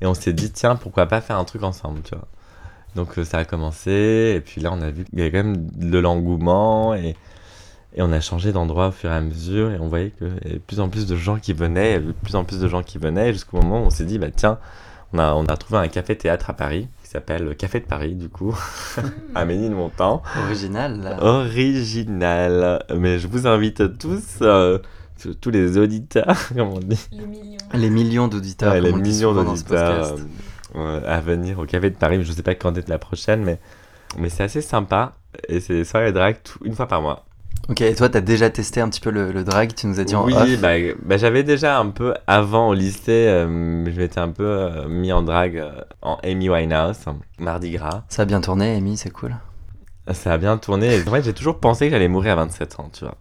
Et 0.00 0.06
on 0.06 0.14
s'est 0.14 0.32
dit, 0.32 0.50
tiens, 0.50 0.76
pourquoi 0.76 1.04
pas 1.04 1.20
faire 1.20 1.36
un 1.36 1.44
truc 1.44 1.62
ensemble, 1.62 2.00
tu 2.00 2.14
vois. 2.14 2.26
Donc 2.94 3.18
euh, 3.18 3.24
ça 3.24 3.36
a 3.36 3.44
commencé, 3.44 4.32
et 4.34 4.40
puis 4.40 4.62
là 4.62 4.70
on 4.72 4.80
a 4.80 4.88
vu 4.88 5.04
qu'il 5.04 5.18
y 5.18 5.20
avait 5.20 5.30
quand 5.30 5.44
même 5.44 5.68
de 5.70 5.98
l'engouement, 5.98 6.94
et, 6.94 7.16
et 7.94 8.00
on 8.00 8.10
a 8.12 8.20
changé 8.20 8.50
d'endroit 8.50 8.88
au 8.88 8.92
fur 8.92 9.10
et 9.10 9.14
à 9.14 9.20
mesure, 9.20 9.72
et 9.72 9.78
on 9.78 9.88
voyait 9.88 10.10
qu'il 10.12 10.28
y 10.28 10.30
avait 10.30 10.54
de 10.54 10.58
plus 10.58 10.80
en 10.80 10.88
plus 10.88 11.06
de 11.06 11.16
gens 11.16 11.38
qui 11.38 11.52
venaient, 11.52 11.90
il 11.90 11.92
y 11.92 11.96
avait 11.96 12.06
de 12.06 12.12
plus 12.12 12.34
en 12.34 12.44
plus 12.44 12.60
de 12.60 12.66
gens 12.66 12.82
qui 12.82 12.96
venaient, 12.96 13.34
jusqu'au 13.34 13.58
moment 13.58 13.82
où 13.82 13.84
on 13.84 13.90
s'est 13.90 14.06
dit, 14.06 14.18
bah 14.18 14.28
tiens, 14.34 14.58
on 15.12 15.18
a, 15.18 15.34
on 15.34 15.44
a 15.44 15.56
trouvé 15.58 15.80
un 15.80 15.88
café-théâtre 15.88 16.48
à 16.48 16.54
Paris, 16.54 16.88
qui 17.02 17.10
s'appelle 17.10 17.54
Café 17.56 17.80
de 17.80 17.84
Paris, 17.84 18.14
du 18.14 18.30
coup, 18.30 18.58
à 19.34 19.44
Ménilmontant. 19.44 20.22
Original. 20.46 21.18
Original. 21.20 22.82
Mais 22.96 23.18
je 23.18 23.28
vous 23.28 23.46
invite 23.46 23.98
tous... 23.98 24.38
Euh, 24.40 24.78
tous 25.40 25.50
les 25.50 25.78
auditeurs, 25.78 26.48
comme 26.56 26.68
on 26.68 26.78
dit. 26.78 27.08
Les 27.12 27.26
millions. 27.26 27.58
Les 27.74 27.90
millions 27.90 28.28
d'auditeurs. 28.28 28.74
les 28.74 28.92
millions 28.92 29.32
d'auditeurs 29.32 30.16
euh, 30.76 31.00
à 31.06 31.20
venir 31.20 31.58
au 31.58 31.64
Café 31.64 31.90
de 31.90 31.96
Paris. 31.96 32.22
Je 32.22 32.30
ne 32.30 32.34
sais 32.34 32.42
pas 32.42 32.54
quand 32.54 32.76
est 32.76 32.88
la 32.88 32.98
prochaine, 32.98 33.42
mais, 33.42 33.58
mais 34.18 34.28
c'est 34.28 34.44
assez 34.44 34.60
sympa. 34.60 35.14
Et 35.48 35.60
c'est 35.60 35.84
soirée 35.84 36.12
drag 36.12 36.36
une 36.64 36.74
fois 36.74 36.86
par 36.86 37.02
mois. 37.02 37.24
Ok, 37.68 37.82
et 37.82 37.94
toi, 37.94 38.08
tu 38.08 38.16
as 38.16 38.22
déjà 38.22 38.48
testé 38.48 38.80
un 38.80 38.88
petit 38.88 39.00
peu 39.00 39.10
le, 39.10 39.44
drag, 39.44 39.74
tu 39.74 39.86
nous 39.88 40.00
as 40.00 40.04
dit 40.04 40.14
en 40.14 40.24
oui, 40.24 40.32
off. 40.32 40.60
bah, 40.60 40.74
bah, 41.02 41.16
j'avais 41.18 41.42
déjà 41.42 41.78
un 41.78 41.90
peu, 41.90 42.14
avant 42.26 42.68
au 42.68 42.74
lycée, 42.74 43.26
euh, 43.26 43.84
je 43.84 43.98
m'étais 43.98 44.20
un 44.20 44.30
peu 44.30 44.46
euh, 44.46 44.88
mis 44.88 45.12
en 45.12 45.22
drag 45.22 45.62
en 46.00 46.16
Amy 46.22 46.48
Winehouse, 46.48 47.04
Mardi 47.38 47.72
Gras. 47.72 48.04
Ça 48.08 48.22
a 48.22 48.24
bien 48.24 48.40
tourné, 48.40 48.74
Amy, 48.74 48.96
c'est 48.96 49.10
cool. 49.10 49.36
Ça 50.12 50.32
a 50.32 50.38
bien 50.38 50.56
tourné. 50.56 51.02
En 51.06 51.10
fait, 51.10 51.22
j'ai 51.22 51.34
toujours 51.34 51.58
pensé 51.58 51.86
que 51.86 51.90
j'allais 51.90 52.08
mourir 52.08 52.32
à 52.32 52.36
27 52.36 52.80
ans, 52.80 52.90
tu 52.92 53.04
vois. 53.04 53.16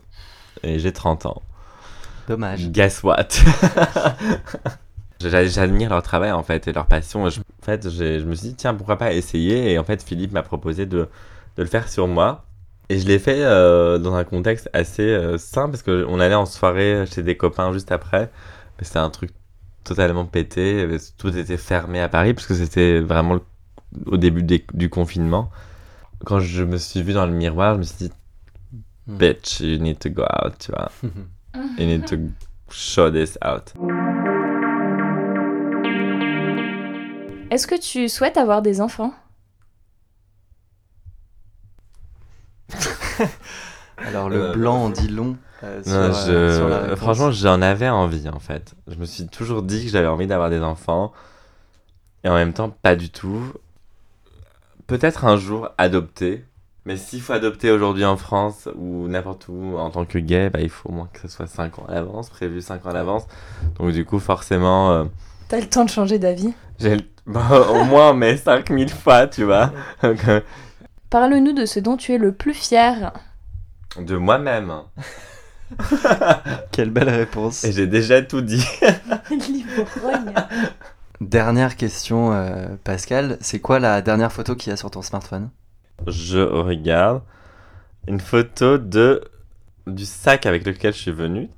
Et 0.64 0.80
j'ai 0.80 0.94
30 0.94 1.26
ans. 1.26 1.42
Dommage. 2.28 2.70
Guess 2.72 3.04
what 3.04 3.30
J'admire 5.20 5.90
leur 5.90 6.04
travail 6.04 6.32
en 6.32 6.44
fait 6.44 6.68
et 6.68 6.74
leur 6.74 6.86
passion. 6.86 7.26
en 7.26 7.30
fait, 7.62 7.90
je 7.90 8.24
me 8.24 8.36
suis 8.36 8.50
dit, 8.50 8.56
tiens, 8.56 8.76
pourquoi 8.76 8.98
pas 8.98 9.14
essayer? 9.14 9.72
Et 9.72 9.80
en 9.80 9.84
fait, 9.84 10.04
Philippe 10.04 10.34
m'a 10.34 10.44
proposé 10.44 10.86
de, 10.86 11.08
de, 11.56 11.64
le 11.64 11.66
faire 11.66 11.90
sur 11.90 12.08
moi. 12.08 12.46
Et 12.90 13.00
je 13.00 13.08
l'ai 13.08 13.18
fait 13.18 13.44
euh, 13.44 13.98
dans 13.98 14.14
un 14.14 14.24
contexte 14.24 14.70
assez 14.74 15.02
euh, 15.02 15.38
simple 15.38 15.72
parce 15.72 15.84
qu'on 15.84 16.20
allait 16.20 16.36
en 16.36 16.46
soirée 16.46 17.06
chez 17.08 17.24
des 17.24 17.36
copains 17.36 17.74
juste 17.74 17.92
après. 17.92 18.30
Mais 18.78 18.84
c'était 18.86 19.00
un 19.00 19.10
truc 19.10 19.32
totalement 19.84 20.26
pété. 20.26 20.86
Tout 21.18 21.36
était 21.36 21.58
fermé 21.58 22.00
à 22.02 22.10
Paris 22.10 22.34
parce 22.34 22.46
que 22.46 22.54
c'était 22.54 23.00
vraiment 23.00 23.40
au 24.06 24.18
début 24.18 24.44
du 24.44 24.90
confinement. 24.90 25.50
Quand 26.26 26.40
je 26.40 26.64
me 26.64 26.78
suis 26.78 27.02
vu 27.02 27.14
dans 27.14 27.26
le 27.26 27.34
miroir, 27.34 27.76
je 27.76 27.80
me 27.80 27.84
suis 27.84 28.08
dit, 28.08 28.12
hmm. 29.08 29.18
bitch, 29.18 29.62
you 29.62 29.78
need 29.78 29.98
to 30.00 30.10
go 30.10 30.24
out, 30.24 30.54
tu 30.60 30.72
vois. 30.72 30.92
You 31.78 31.86
need 31.86 32.06
to 32.08 32.18
show 32.70 33.10
this 33.10 33.38
out. 33.44 33.74
Est-ce 37.50 37.66
que 37.66 37.80
tu 37.80 38.10
souhaites 38.10 38.38
avoir 38.38 38.62
des 38.62 38.82
enfants? 38.82 39.14
Alors 43.98 44.30
le 44.30 44.50
euh, 44.50 44.54
blanc 44.54 44.86
en 44.86 44.90
dit 44.90 45.08
long. 45.08 45.38
Euh, 45.64 45.82
euh, 45.88 46.96
franchement, 46.96 47.32
j'en 47.32 47.62
avais 47.62 47.90
envie 47.90 48.30
en 48.30 48.40
fait. 48.40 48.76
Je 48.88 48.96
me 48.96 49.06
suis 49.06 49.28
toujours 49.28 49.64
dit 49.64 49.86
que 49.86 49.92
j'avais 49.92 50.08
envie 50.08 50.28
d'avoir 50.28 50.50
des 50.50 50.62
enfants. 50.62 51.14
Et 52.24 52.30
en 52.30 52.36
même 52.36 52.54
temps, 52.54 52.70
pas 52.70 52.96
du 52.96 53.10
tout. 53.10 53.42
Peut-être 54.86 55.26
un 55.26 55.38
jour 55.38 55.70
adopter. 55.78 56.46
Mais 56.88 56.96
s'il 56.96 57.20
faut 57.20 57.34
adopter 57.34 57.70
aujourd'hui 57.70 58.06
en 58.06 58.16
France 58.16 58.70
ou 58.74 59.10
n'importe 59.10 59.50
où 59.50 59.78
en 59.78 59.90
tant 59.90 60.06
que 60.06 60.20
gay, 60.20 60.50
bah, 60.50 60.62
il 60.62 60.70
faut 60.70 60.88
au 60.88 60.94
moins 60.94 61.10
que 61.12 61.20
ce 61.20 61.28
soit 61.28 61.46
5 61.46 61.80
ans 61.80 61.86
à 61.90 61.96
l'avance, 61.96 62.30
prévu 62.30 62.62
5 62.62 62.86
ans 62.86 62.92
à 62.92 62.94
l'avance. 62.94 63.28
Donc 63.78 63.92
du 63.92 64.06
coup, 64.06 64.20
forcément... 64.20 64.94
Euh, 64.94 65.04
T'as 65.50 65.60
le 65.60 65.68
temps 65.68 65.84
de 65.84 65.90
changer 65.90 66.18
d'avis 66.18 66.54
J'ai 66.80 66.96
bah, 67.28 67.68
au 67.72 67.84
moins 67.84 68.14
mais 68.14 68.38
5000 68.38 68.90
fois, 68.90 69.28
tu 69.28 69.44
vois. 69.44 69.74
Parle-nous 71.10 71.52
de 71.52 71.66
ce 71.66 71.82
dont 71.82 71.98
tu 71.98 72.14
es 72.14 72.18
le 72.18 72.32
plus 72.32 72.54
fier. 72.54 73.12
De 74.00 74.16
moi-même. 74.16 74.72
Quelle 76.72 76.92
belle 76.92 77.10
réponse. 77.10 77.66
Et 77.66 77.74
j'ai 77.74 77.88
déjà 77.88 78.22
tout 78.22 78.40
dit. 78.40 78.66
Dernière 81.20 81.76
question, 81.76 82.32
euh, 82.32 82.68
Pascal. 82.86 83.38
C'est 83.42 83.60
quoi 83.60 83.80
la 83.80 84.02
dernière 84.02 84.32
photo 84.32 84.56
qu'il 84.56 84.70
y 84.70 84.74
a 84.74 84.78
sur 84.78 84.90
ton 84.90 85.02
smartphone? 85.02 85.50
Je 86.06 86.40
regarde 86.40 87.24
une 88.08 88.20
photo 88.20 88.78
de 88.78 89.24
du 89.88 90.06
sac 90.06 90.46
avec 90.46 90.66
lequel 90.66 90.94
je 90.94 91.00
suis 91.00 91.12
venu. 91.12 91.50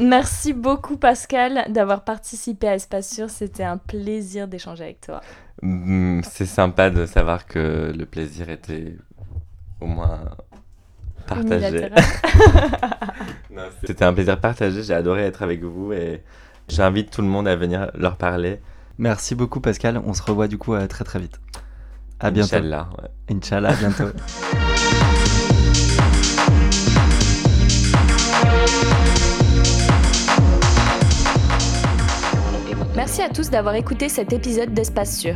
Merci 0.00 0.54
beaucoup 0.54 0.96
Pascal 0.96 1.66
d'avoir 1.68 2.04
participé 2.04 2.68
à 2.68 2.74
Espace 2.76 3.12
Sûr, 3.12 3.28
c'était 3.28 3.64
un 3.64 3.76
plaisir 3.76 4.48
d'échanger 4.48 4.84
avec 4.84 5.00
toi. 5.02 5.20
Mm, 5.60 6.22
c'est 6.22 6.46
sympa 6.46 6.88
de 6.88 7.04
savoir 7.04 7.46
que 7.46 7.92
le 7.94 8.06
plaisir 8.06 8.48
était 8.48 8.96
au 9.80 9.86
moins 9.86 10.20
partagé. 11.26 11.90
c'était 13.84 14.04
un 14.04 14.14
plaisir 14.14 14.40
partagé, 14.40 14.82
j'ai 14.82 14.94
adoré 14.94 15.22
être 15.22 15.42
avec 15.42 15.62
vous 15.62 15.92
et 15.92 16.22
j'invite 16.68 17.10
tout 17.10 17.20
le 17.20 17.28
monde 17.28 17.46
à 17.46 17.54
venir 17.54 17.90
leur 17.94 18.16
parler. 18.16 18.60
Merci 18.96 19.34
beaucoup 19.34 19.60
Pascal, 19.60 20.00
on 20.06 20.14
se 20.14 20.22
revoit 20.22 20.48
du 20.48 20.56
coup 20.56 20.74
très 20.88 21.04
très 21.04 21.18
vite. 21.18 21.38
À 22.22 22.30
bientôt. 22.30 22.56
Inch'Allah. 22.56 22.88
Ouais. 22.98 23.36
Inch'Allah, 23.36 23.70
à 23.70 23.74
bientôt. 23.74 24.04
Merci 32.94 33.22
à 33.22 33.28
tous 33.28 33.50
d'avoir 33.50 33.74
écouté 33.74 34.08
cet 34.08 34.32
épisode 34.32 34.72
d'Espace 34.74 35.18
Sûr. 35.18 35.34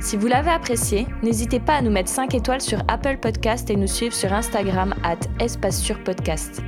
Si 0.00 0.16
vous 0.16 0.28
l'avez 0.28 0.50
apprécié, 0.50 1.06
n'hésitez 1.22 1.60
pas 1.60 1.74
à 1.74 1.82
nous 1.82 1.90
mettre 1.90 2.08
5 2.08 2.34
étoiles 2.34 2.60
sur 2.60 2.78
Apple 2.88 3.18
Podcast 3.18 3.70
et 3.70 3.76
nous 3.76 3.86
suivre 3.86 4.14
sur 4.14 4.32
Instagram 4.32 4.94
at 5.04 5.18
Espace 5.38 5.92
Podcast. 6.04 6.60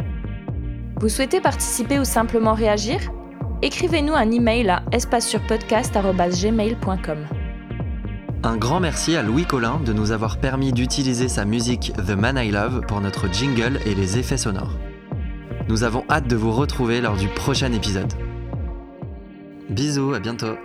Vous 1.01 1.09
souhaitez 1.09 1.41
participer 1.41 1.99
ou 1.99 2.05
simplement 2.05 2.55
réagir? 2.55 3.01
Écrivez-nous 3.63 4.15
un 4.15 4.31
email 4.31 4.69
à 4.69 4.85
espacesurpodcast.gmail.com. 4.93 7.27
Un 8.45 8.59
grand 8.59 8.79
merci 8.79 9.17
à 9.17 9.23
Louis 9.23 9.47
Collin 9.47 9.81
de 9.81 9.95
nous 9.95 10.13
avoir 10.13 10.37
permis 10.37 10.75
d'utiliser 10.75 11.31
sa 11.31 11.47
musique 11.47 11.95
The 11.97 12.11
Man 12.11 12.37
I 12.37 12.51
Love 12.51 12.83
pour 12.87 13.01
notre 13.01 13.33
jingle 13.33 13.81
et 13.87 13.95
les 13.95 14.19
effets 14.19 14.37
sonores. 14.37 14.75
Nous 15.71 15.83
avons 15.83 16.05
hâte 16.11 16.29
de 16.29 16.37
vous 16.37 16.53
retrouver 16.53 17.01
lors 17.01 17.17
du 17.17 17.29
prochain 17.29 17.73
épisode. 17.73 18.13
Bisous, 19.71 20.13
à 20.13 20.21
bientôt 20.21 20.59